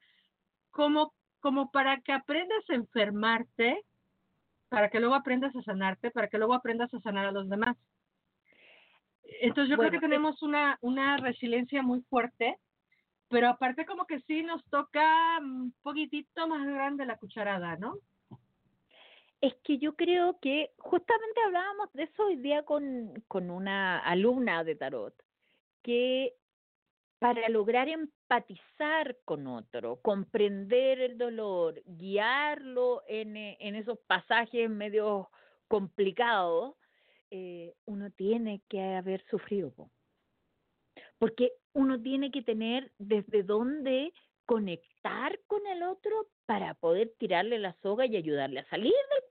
[0.72, 3.84] como, como para que aprendas a enfermarte,
[4.69, 7.78] para que luego aprendas a sanarte, para que luego aprendas a sanar a los demás.
[9.41, 12.57] Entonces yo creo que es- tenemos una, una resiliencia muy fuerte,
[13.30, 17.95] pero aparte como que sí nos toca un poquitito más grande la cucharada, ¿no?
[19.41, 24.63] Es que yo creo que justamente hablábamos de eso hoy día con, con una alumna
[24.63, 25.15] de tarot,
[25.81, 26.35] que
[27.18, 35.30] para lograr empatizar con otro, comprender el dolor, guiarlo en, eh, en esos pasajes medio
[35.68, 36.76] complicados,
[37.31, 39.72] eh, uno tiene que haber sufrido.
[39.72, 39.89] po.
[41.18, 44.13] Porque uno tiene que tener desde dónde
[44.45, 49.23] conectar con el otro para poder tirarle la soga y ayudarle a salir del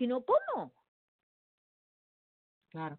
[0.00, 0.72] Si no, ¿cómo?
[2.70, 2.98] Claro.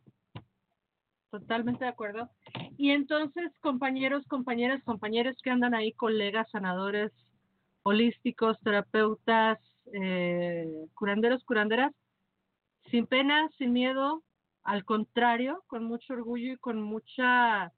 [1.29, 2.29] totalmente de acuerdo.
[2.77, 7.11] Y entonces, compañeros, compañeras, compañeros que andan ahí, colegas, sanadores
[7.83, 9.59] holísticos, terapeutas,
[9.93, 11.93] eh, curanderos, curanderas,
[12.91, 14.23] sin pena, sin miedo,
[14.63, 17.73] al contrario, con mucho orgullo y con mucha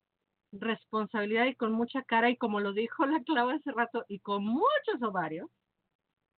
[0.52, 4.44] responsabilidad y con mucha cara y como lo dijo la clave hace rato y con
[4.44, 5.50] muchos ovarios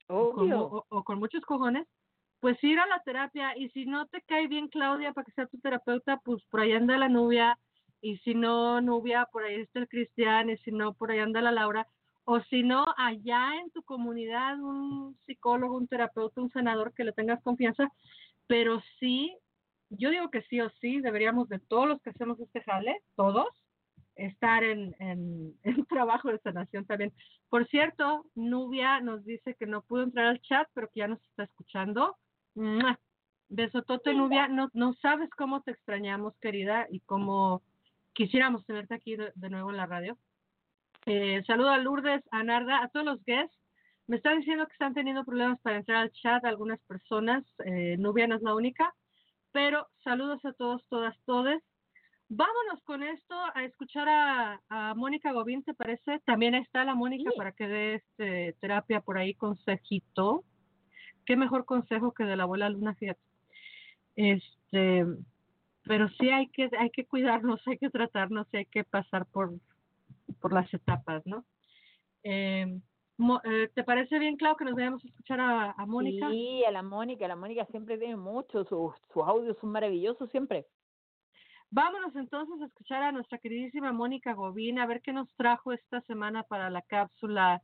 [0.07, 1.88] o con, o con muchos cojones,
[2.40, 5.48] pues ir a la terapia y si no te cae bien Claudia para que sea
[5.48, 7.57] tu terapeuta, pues por ahí anda la Nubia
[8.02, 11.41] y si no Nubia, por ahí está el Cristian y si no, por ahí anda
[11.41, 11.88] la Laura
[12.26, 17.14] o si no, allá en tu comunidad un psicólogo, un terapeuta, un sanador que le
[17.14, 17.88] tengas confianza,
[18.48, 19.38] pero sí,
[19.90, 23.48] yo digo que sí o sí, deberíamos de todos los que hacemos este jale, todos,
[24.16, 27.14] estar en, en, en trabajo de sanación también.
[27.49, 31.22] Por cierto, Nubia nos dice que no pudo entrar al chat, pero que ya nos
[31.22, 32.18] está escuchando.
[33.49, 34.48] Besotote, Nubia.
[34.48, 37.61] No, no sabes cómo te extrañamos, querida, y cómo
[38.14, 40.18] quisiéramos tenerte aquí de, de nuevo en la radio.
[41.06, 43.56] Eh, saludo a Lourdes, a Narda, a todos los guests.
[44.07, 47.44] Me están diciendo que están teniendo problemas para entrar al chat algunas personas.
[47.65, 48.94] Eh, Nubia no es la única.
[49.52, 51.64] Pero saludos a todos, todas, todes.
[52.27, 56.19] Vámonos con esto a escuchar a, a Mónica Gobín, ¿te parece?
[56.26, 57.38] También está la Mónica Sí.
[57.38, 60.44] para que dé este, terapia por ahí, consejito.
[61.26, 63.22] Qué mejor consejo que de la abuela Luna, fíjate.
[64.16, 65.06] Este,
[65.84, 69.54] pero sí hay que, hay que cuidarnos, hay que tratarnos y hay que pasar por,
[70.40, 71.46] por las etapas, ¿no?
[72.24, 72.80] Eh,
[73.18, 76.30] Mo- eh, ¿Te parece bien, Clau, que nos vayamos a escuchar a, a Mónica?
[76.30, 80.66] Sí, a la Mónica, la Mónica siempre tiene mucho, sus, sus audios son maravillosos siempre.
[81.70, 86.02] Vámonos entonces a escuchar a nuestra queridísima Mónica Gobín, a ver qué nos trajo esta
[86.02, 87.62] semana para la cápsula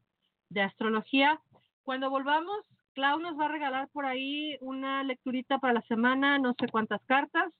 [0.49, 1.41] de astrología.
[1.83, 6.53] Cuando volvamos, Clau nos va a regalar por ahí una lecturita para la semana, no
[6.59, 7.53] sé cuántas cartas.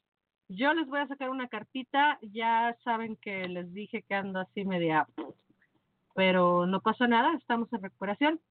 [0.50, 4.66] Yo les voy a sacar una cartita, ya saben que les dije que ando así
[4.66, 5.08] media,
[6.14, 8.42] pero no pasa nada, estamos en recuperación.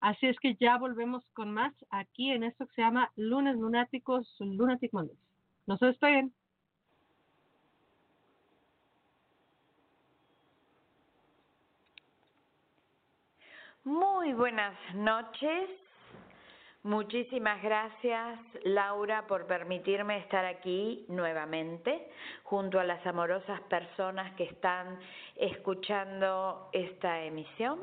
[0.00, 4.34] Así es que ya volvemos con más aquí en esto que se llama Lunes Lunáticos,
[4.40, 5.18] Lunatic Mondays.
[5.66, 6.32] No se despeguen.
[13.84, 15.81] Muy buenas noches.
[16.84, 22.10] Muchísimas gracias, Laura, por permitirme estar aquí nuevamente
[22.42, 24.98] junto a las amorosas personas que están
[25.36, 27.78] escuchando esta emisión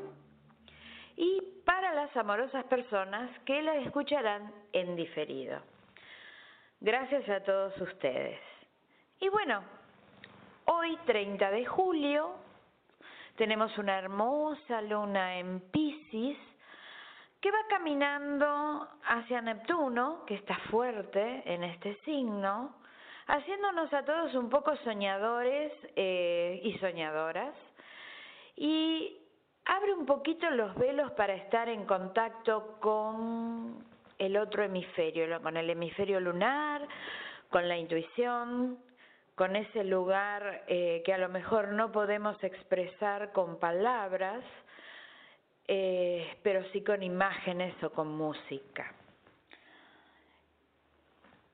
[1.16, 5.62] y para las amorosas personas que la escucharán en diferido.
[6.80, 8.38] Gracias a todos ustedes.
[9.18, 9.62] Y bueno,
[10.66, 12.34] hoy 30 de julio
[13.36, 16.36] tenemos una hermosa luna en Pisces
[17.40, 22.76] que va caminando hacia Neptuno, que está fuerte en este signo,
[23.26, 27.54] haciéndonos a todos un poco soñadores eh, y soñadoras,
[28.56, 29.16] y
[29.64, 33.84] abre un poquito los velos para estar en contacto con
[34.18, 36.86] el otro hemisferio, con el hemisferio lunar,
[37.48, 38.78] con la intuición,
[39.34, 44.44] con ese lugar eh, que a lo mejor no podemos expresar con palabras,
[45.72, 48.92] eh, pero sí con imágenes o con música.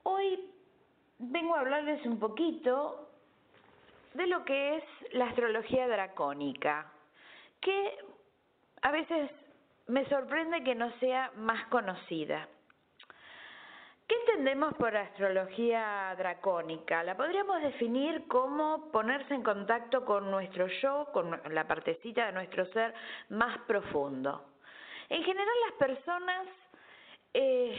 [0.01, 0.39] Hoy
[1.19, 3.11] vengo a hablarles un poquito
[4.15, 6.91] de lo que es la astrología dracónica,
[7.61, 7.95] que
[8.81, 9.29] a veces
[9.85, 12.49] me sorprende que no sea más conocida.
[14.07, 17.03] ¿Qué entendemos por astrología dracónica?
[17.03, 22.65] La podríamos definir como ponerse en contacto con nuestro yo, con la partecita de nuestro
[22.67, 22.93] ser
[23.29, 24.45] más profundo.
[25.09, 26.47] En general las personas
[27.33, 27.77] eh,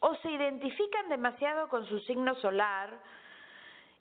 [0.00, 2.90] o se identifican demasiado con su signo solar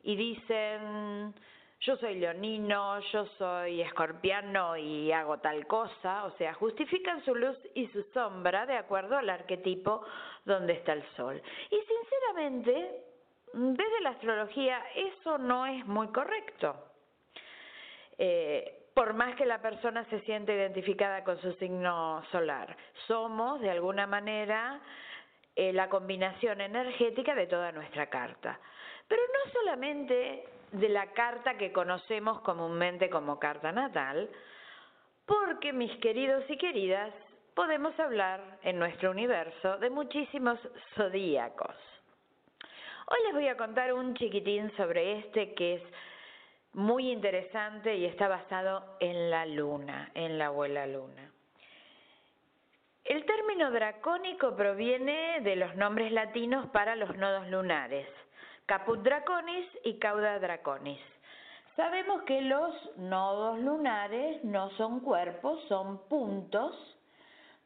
[0.03, 1.33] y dicen,
[1.81, 7.57] yo soy leonino, yo soy escorpiano y hago tal cosa, o sea, justifican su luz
[7.73, 10.03] y su sombra de acuerdo al arquetipo
[10.45, 11.41] donde está el sol.
[11.69, 13.03] Y sinceramente,
[13.53, 16.75] desde la astrología eso no es muy correcto.
[18.17, 22.75] Eh, por más que la persona se siente identificada con su signo solar,
[23.07, 24.79] somos de alguna manera
[25.53, 28.59] eh, la combinación energética de toda nuestra carta.
[29.07, 34.29] Pero no solamente de la carta que conocemos comúnmente como carta natal,
[35.25, 37.13] porque mis queridos y queridas,
[37.53, 40.59] podemos hablar en nuestro universo de muchísimos
[40.95, 41.75] zodíacos.
[43.07, 45.81] Hoy les voy a contar un chiquitín sobre este que es
[46.73, 51.31] muy interesante y está basado en la luna, en la abuela luna.
[53.05, 58.07] El término dracónico proviene de los nombres latinos para los nodos lunares,
[58.65, 60.99] Caput Draconis y Cauda Draconis.
[61.75, 66.75] Sabemos que los nodos lunares no son cuerpos, son puntos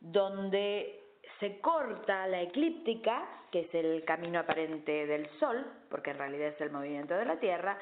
[0.01, 1.01] donde
[1.39, 6.59] se corta la eclíptica, que es el camino aparente del Sol, porque en realidad es
[6.59, 7.77] el movimiento de la Tierra,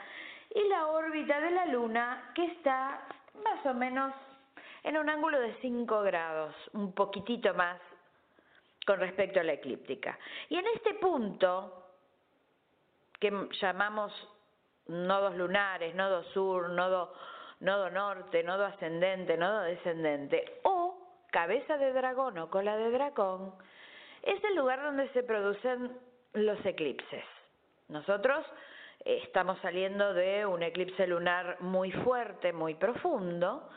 [0.54, 3.02] y la órbita de la Luna, que está
[3.44, 4.14] más o menos
[4.84, 7.82] en un ángulo de 5 grados, un poquitito más
[8.86, 10.20] con respecto a la eclíptica.
[10.50, 11.87] Y en este punto,
[13.20, 13.32] que
[13.62, 14.12] llamamos
[14.88, 17.14] nodos lunares, nodo sur, nodo,
[17.60, 20.98] nodo norte, nodo ascendente, nodo descendente, o
[21.32, 23.54] cabeza de dragón o cola de dragón,
[24.24, 25.98] es el lugar donde se producen
[26.34, 27.24] los eclipses.
[27.90, 28.46] Nosotros
[29.06, 33.70] eh, estamos saliendo de un eclipse lunar muy fuerte, muy profundo,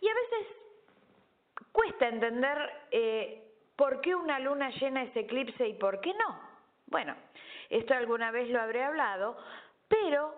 [0.00, 0.56] y a veces
[1.70, 2.58] cuesta entender
[2.90, 3.42] eh,
[3.76, 6.40] por qué una luna llena es eclipse y por qué no.
[6.86, 7.14] Bueno,
[7.72, 9.36] esto alguna vez lo habré hablado,
[9.88, 10.34] pero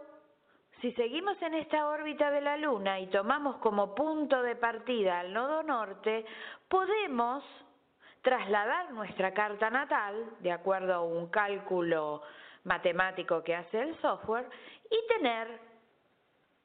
[0.80, 5.32] si seguimos en esta órbita de la luna y tomamos como punto de partida al
[5.32, 6.24] nodo norte,
[6.68, 7.42] podemos
[8.22, 12.22] trasladar nuestra carta natal, de acuerdo a un cálculo
[12.62, 14.48] matemático que hace el software,
[14.88, 15.58] y tener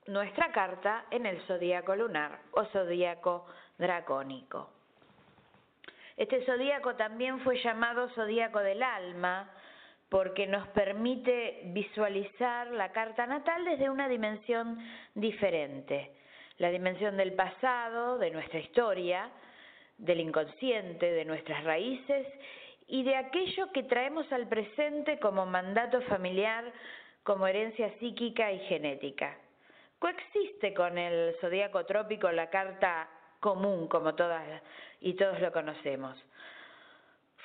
[0.05, 3.47] nuestra carta en el zodíaco lunar o zodíaco
[3.77, 4.69] dracónico.
[6.15, 9.49] Este zodíaco también fue llamado zodíaco del alma
[10.09, 14.77] porque nos permite visualizar la carta natal desde una dimensión
[15.13, 16.11] diferente,
[16.57, 19.29] la dimensión del pasado, de nuestra historia,
[19.97, 22.27] del inconsciente, de nuestras raíces
[22.87, 26.65] y de aquello que traemos al presente como mandato familiar,
[27.23, 29.37] como herencia psíquica y genética.
[29.99, 33.09] Coexiste con el zodíaco trópico la carta
[33.39, 34.43] común, como todas
[35.01, 36.17] y todos lo conocemos.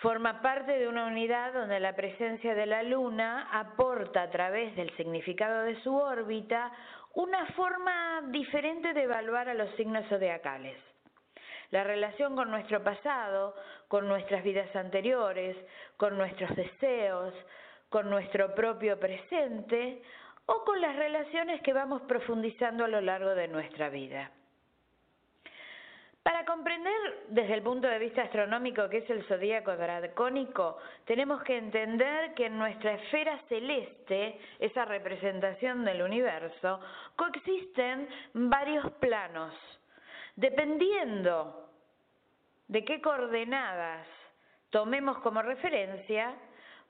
[0.04, 4.94] Forma parte de una unidad donde la presencia de la Luna aporta a través del
[4.98, 6.70] significado de su órbita
[7.14, 10.76] una forma diferente de evaluar a los signos zodiacales.
[11.70, 13.56] La relación con nuestro pasado,
[13.88, 15.56] con nuestras vidas anteriores,
[15.96, 17.32] con nuestros deseos,
[17.88, 20.02] con nuestro propio presente
[20.44, 24.30] o con las relaciones que vamos profundizando a lo largo de nuestra vida.
[26.24, 31.58] Para comprender desde el punto de vista astronómico qué es el zodíaco dracónico, tenemos que
[31.58, 36.80] entender que en nuestra esfera celeste, esa representación del universo,
[37.14, 39.52] coexisten varios planos.
[40.34, 41.68] Dependiendo
[42.68, 44.08] de qué coordenadas
[44.70, 46.34] tomemos como referencia,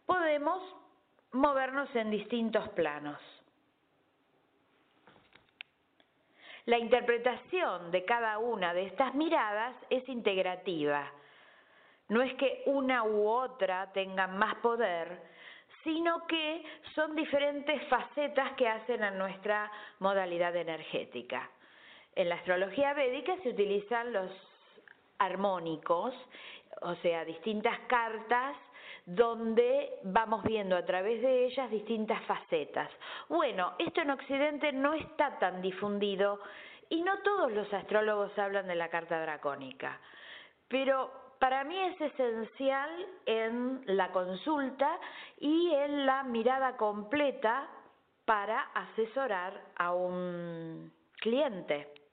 [0.06, 0.62] podemos
[1.32, 3.19] movernos en distintos planos.
[6.66, 11.11] La interpretación de cada una de estas miradas es integrativa.
[12.09, 15.23] No es que una u otra tengan más poder,
[15.82, 16.65] sino que
[16.95, 21.51] son diferentes facetas que hacen a nuestra modalidad energética.
[22.15, 24.31] En la astrología védica se utilizan los
[25.19, 26.15] armónicos,
[26.81, 28.57] o sea, distintas cartas
[29.07, 32.91] donde vamos viendo a través de ellas distintas facetas.
[33.29, 36.41] Bueno, esto en Occidente no está tan difundido
[36.89, 40.01] y no todos los astrólogos hablan de la carta dracónica,
[40.69, 42.91] pero para mí es esencial
[43.27, 44.99] en la consulta
[45.39, 47.69] y en la mirada completa
[48.25, 52.04] para asesorar a un cliente.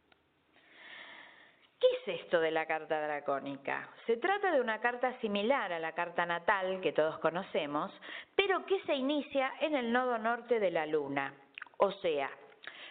[1.82, 3.90] ¿Qué es esto de la carta dracónica?
[4.06, 7.92] Se trata de una carta similar a la carta natal que todos conocemos,
[8.36, 11.34] pero que se inicia en el nodo norte de la luna.
[11.78, 12.30] O sea,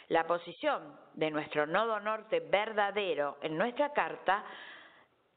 [0.08, 4.42] la posición de nuestro nodo norte verdadero en nuestra carta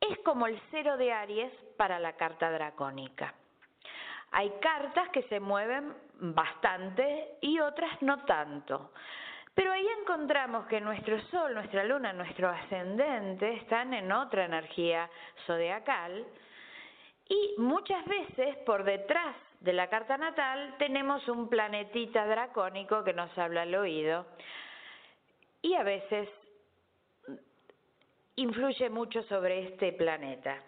[0.02, 3.36] es como el cero de Aries para la carta dracónica.
[4.32, 8.94] Hay cartas que se mueven bastante y otras no tanto.
[9.56, 15.10] Pero ahí encontramos que nuestro Sol, nuestra Luna, nuestro ascendente están en otra energía
[15.46, 16.26] zodiacal
[17.30, 23.36] y muchas veces por detrás de la carta natal tenemos un planetita dracónico que nos
[23.38, 24.26] habla al oído
[25.62, 26.28] y a veces
[28.36, 30.62] influye mucho sobre este planeta.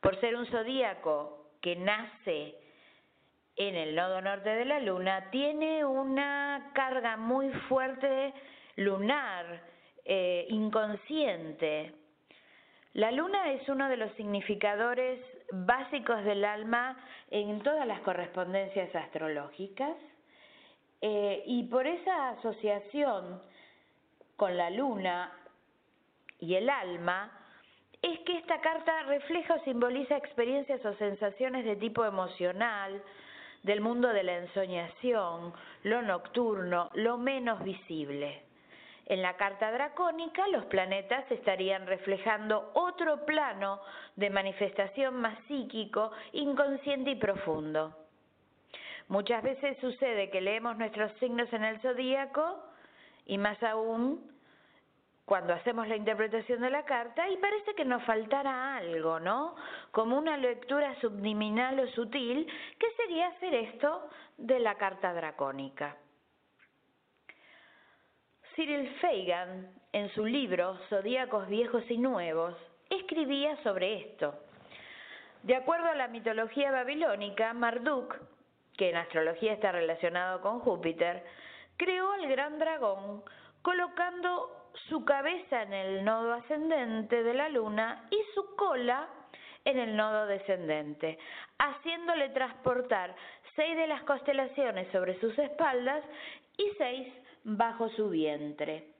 [0.00, 2.65] Por ser un zodíaco que nace
[3.56, 8.32] en el nodo norte de la luna tiene una carga muy fuerte
[8.76, 9.62] lunar,
[10.04, 11.94] eh, inconsciente.
[12.92, 15.20] La luna es uno de los significadores
[15.52, 16.96] básicos del alma
[17.30, 19.96] en todas las correspondencias astrológicas
[21.00, 23.42] eh, y por esa asociación
[24.36, 25.32] con la luna
[26.38, 27.30] y el alma,
[28.02, 33.02] es que esta carta refleja o simboliza experiencias o sensaciones de tipo emocional,
[33.66, 35.52] del mundo de la ensoñación,
[35.82, 38.44] lo nocturno, lo menos visible.
[39.06, 43.80] En la carta dracónica los planetas estarían reflejando otro plano
[44.14, 47.92] de manifestación más psíquico, inconsciente y profundo.
[49.08, 52.62] Muchas veces sucede que leemos nuestros signos en el zodíaco
[53.26, 54.30] y más aún
[55.26, 59.56] cuando hacemos la interpretación de la carta y parece que nos faltara algo, ¿no?
[59.90, 62.46] Como una lectura subliminal o sutil,
[62.78, 64.08] ¿qué sería hacer esto
[64.38, 65.96] de la carta dracónica.
[68.54, 72.54] Cyril Fagan, en su libro Zodíacos Viejos y Nuevos,
[72.88, 74.34] escribía sobre esto.
[75.42, 78.16] De acuerdo a la mitología babilónica, Marduk,
[78.76, 81.24] que en astrología está relacionado con Júpiter,
[81.76, 83.22] creó al gran dragón
[83.62, 84.55] colocando
[84.88, 89.08] su cabeza en el nodo ascendente de la luna y su cola
[89.64, 91.18] en el nodo descendente,
[91.58, 93.14] haciéndole transportar
[93.56, 96.04] seis de las constelaciones sobre sus espaldas
[96.56, 97.08] y seis
[97.44, 98.92] bajo su vientre.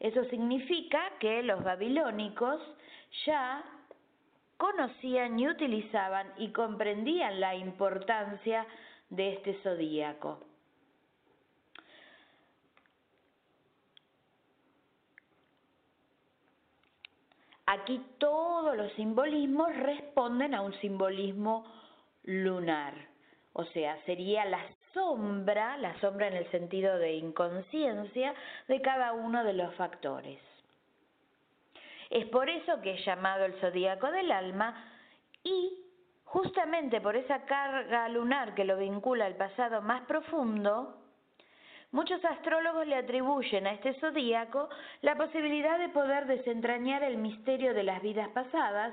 [0.00, 2.60] Eso significa que los babilónicos
[3.26, 3.62] ya
[4.56, 8.66] conocían y utilizaban y comprendían la importancia
[9.10, 10.47] de este zodíaco.
[17.70, 21.66] Aquí todos los simbolismos responden a un simbolismo
[22.22, 22.94] lunar,
[23.52, 24.64] o sea, sería la
[24.94, 28.32] sombra, la sombra en el sentido de inconsciencia
[28.68, 30.40] de cada uno de los factores.
[32.08, 34.74] Es por eso que es llamado el zodíaco del alma
[35.44, 35.84] y
[36.24, 40.97] justamente por esa carga lunar que lo vincula al pasado más profundo,
[41.90, 44.68] Muchos astrólogos le atribuyen a este zodíaco
[45.00, 48.92] la posibilidad de poder desentrañar el misterio de las vidas pasadas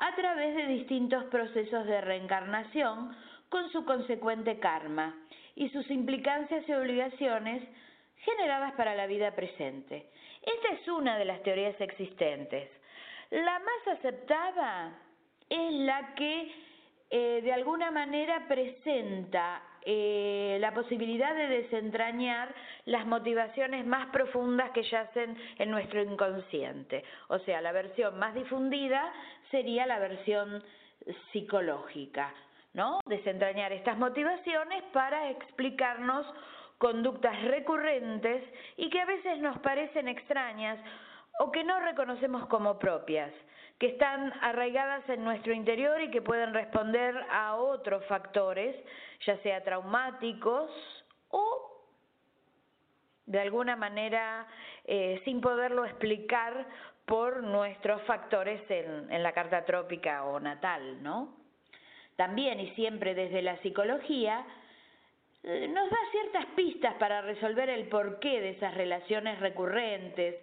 [0.00, 3.16] a través de distintos procesos de reencarnación
[3.48, 5.14] con su consecuente karma
[5.54, 7.62] y sus implicancias y obligaciones
[8.18, 10.10] generadas para la vida presente.
[10.42, 12.68] Esta es una de las teorías existentes.
[13.30, 14.92] La más aceptada
[15.48, 16.52] es la que
[17.08, 22.52] eh, de alguna manera presenta eh, la posibilidad de desentrañar
[22.86, 27.04] las motivaciones más profundas que yacen en nuestro inconsciente.
[27.28, 29.12] O sea, la versión más difundida
[29.52, 30.60] sería la versión
[31.30, 32.34] psicológica,
[32.74, 32.98] ¿no?
[33.06, 36.26] Desentrañar estas motivaciones para explicarnos
[36.78, 38.42] conductas recurrentes
[38.76, 40.80] y que a veces nos parecen extrañas
[41.38, 43.32] o que no reconocemos como propias
[43.78, 48.74] que están arraigadas en nuestro interior y que pueden responder a otros factores,
[49.26, 50.70] ya sea traumáticos
[51.30, 51.72] o
[53.26, 54.46] de alguna manera
[54.84, 56.66] eh, sin poderlo explicar
[57.04, 61.36] por nuestros factores en, en la carta trópica o natal, ¿no?
[62.16, 64.44] También y siempre desde la psicología,
[65.42, 70.36] eh, nos da ciertas pistas para resolver el porqué de esas relaciones recurrentes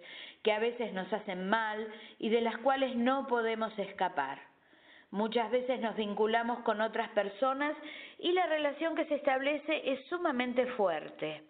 [0.44, 1.88] que a veces nos hacen mal
[2.18, 4.38] y de las cuales no podemos escapar.
[5.10, 7.74] Muchas veces nos vinculamos con otras personas
[8.18, 11.42] y la relación que se establece es sumamente fuerte.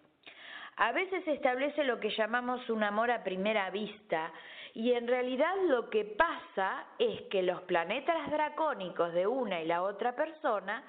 [0.77, 4.31] A veces se establece lo que llamamos un amor a primera vista
[4.73, 9.83] y en realidad lo que pasa es que los planetas dracónicos de una y la
[9.83, 10.83] otra persona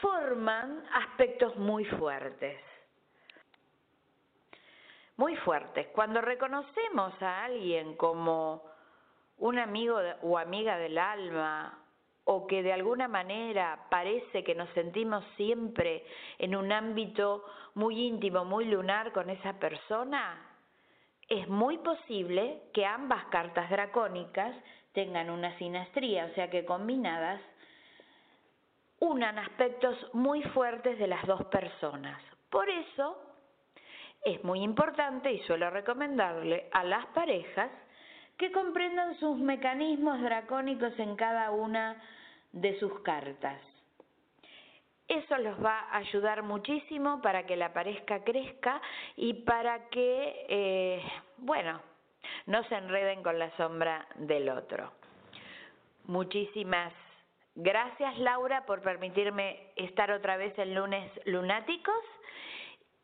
[0.00, 2.69] forman aspectos muy fuertes
[5.20, 5.86] muy fuertes.
[5.88, 8.62] Cuando reconocemos a alguien como
[9.36, 11.78] un amigo o amiga del alma,
[12.24, 16.06] o que de alguna manera parece que nos sentimos siempre
[16.38, 17.44] en un ámbito
[17.74, 20.56] muy íntimo, muy lunar con esa persona,
[21.28, 24.56] es muy posible que ambas cartas dracónicas
[24.94, 27.42] tengan una sinastría, o sea que combinadas
[29.00, 32.22] unan aspectos muy fuertes de las dos personas.
[32.48, 33.29] Por eso
[34.24, 37.70] es muy importante y suelo recomendarle a las parejas
[38.36, 42.02] que comprendan sus mecanismos dracónicos en cada una
[42.52, 43.60] de sus cartas.
[45.08, 48.80] Eso los va a ayudar muchísimo para que la pareja crezca
[49.16, 51.02] y para que, eh,
[51.38, 51.80] bueno,
[52.46, 54.92] no se enreden con la sombra del otro.
[56.04, 56.92] Muchísimas
[57.54, 62.04] gracias Laura por permitirme estar otra vez en lunes lunáticos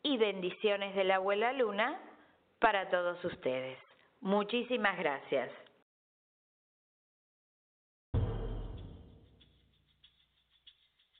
[0.06, 1.98] y bendiciones de la abuela Luna
[2.60, 3.76] para todos ustedes.
[4.20, 5.50] Muchísimas gracias.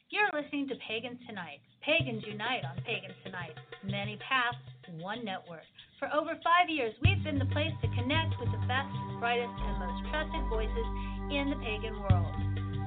[0.08, 1.60] You're listening to Pagans Tonight.
[1.82, 3.52] Pagans unite on Pagans Tonight.
[3.82, 4.56] Many paths,
[5.02, 5.66] one network.
[5.98, 9.78] For over five years, we've been the place to connect with the best, brightest, and
[9.82, 10.86] most trusted voices
[11.34, 12.34] in the pagan world.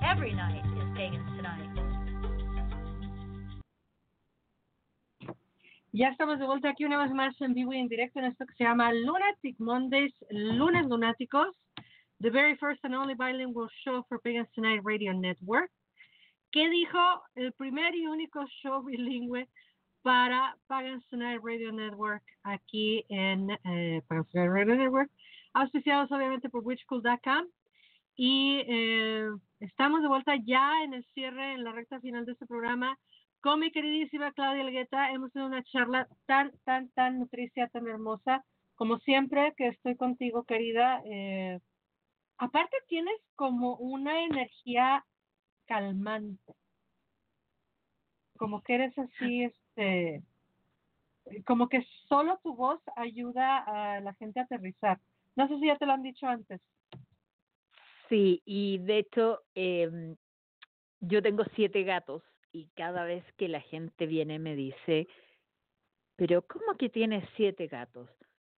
[0.02, 1.79] Every night is Pagans Tonight.
[5.92, 8.46] Ya estamos de vuelta aquí una vez más en vivo y en directo en esto
[8.46, 11.56] que se llama Lunatic Mondays, Lunes Lunáticos,
[12.22, 15.72] the very first and only bilingual show for Pagans Tonight Radio Network.
[16.52, 17.00] ¿Qué dijo
[17.34, 19.48] el primer y único show bilingüe
[20.04, 25.10] para Pagans Tonight Radio Network aquí en eh, Pagans Tonight Radio Network?
[25.54, 27.48] Auspiciados obviamente por witchcool.com.
[28.16, 29.28] Y eh,
[29.60, 32.96] estamos de vuelta ya en el cierre, en la recta final de este programa
[33.42, 35.12] con mi queridísima Claudia Algueta.
[35.12, 38.44] Hemos tenido una charla tan, tan, tan nutricia, tan hermosa.
[38.76, 41.02] Como siempre que estoy contigo, querida.
[41.06, 41.60] Eh,
[42.38, 45.06] aparte tienes como una energía
[45.66, 46.54] calmante.
[48.38, 49.44] Como que eres así,
[49.76, 50.24] este,
[51.46, 55.00] como que solo tu voz ayuda a la gente a aterrizar.
[55.36, 56.62] No sé si ya te lo han dicho antes.
[58.10, 60.16] Sí, y de hecho, em,
[61.00, 65.08] yo tengo siete gatos y cada vez que la gente viene me dice,
[66.16, 68.10] pero ¿cómo que tienes siete gatos?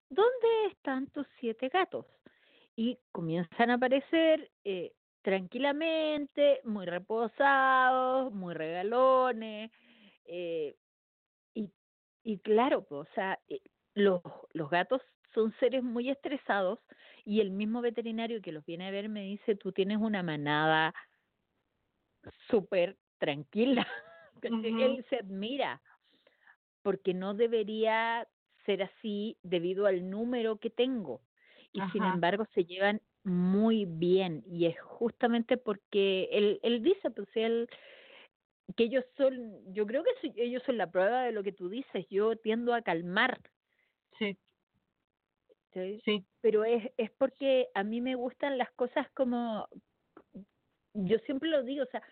[0.08, 2.06] ¿Dónde están tus siete gatos?
[2.76, 4.92] Y comienzan a aparecer eh,
[5.22, 9.70] tranquilamente, muy reposados, muy regalones,
[10.24, 10.76] eh,
[11.54, 11.70] y,
[12.22, 13.60] y claro, pues, o sea, eh,
[13.94, 14.22] los,
[14.52, 15.02] los gatos
[15.34, 16.78] son seres muy estresados
[17.24, 20.94] y el mismo veterinario que los viene a ver me dice, tú tienes una manada
[22.48, 23.86] súper tranquila.
[24.42, 25.80] Él se admira
[26.82, 28.26] porque no debería
[28.66, 31.20] ser así debido al número que tengo.
[31.72, 37.28] Y sin embargo se llevan muy bien y es justamente porque él, él dice, pues
[37.34, 37.68] él,
[38.76, 42.06] que ellos son, yo creo que ellos son la prueba de lo que tú dices,
[42.10, 43.38] yo tiendo a calmar,
[44.18, 44.38] Sí,
[45.74, 46.02] ¿sí?
[46.04, 46.26] sí.
[46.40, 49.68] pero es, es porque a mí me gustan las cosas como,
[50.94, 52.02] yo siempre lo digo, o sea,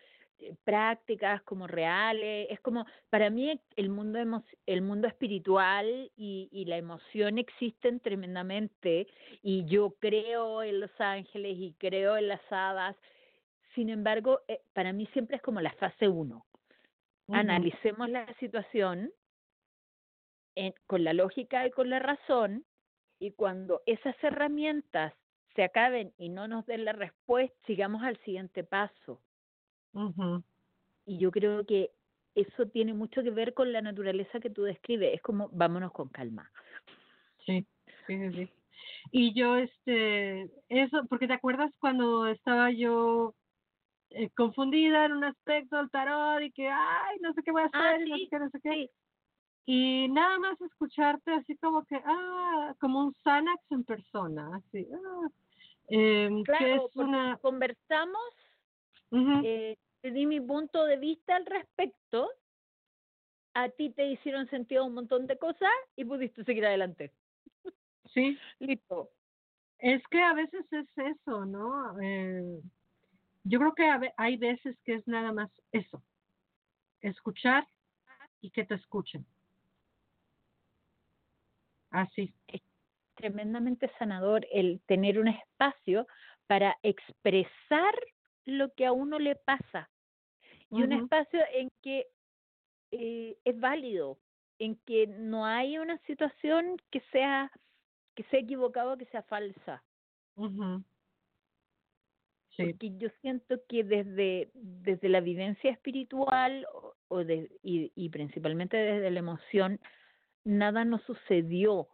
[0.65, 6.65] prácticas como reales, es como, para mí el mundo, emo- el mundo espiritual y, y
[6.67, 9.07] la emoción existen tremendamente
[9.43, 12.97] y yo creo en los ángeles y creo en las hadas,
[13.75, 16.47] sin embargo, eh, para mí siempre es como la fase uno.
[17.31, 19.13] Analicemos la situación
[20.57, 22.65] en- con la lógica y con la razón
[23.21, 25.13] y cuando esas herramientas
[25.55, 29.21] se acaben y no nos den la respuesta, sigamos al siguiente paso.
[29.93, 30.43] Ujú.
[31.07, 31.91] Y yo creo que
[32.35, 35.15] eso tiene mucho que ver con la naturaleza que tú describes.
[35.15, 36.51] Es como, vámonos con calma.
[37.47, 37.67] Sí,
[38.07, 38.51] sí, sí.
[39.11, 43.35] Y yo, este, eso, porque te acuerdas cuando estaba yo
[44.11, 47.67] eh, confundida en un aspecto del tarot y que, ay, no sé qué voy a
[47.67, 48.71] hacer, Ah, y no sé qué, no sé qué.
[48.71, 48.91] sí.
[49.71, 55.29] Y nada más escucharte así como que, ah, como un Xanax en persona, así, ah,
[55.89, 57.39] em, que Claro, es porque una...
[57.43, 58.23] conversamos,
[59.11, 62.31] Eh, te di mi punto de vista al respecto,
[63.55, 67.13] a ti te hicieron sentido un montón de cosas y pudiste seguir adelante.
[68.15, 69.11] sí, Listo.
[69.79, 72.01] es que a veces es eso, ¿no?
[72.01, 72.61] Eh,
[73.45, 76.03] yo creo que hay veces que es nada más eso,
[77.01, 77.67] escuchar
[78.41, 79.27] y que te escuchen.
[81.91, 82.35] Así.
[83.15, 86.07] tremendamente sanador el tener un espacio
[86.47, 87.95] para expresar
[88.51, 89.91] lo que a uno le pasa
[90.75, 92.09] y un espacio en que
[92.93, 94.21] eh, es válido,
[94.59, 97.53] en que no hay una situación que sea
[98.17, 99.85] que sea equivocada o que sea falsa.
[102.57, 108.09] Sí, porque yo siento que desde desde la vivencia espiritual o, o de, y, y
[108.11, 109.81] principalmente desde la emoción
[110.45, 111.89] nada nos sucedió.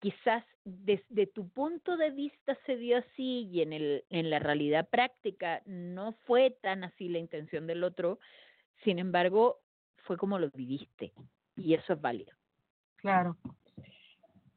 [0.00, 4.88] Quizás desde tu punto de vista se dio así y en, el, en la realidad
[4.88, 8.18] práctica no fue tan así la intención del otro,
[8.84, 9.58] sin embargo,
[9.98, 11.12] fue como lo viviste
[11.56, 12.32] y eso es válido.
[12.96, 13.36] claro.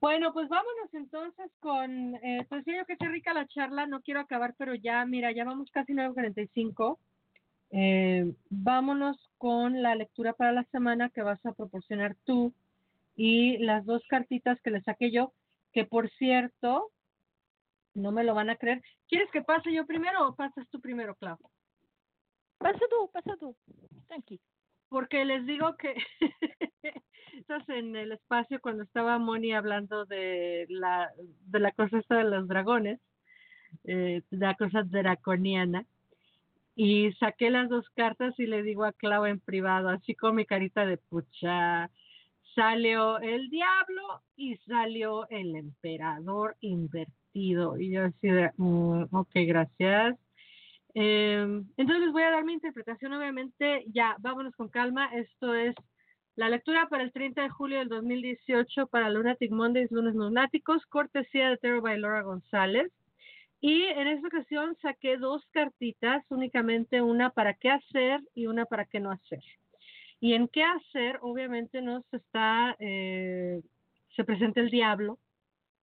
[0.03, 4.19] Bueno, pues vámonos entonces con, eh, pues yo que qué rica la charla, no quiero
[4.19, 6.97] acabar, pero ya, mira, ya vamos casi 9.45.
[7.71, 12.53] Eh, vámonos con la lectura para la semana que vas a proporcionar tú
[13.15, 15.33] y las dos cartitas que le saqué yo,
[15.71, 16.91] que por cierto,
[17.93, 18.81] no me lo van a creer.
[19.07, 21.37] ¿Quieres que pase yo primero o pasas tú primero, Clau?
[22.57, 23.55] Pasa tú, pasa tú,
[24.07, 24.39] tranqui.
[24.89, 25.95] Porque les digo que
[27.33, 32.23] estás en el espacio cuando estaba Moni hablando de la de la cosa esta de
[32.25, 32.99] los dragones,
[33.85, 35.85] eh, la cosa draconiana,
[36.75, 40.45] y saqué las dos cartas y le digo a Clau en privado, así con mi
[40.45, 41.89] carita de pucha,
[42.55, 47.79] salió el diablo y salió el emperador invertido.
[47.79, 50.17] Y yo así de, "Mm, ok, gracias.
[50.95, 51.41] Eh,
[51.77, 55.75] entonces les voy a dar mi interpretación, obviamente, ya, vámonos con calma, esto es
[56.35, 61.49] La lectura para el 30 de julio del 2018 para Lunatic Mondays, lunes lunáticos, cortesía
[61.49, 62.91] de Terror by Laura González.
[63.61, 68.85] Y en esta ocasión saqué dos cartitas, únicamente una para qué hacer y una para
[68.85, 69.43] qué no hacer.
[70.23, 73.61] Y en qué hacer, obviamente nos está, eh,
[74.15, 75.19] se presenta el diablo.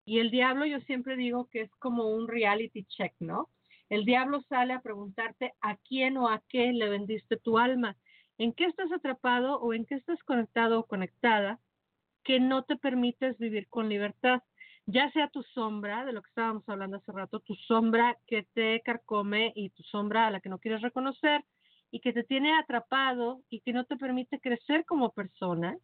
[0.05, 3.49] Y el diablo yo siempre digo que es como un reality check, ¿no?
[3.89, 7.97] El diablo sale a preguntarte a quién o a qué le vendiste tu alma,
[8.39, 11.59] en qué estás atrapado o en qué estás conectado o conectada
[12.23, 14.45] que no te permites vivir con libertad,
[14.87, 18.83] ya sea tu sombra, de lo que estábamos hablando hace rato, tu sombra que te
[18.83, 21.45] carcome y tu sombra a la que no quieres reconocer,
[21.91, 25.77] y que te tiene atrapado y que no te permite crecer como persona,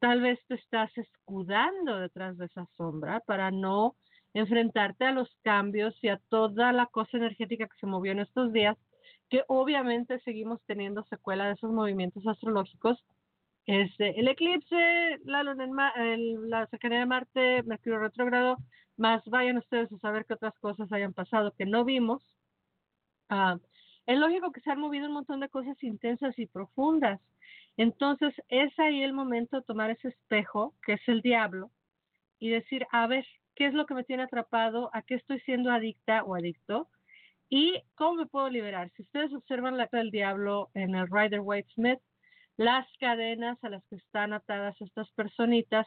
[0.00, 3.96] tal vez te estás escudando detrás de esa sombra para no
[4.34, 8.52] enfrentarte a los cambios y a toda la cosa energética que se movió en estos
[8.52, 8.76] días,
[9.28, 13.04] que obviamente seguimos teniendo secuela de esos movimientos astrológicos.
[13.66, 15.64] Este, el eclipse, la luna
[15.96, 18.56] en el- la cercanía de Marte, Mercurio retrógrado,
[18.96, 22.22] más vayan ustedes a saber qué otras cosas hayan pasado que no vimos.
[23.28, 23.58] Ah,
[24.10, 27.20] es lógico que se han movido un montón de cosas intensas y profundas.
[27.76, 31.70] Entonces, es ahí el momento de tomar ese espejo, que es el diablo,
[32.40, 33.24] y decir, a ver,
[33.54, 34.90] ¿qué es lo que me tiene atrapado?
[34.94, 36.88] ¿A qué estoy siendo adicta o adicto?
[37.48, 38.90] ¿Y cómo me puedo liberar?
[38.96, 42.00] Si ustedes observan la cara del diablo en el Rider Waite Smith,
[42.56, 45.86] las cadenas a las que están atadas estas personitas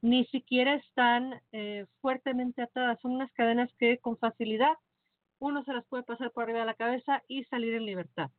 [0.00, 4.74] ni siquiera están eh, fuertemente atadas, son unas cadenas que con facilidad
[5.44, 8.30] uno se las puede pasar por arriba de la cabeza y salir en libertad.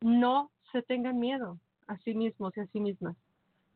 [0.00, 1.58] No se tengan miedo
[1.88, 3.16] a sí mismos y a sí mismas.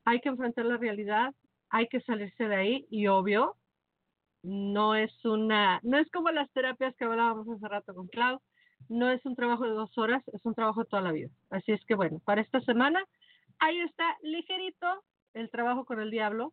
[0.04, 1.34] Hay que enfrentar la realidad,
[1.70, 3.56] hay que salirse de ahí y obvio,
[4.44, 8.40] no es una, no es como las terapias que hablábamos hace rato con Clau,
[8.88, 11.30] no es un trabajo de dos horas, es un trabajo de toda la vida.
[11.50, 13.04] Así es que bueno, para esta semana,
[13.58, 14.86] ahí está ligerito
[15.34, 16.52] el trabajo con el diablo.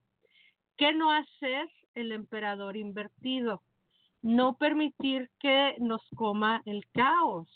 [0.76, 3.62] ¿Qué no hacer el emperador invertido?
[4.24, 7.48] No permitir que nos coma el caos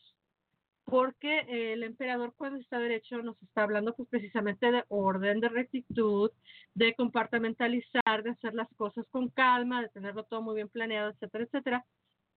[0.87, 5.49] porque eh, el emperador cuando está derecho nos está hablando pues precisamente de orden, de
[5.49, 6.31] rectitud,
[6.75, 11.43] de compartimentalizar, de hacer las cosas con calma, de tenerlo todo muy bien planeado, etcétera,
[11.43, 11.85] etcétera.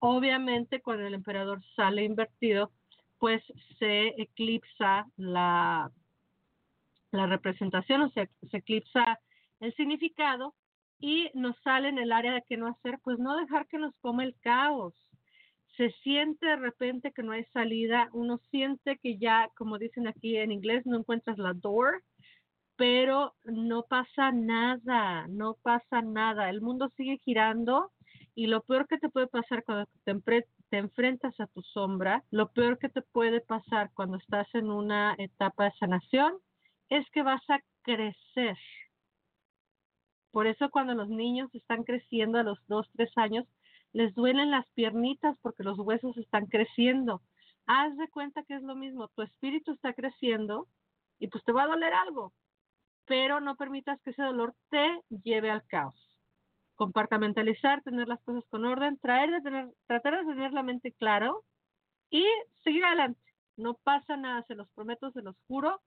[0.01, 2.73] Obviamente cuando el emperador sale invertido,
[3.20, 3.40] pues
[3.78, 5.93] se eclipsa la,
[7.12, 9.20] la representación, o sea, se eclipsa
[9.61, 10.55] el significado
[11.01, 13.94] y nos sale en el área de qué no hacer, pues no dejar que nos
[14.01, 14.94] coma el caos
[15.81, 20.36] se siente de repente que no hay salida, uno siente que ya, como dicen aquí
[20.36, 22.02] en inglés, no encuentras la door,
[22.77, 26.51] pero no pasa nada, no pasa nada.
[26.51, 27.93] El mundo sigue girando
[28.35, 32.52] y lo peor que te puede pasar cuando te, te enfrentas a tu sombra, lo
[32.52, 36.35] peor que te puede pasar cuando estás en una etapa de sanación
[36.90, 38.59] es que vas a crecer.
[40.31, 43.47] Por eso cuando los niños están creciendo a los dos, tres años,
[43.93, 47.23] les duelen las piernitas porque los huesos están creciendo.
[47.66, 50.69] Haz de cuenta que es lo mismo, tu espíritu está creciendo
[51.19, 52.32] y pues te va a doler algo,
[53.07, 55.94] pero no permitas que ese dolor te lleve al caos.
[56.77, 61.44] Compartamentalizar, tener las cosas con orden, traer de tener, tratar de tener la mente claro
[62.09, 62.24] y
[62.65, 63.20] seguir adelante.
[63.57, 65.81] No pasa nada, se los prometo, se los juro,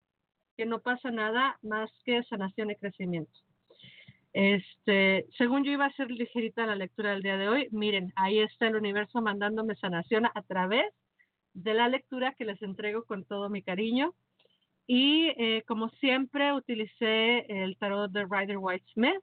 [0.56, 3.40] que no pasa nada más que sanación y crecimiento.
[4.34, 8.40] Este, según yo iba a ser ligerita la lectura del día de hoy, miren, ahí
[8.40, 10.92] está el universo mandándome sanación a través
[11.54, 14.16] de la lectura que les entrego con todo mi cariño.
[14.88, 19.22] Y eh, como siempre, utilicé el tarot de Rider White Smith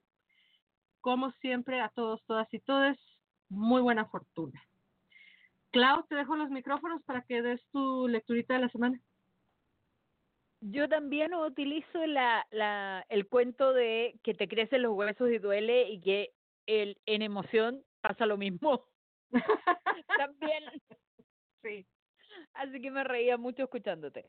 [1.02, 2.98] Como siempre, a todos, todas y todes,
[3.49, 4.64] muy buena fortuna.
[5.74, 9.02] Clau, te dejo los micrófonos para que des tu lecturita de la semana.
[10.62, 15.90] Yo también utilizo la, la, el cuento de que te crecen los huesos y duele
[15.90, 16.32] y que
[16.68, 18.86] el, en emoción pasa lo mismo.
[20.18, 20.64] también.
[21.64, 21.86] Sí.
[22.54, 24.26] Así que me reía mucho escuchándote.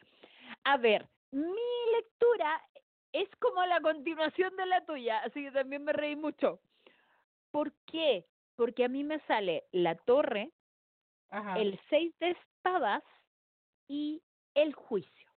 [0.64, 2.62] A ver, mi lectura
[3.12, 6.60] es como la continuación de la tuya, así que también me reí mucho.
[7.50, 8.26] ¿Por qué?
[8.56, 10.52] Porque a mí me sale la torre,
[11.30, 11.58] Ajá.
[11.58, 13.02] el seis de espadas
[13.88, 14.22] y
[14.54, 15.30] el juicio.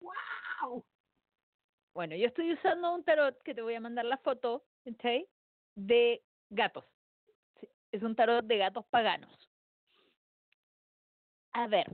[0.00, 0.84] ¡Wow!
[1.94, 4.64] Bueno, yo estoy usando un tarot que te voy a mandar la foto.
[5.76, 6.84] De gatos.
[7.90, 9.32] Es un tarot de gatos paganos.
[11.52, 11.86] A ver,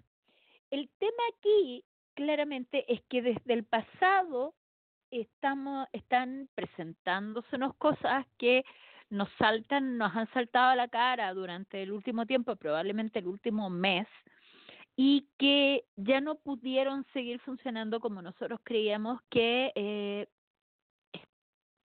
[0.71, 1.85] el tema aquí
[2.15, 4.55] claramente es que desde el pasado
[5.11, 8.65] estamos, están presentándosenos cosas que
[9.11, 13.69] nos saltan, nos han saltado a la cara durante el último tiempo, probablemente el último
[13.69, 14.07] mes,
[14.97, 20.27] y que ya no pudieron seguir funcionando como nosotros creíamos que eh,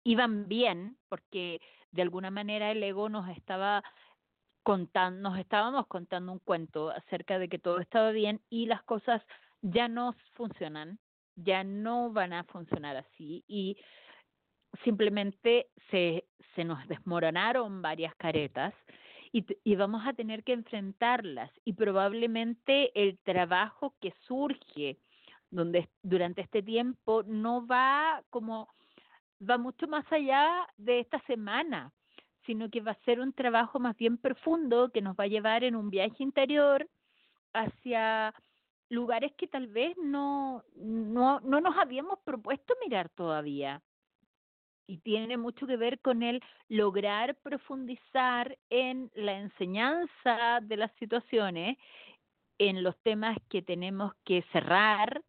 [0.04, 3.82] iban bien, porque de alguna manera el ego nos estaba
[4.62, 9.22] contando, nos estábamos contando un cuento acerca de que todo estaba bien y las cosas
[9.62, 10.98] ya no funcionan,
[11.34, 13.78] ya no van a funcionar así y
[14.84, 18.74] simplemente se, se nos desmoronaron varias caretas
[19.32, 24.98] y, y vamos a tener que enfrentarlas y probablemente el trabajo que surge
[25.50, 28.68] donde durante este tiempo no va como
[29.48, 31.92] va mucho más allá de esta semana,
[32.44, 35.64] sino que va a ser un trabajo más bien profundo que nos va a llevar
[35.64, 36.88] en un viaje interior
[37.52, 38.34] hacia
[38.88, 43.82] lugares que tal vez no, no, no nos habíamos propuesto mirar todavía.
[44.88, 51.76] Y tiene mucho que ver con el lograr profundizar en la enseñanza de las situaciones,
[52.58, 55.22] en los temas que tenemos que cerrar,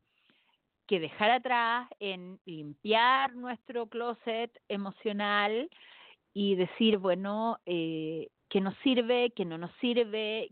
[0.87, 5.69] que dejar atrás, en limpiar nuestro closet emocional
[6.33, 10.49] y decir, bueno, eh, que nos sirve, que no nos sirve,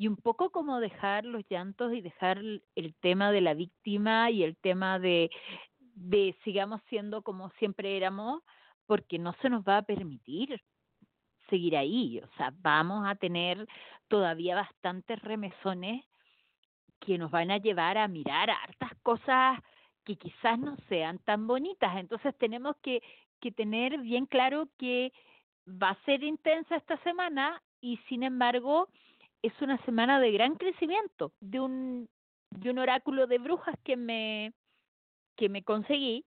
[0.00, 4.42] y un poco como dejar los llantos y dejar el tema de la víctima y
[4.42, 5.30] el tema de,
[6.00, 8.42] de sigamos siendo como siempre éramos,
[8.86, 10.60] porque no se nos va a permitir
[11.48, 13.66] seguir ahí, o sea, vamos a tener
[14.08, 16.04] todavía bastantes remesones
[17.00, 19.58] que nos van a llevar a mirar hartas cosas
[20.04, 23.02] que quizás no sean tan bonitas, entonces tenemos que,
[23.40, 25.12] que tener bien claro que
[25.66, 28.88] va a ser intensa esta semana y sin embargo
[29.42, 32.08] es una semana de gran crecimiento, de un,
[32.50, 34.52] de un oráculo de brujas que me,
[35.36, 36.24] que me conseguí.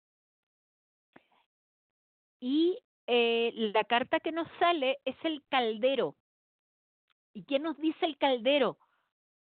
[2.41, 6.17] Y eh, la carta que nos sale es el caldero.
[7.33, 8.79] ¿Y qué nos dice el caldero?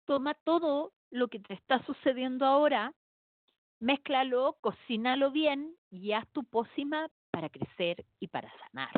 [0.05, 2.95] Toma todo lo que te está sucediendo ahora,
[3.81, 8.93] mézclalo, cocínalo bien y haz tu pócima para crecer y para sanar.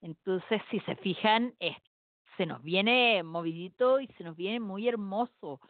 [0.00, 1.54] Entonces, si se fijan,
[2.36, 5.60] se nos viene movidito y se nos viene muy hermoso.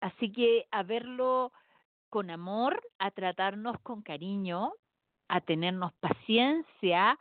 [0.00, 1.52] Así que a verlo
[2.14, 4.74] con amor, a tratarnos con cariño,
[5.26, 7.18] a tenernos paciencia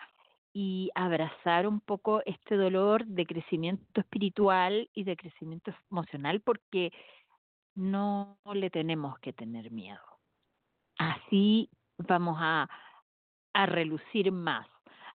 [0.53, 6.91] y abrazar un poco este dolor de crecimiento espiritual y de crecimiento emocional porque
[7.74, 10.06] no le tenemos que tener miedo.
[10.99, 12.70] Así vamos a,
[13.53, 14.68] a relucir más,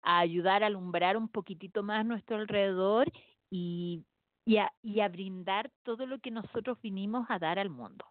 [0.03, 3.09] a ayudar a alumbrar un poquitito más nuestro alrededor
[3.49, 4.03] y,
[4.45, 8.05] y, a, y a brindar todo lo que nosotros vinimos a dar al mundo.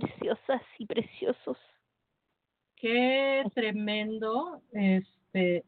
[0.00, 1.58] Preciosas y preciosos.
[2.76, 4.62] Qué tremendo.
[4.72, 5.64] Este,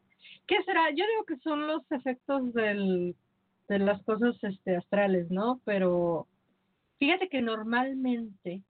[0.47, 0.89] ¿qué será?
[0.89, 3.15] Yo digo que son los efectos del,
[3.67, 5.61] de las cosas este, astrales, ¿no?
[5.65, 6.27] Pero
[6.99, 8.61] fíjate que normalmente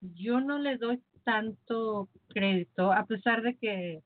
[0.00, 4.02] yo no le doy tanto crédito, a pesar de que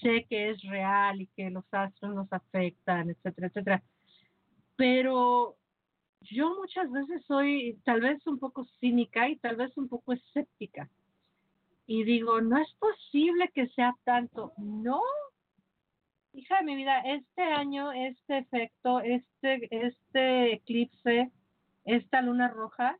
[0.00, 3.82] sé que es real y que los astros nos afectan, etcétera, etcétera
[4.76, 5.56] pero
[6.20, 10.88] yo muchas veces soy tal vez un poco cínica y tal vez un poco escéptica.
[11.86, 14.52] Y digo, no es posible que sea tanto.
[14.58, 15.00] No,
[16.32, 21.30] hija de mi vida, este año, este efecto, este, este eclipse,
[21.84, 22.98] esta luna roja,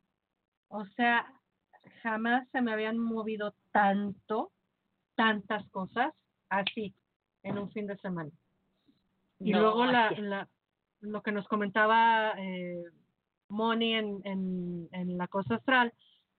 [0.68, 1.26] o sea,
[2.02, 4.52] jamás se me habían movido tanto,
[5.16, 6.14] tantas cosas
[6.48, 6.94] así
[7.43, 8.30] en un fin de semana.
[9.38, 10.48] Y luego la, la,
[11.01, 12.84] lo que nos comentaba eh,
[13.48, 15.93] Moni en, en, en, la cosa astral,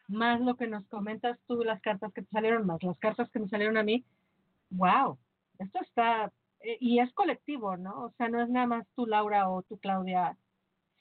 [0.07, 3.39] más lo que nos comentas tú, las cartas que te salieron, más las cartas que
[3.39, 4.05] me salieron a mí,
[4.69, 5.17] wow,
[5.59, 6.31] esto está,
[6.61, 8.05] eh, y es colectivo, ¿no?
[8.05, 10.37] O sea, no es nada más tú, Laura, o tú, Claudia,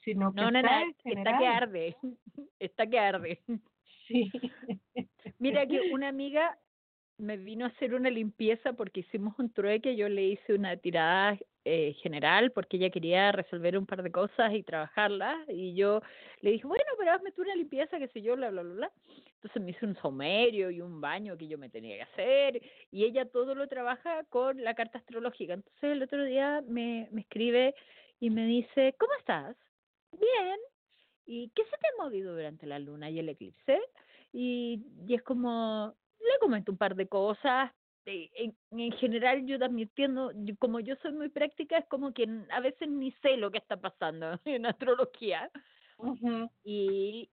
[0.03, 1.97] sino que no, no, está, está que arde,
[2.59, 3.41] está que arde.
[4.07, 4.31] Sí.
[5.39, 6.57] Mira que una amiga
[7.17, 11.37] me vino a hacer una limpieza porque hicimos un trueque, yo le hice una tirada
[11.69, 16.01] eh, general porque ella quería resolver un par de cosas y trabajarlas y yo
[16.39, 18.91] le dije, bueno, pero hazme tú una limpieza, que sé yo, bla, bla, bla, bla.
[19.35, 23.03] Entonces me hice un saumerio y un baño que yo me tenía que hacer y
[23.03, 25.55] ella todo lo trabaja con la carta astrológica.
[25.55, 27.75] Entonces el otro día me, me escribe
[28.21, 29.57] y me dice, ¿cómo estás?
[30.13, 30.57] Bien.
[31.25, 33.81] ¿Y qué se te ha movido durante la luna y el eclipse?
[34.31, 37.71] Y, y es como, le comento un par de cosas.
[38.07, 42.59] En, en general yo también entiendo, como yo soy muy práctica, es como que a
[42.61, 45.51] veces ni sé lo que está pasando en astrología.
[46.63, 47.29] Y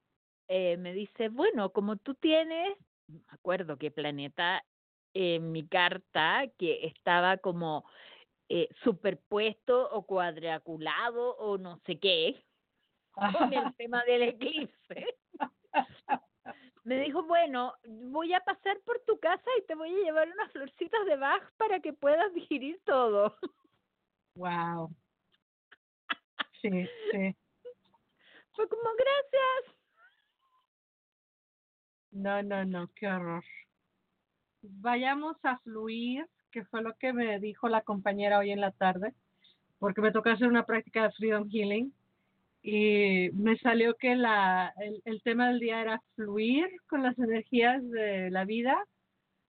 [0.49, 2.77] eh, me dice, bueno, como tú tienes,
[3.07, 4.65] me acuerdo qué planeta
[5.13, 7.85] en mi carta que estaba como
[8.49, 12.45] eh, superpuesto o cuadraculado o no sé qué
[13.13, 15.17] con el tema del eclipse.
[16.85, 20.52] Me dijo, bueno, voy a pasar por tu casa y te voy a llevar unas
[20.52, 23.39] florcitas de Bach para que puedas digerir todo.
[24.36, 24.94] Wow.
[26.61, 26.70] Sí,
[27.11, 27.36] sí.
[28.55, 29.77] Fue como, gracias.
[32.11, 33.44] No, no, no, qué horror.
[34.61, 39.15] Vayamos a fluir, que fue lo que me dijo la compañera hoy en la tarde,
[39.78, 41.93] porque me tocó hacer una práctica de Freedom Healing
[42.66, 47.86] y me salió que la, el, el tema del día era fluir con las energías
[47.91, 48.82] de la vida.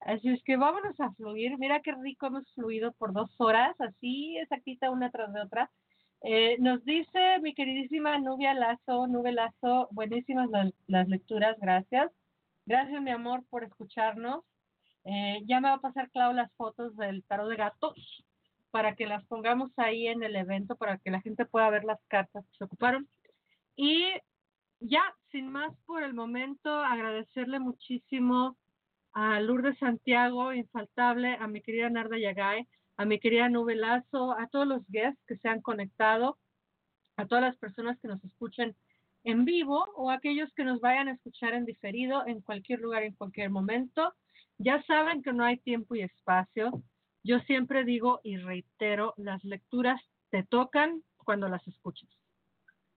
[0.02, 1.58] Así es que vámonos a fluir.
[1.58, 5.72] Mira qué rico hemos fluido por dos horas, así exactita una tras de otra.
[6.24, 12.12] Eh, nos dice mi queridísima Nubia Lazo, Nube Lazo, buenísimas las, las lecturas, gracias.
[12.66, 14.44] Gracias, mi amor, por escucharnos.
[15.06, 18.26] Eh, ya me va a pasar, Clau, las fotos del tarot de gatos
[18.76, 21.98] para que las pongamos ahí en el evento, para que la gente pueda ver las
[22.10, 23.08] cartas que se ocuparon.
[23.78, 24.04] Y
[24.82, 28.58] ya, sin más por el momento, agradecerle muchísimo
[29.14, 34.50] a Lourdes Santiago, infaltable, a mi querida Narda Yagay, a mi querida Nube Lazo, a
[34.50, 36.38] todos los guests que se han conectado,
[37.16, 38.76] a todas las personas que nos escuchen
[39.24, 43.14] en vivo o aquellos que nos vayan a escuchar en diferido en cualquier lugar, en
[43.14, 44.14] cualquier momento.
[44.58, 46.84] Ya saben que no hay tiempo y espacio.
[47.26, 50.00] Yo siempre digo y reitero, las lecturas
[50.30, 52.08] te tocan cuando las escuchas.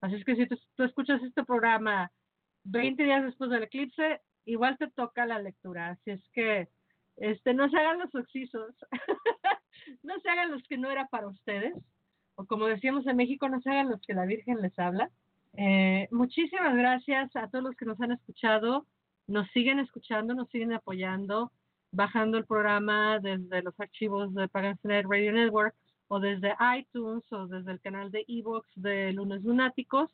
[0.01, 2.11] Así es que si tú, escuchas este programa
[2.65, 5.89] 20 días después del eclipse, igual te toca la lectura.
[5.89, 6.69] Así es que
[7.17, 8.75] este, no se hagan los oxisos,
[10.03, 11.73] no se hagan los que no era para ustedes,
[12.35, 15.09] o como decíamos en México, no se hagan los que la Virgen les habla.
[15.57, 18.85] Eh, muchísimas gracias a todos los que nos han escuchado,
[19.25, 21.51] nos siguen escuchando, nos siguen apoyando,
[21.91, 25.75] bajando el programa desde los archivos de Pagan's.net Radio Network
[26.07, 30.11] o desde iTunes o desde el canal de Evox de Lunes Lunáticos.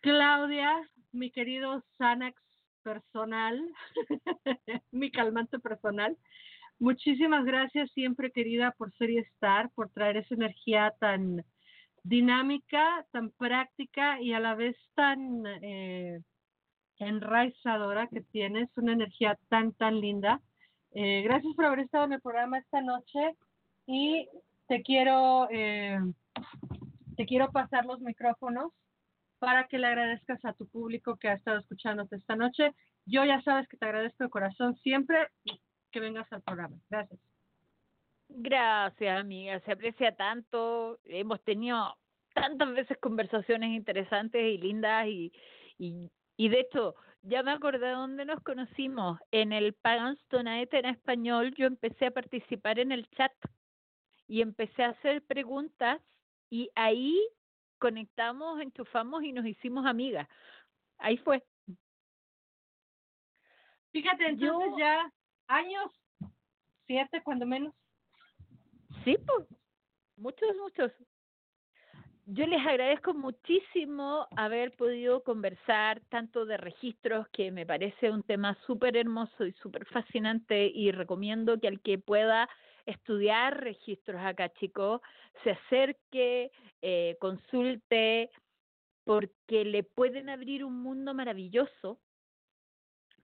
[0.00, 0.82] Claudia,
[1.12, 2.40] mi querido Xanax
[2.82, 3.60] personal,
[4.90, 6.16] mi calmante personal,
[6.78, 11.44] muchísimas gracias siempre querida por ser y estar, por traer esa energía tan
[12.02, 16.20] dinámica, tan práctica y a la vez tan eh,
[17.08, 20.40] enraizadora que tienes, una energía tan, tan linda.
[20.94, 23.36] Eh, gracias por haber estado en el programa esta noche
[23.86, 24.28] y
[24.68, 25.98] te quiero, eh,
[27.16, 28.72] te quiero pasar los micrófonos
[29.38, 32.72] para que le agradezcas a tu público que ha estado escuchándote esta noche.
[33.06, 35.28] Yo ya sabes que te agradezco de corazón siempre
[35.90, 36.76] que vengas al programa.
[36.88, 37.20] Gracias.
[38.28, 39.60] Gracias, amiga.
[39.60, 40.98] Se aprecia tanto.
[41.04, 41.96] Hemos tenido
[42.34, 45.32] tantas veces conversaciones interesantes y lindas y,
[45.78, 49.18] y, y de hecho, ya me acordé de dónde nos conocimos.
[49.30, 53.32] En el Pagans Tonight en español yo empecé a participar en el chat
[54.26, 56.00] y empecé a hacer preguntas
[56.50, 57.20] y ahí
[57.78, 60.28] conectamos, enchufamos y nos hicimos amigas.
[60.98, 61.44] Ahí fue.
[63.92, 65.12] Fíjate, entonces Yo- ya
[65.48, 65.92] años,
[66.86, 67.74] siete cuando menos.
[69.04, 69.48] Sí, pues,
[70.16, 70.92] muchos, muchos.
[72.26, 78.56] Yo les agradezco muchísimo haber podido conversar tanto de registros, que me parece un tema
[78.64, 82.48] súper hermoso y súper fascinante, y recomiendo que al que pueda
[82.86, 85.00] estudiar registros acá, chicos,
[85.42, 88.30] se acerque, eh, consulte,
[89.04, 91.98] porque le pueden abrir un mundo maravilloso.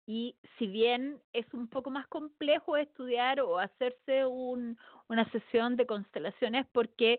[0.07, 4.79] Y si bien es un poco más complejo estudiar o hacerse un,
[5.09, 7.19] una sesión de constelaciones, porque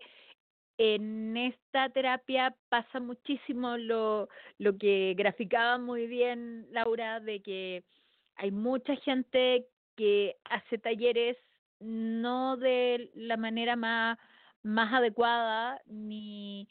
[0.82, 7.84] en esta terapia pasa muchísimo lo, lo que graficaba muy bien Laura, de que
[8.36, 11.36] hay mucha gente que hace talleres
[11.80, 14.16] no de la manera más,
[14.62, 16.66] más adecuada ni,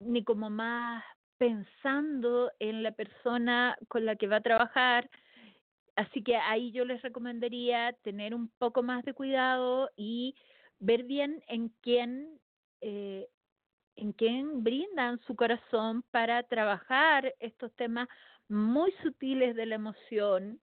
[0.00, 1.04] ni como más
[1.38, 5.08] pensando en la persona con la que va a trabajar.
[5.94, 10.34] Así que ahí yo les recomendaría tener un poco más de cuidado y
[10.80, 12.40] ver bien en quién
[12.80, 13.28] eh,
[13.96, 18.08] en quién brindan su corazón para trabajar estos temas
[18.48, 20.60] muy sutiles de la emoción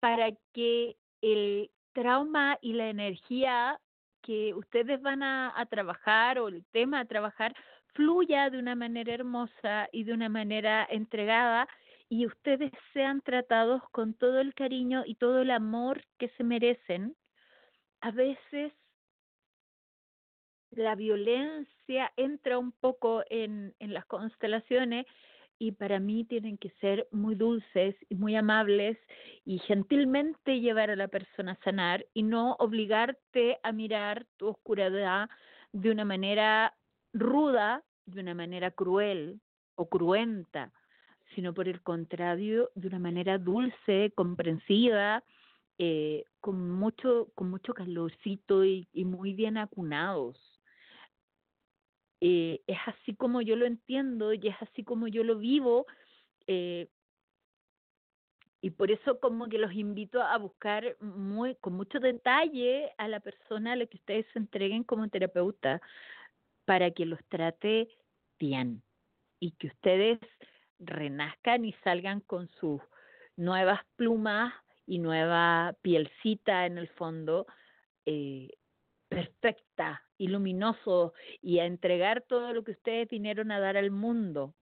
[0.00, 3.78] para que el trauma y la energía
[4.22, 7.54] que ustedes van a trabajar o el tema a trabajar
[7.94, 11.68] fluya de una manera hermosa y de una manera entregada
[12.08, 17.16] y ustedes sean tratados con todo el cariño y todo el amor que se merecen.
[18.00, 18.72] A veces
[20.70, 25.06] la violencia entra un poco en, en las constelaciones
[25.58, 28.96] y para mí tienen que ser muy dulces y muy amables
[29.44, 35.28] y gentilmente llevar a la persona a sanar y no obligarte a mirar tu oscuridad
[35.72, 36.74] de una manera
[37.12, 39.40] ruda, de una manera cruel
[39.74, 40.72] o cruenta,
[41.34, 45.22] sino por el contrario, de una manera dulce, comprensiva,
[45.78, 50.49] eh, con mucho, con mucho calorcito y, y muy bien acunados.
[52.20, 55.86] Eh, es así como yo lo entiendo y es así como yo lo vivo.
[56.46, 56.88] eh,
[58.62, 63.20] y por eso como que los invito a buscar muy con mucho detalle a la
[63.20, 65.80] persona a la que ustedes se entreguen como terapeuta
[66.66, 67.88] para que los trate
[68.38, 68.82] bien
[69.40, 70.18] y que ustedes
[70.78, 72.80] renazcan y salgan con sus
[73.36, 74.52] nuevas plumas
[74.86, 77.46] y nueva pielcita en el fondo
[78.06, 78.48] eh,
[79.10, 81.12] perfecta y luminoso
[81.42, 84.54] y a entregar todo lo que ustedes vinieron a dar al mundo.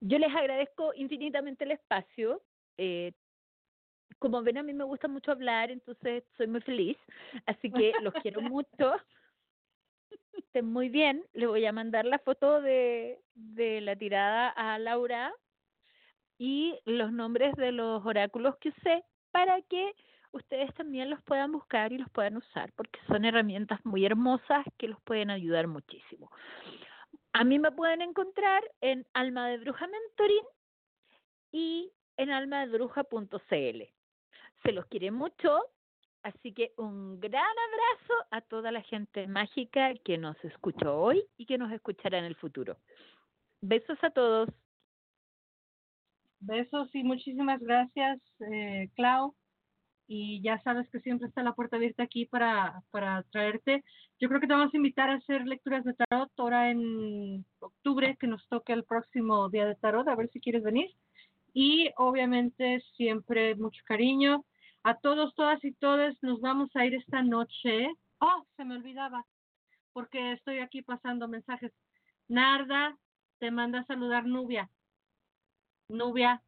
[0.00, 2.42] Yo les agradezco infinitamente el espacio.
[2.78, 3.12] eh,
[4.18, 6.96] como ven, a mí me gusta mucho hablar, entonces soy muy feliz.
[7.46, 8.94] Así que los quiero mucho.
[10.32, 11.24] Estén muy bien.
[11.32, 15.34] Le voy a mandar la foto de, de la tirada a Laura
[16.38, 19.94] y los nombres de los oráculos que usé para que
[20.34, 24.88] ustedes también los puedan buscar y los puedan usar, porque son herramientas muy hermosas que
[24.88, 26.30] los pueden ayudar muchísimo.
[27.32, 30.44] A mí me pueden encontrar en Alma de Bruja Mentoring
[31.52, 33.82] y en almadebruja.cl.
[34.62, 35.60] Se los quiere mucho,
[36.22, 41.46] así que un gran abrazo a toda la gente mágica que nos escuchó hoy y
[41.46, 42.76] que nos escuchará en el futuro.
[43.60, 44.48] Besos a todos.
[46.40, 48.20] Besos y muchísimas gracias,
[48.52, 49.34] eh, Clau.
[50.06, 53.84] Y ya sabes que siempre está la puerta abierta aquí para, para traerte.
[54.20, 58.16] Yo creo que te vamos a invitar a hacer lecturas de tarot ahora en octubre,
[58.20, 60.90] que nos toque el próximo día de tarot, a ver si quieres venir.
[61.54, 64.44] Y obviamente siempre mucho cariño.
[64.82, 67.88] A todos, todas y todos nos vamos a ir esta noche.
[68.18, 69.24] Oh, se me olvidaba,
[69.94, 71.72] porque estoy aquí pasando mensajes.
[72.28, 72.96] Narda,
[73.38, 74.68] te manda a saludar Nubia.
[75.88, 76.42] Nubia.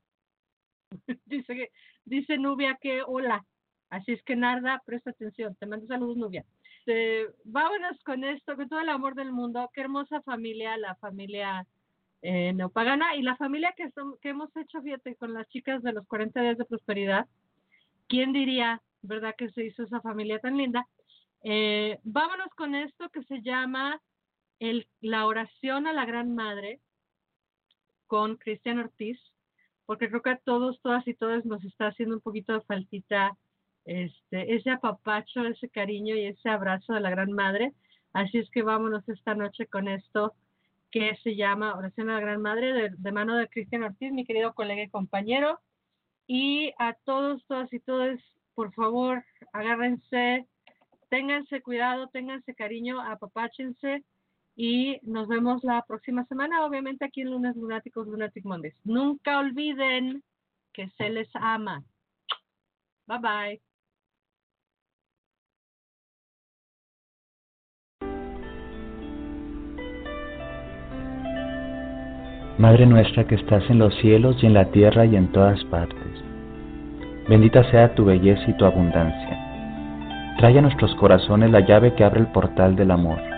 [1.27, 1.71] dice que,
[2.07, 3.45] dice Nubia que hola.
[3.91, 5.55] Así es que Narda, presta atención.
[5.57, 6.45] Te mando saludos, Nubia.
[6.87, 9.71] Eh, vámonos con esto, con todo el amor del mundo.
[9.75, 11.67] Qué hermosa familia, la familia
[12.23, 15.93] eh, neopagana y la familia que, son, que hemos hecho, fíjate, con las chicas de
[15.93, 17.27] los 40 días de prosperidad.
[18.09, 20.87] ¿Quién diría, verdad, que se hizo esa familia tan linda?
[21.43, 24.01] Eh, vámonos con esto que se llama
[24.59, 26.81] el, la oración a la Gran Madre
[28.07, 29.19] con Cristian Ortiz,
[29.87, 33.37] porque creo que a todos, todas y todas nos está haciendo un poquito de faltita
[33.85, 37.73] este, ese apapacho, ese cariño y ese abrazo de la Gran Madre.
[38.13, 40.35] Así es que vámonos esta noche con esto
[40.91, 44.55] que se llama Oración a la Gran Madre de, mano de Cristian Ortiz, mi querido
[44.55, 45.61] colega y compañero.
[46.27, 48.19] Y a todos, todas y todos,
[48.55, 50.47] por favor, agárrense,
[51.09, 54.03] ténganse cuidado, ténganse cariño, apapáchense
[54.57, 58.75] y nos vemos la próxima semana, obviamente aquí en Lunes Lunáticos, Lunatic Mondays.
[58.85, 60.23] Nunca olviden
[60.73, 61.85] que se les ama.
[63.07, 63.61] Bye bye.
[72.59, 76.25] Madre nuestra que estás en los cielos y en la tierra y en todas partes.
[77.29, 80.35] Bendita sea tu belleza y tu abundancia.
[80.39, 83.36] Trae a nuestros corazones la llave que abre el portal del amor.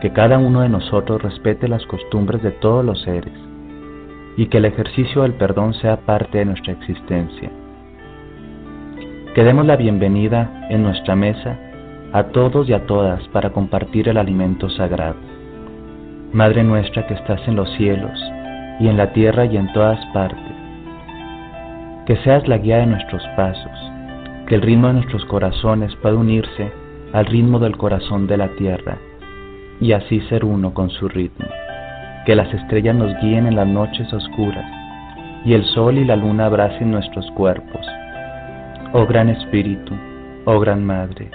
[0.00, 3.34] Que cada uno de nosotros respete las costumbres de todos los seres
[4.38, 7.50] y que el ejercicio del perdón sea parte de nuestra existencia.
[9.34, 11.58] Que demos la bienvenida en nuestra mesa
[12.14, 15.18] a todos y a todas para compartir el alimento sagrado.
[16.32, 18.18] Madre nuestra que estás en los cielos
[18.80, 20.56] y en la tierra y en todas partes,
[22.06, 23.92] que seas la guía de nuestros pasos,
[24.46, 26.72] que el ritmo de nuestros corazones pueda unirse
[27.12, 28.96] al ritmo del corazón de la tierra
[29.80, 31.46] y así ser uno con su ritmo,
[32.26, 34.70] que las estrellas nos guíen en las noches oscuras
[35.44, 37.86] y el sol y la luna abracen nuestros cuerpos.
[38.92, 39.94] Oh gran Espíritu,
[40.44, 41.30] oh gran Madre,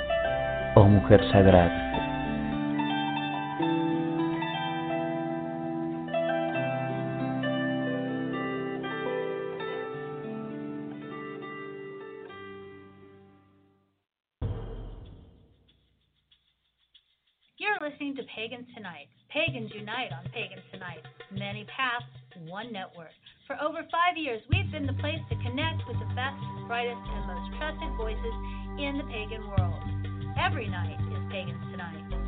[0.76, 1.85] oh Mujer Sagrada.
[18.46, 19.10] Pagans Tonight.
[19.34, 21.02] Pagans unite on Pagans Tonight.
[21.34, 22.06] Many paths,
[22.46, 23.10] one network.
[23.48, 27.26] For over five years, we've been the place to connect with the best, brightest, and
[27.26, 28.36] most trusted voices
[28.78, 29.82] in the pagan world.
[30.38, 32.25] Every night is Pagans Tonight.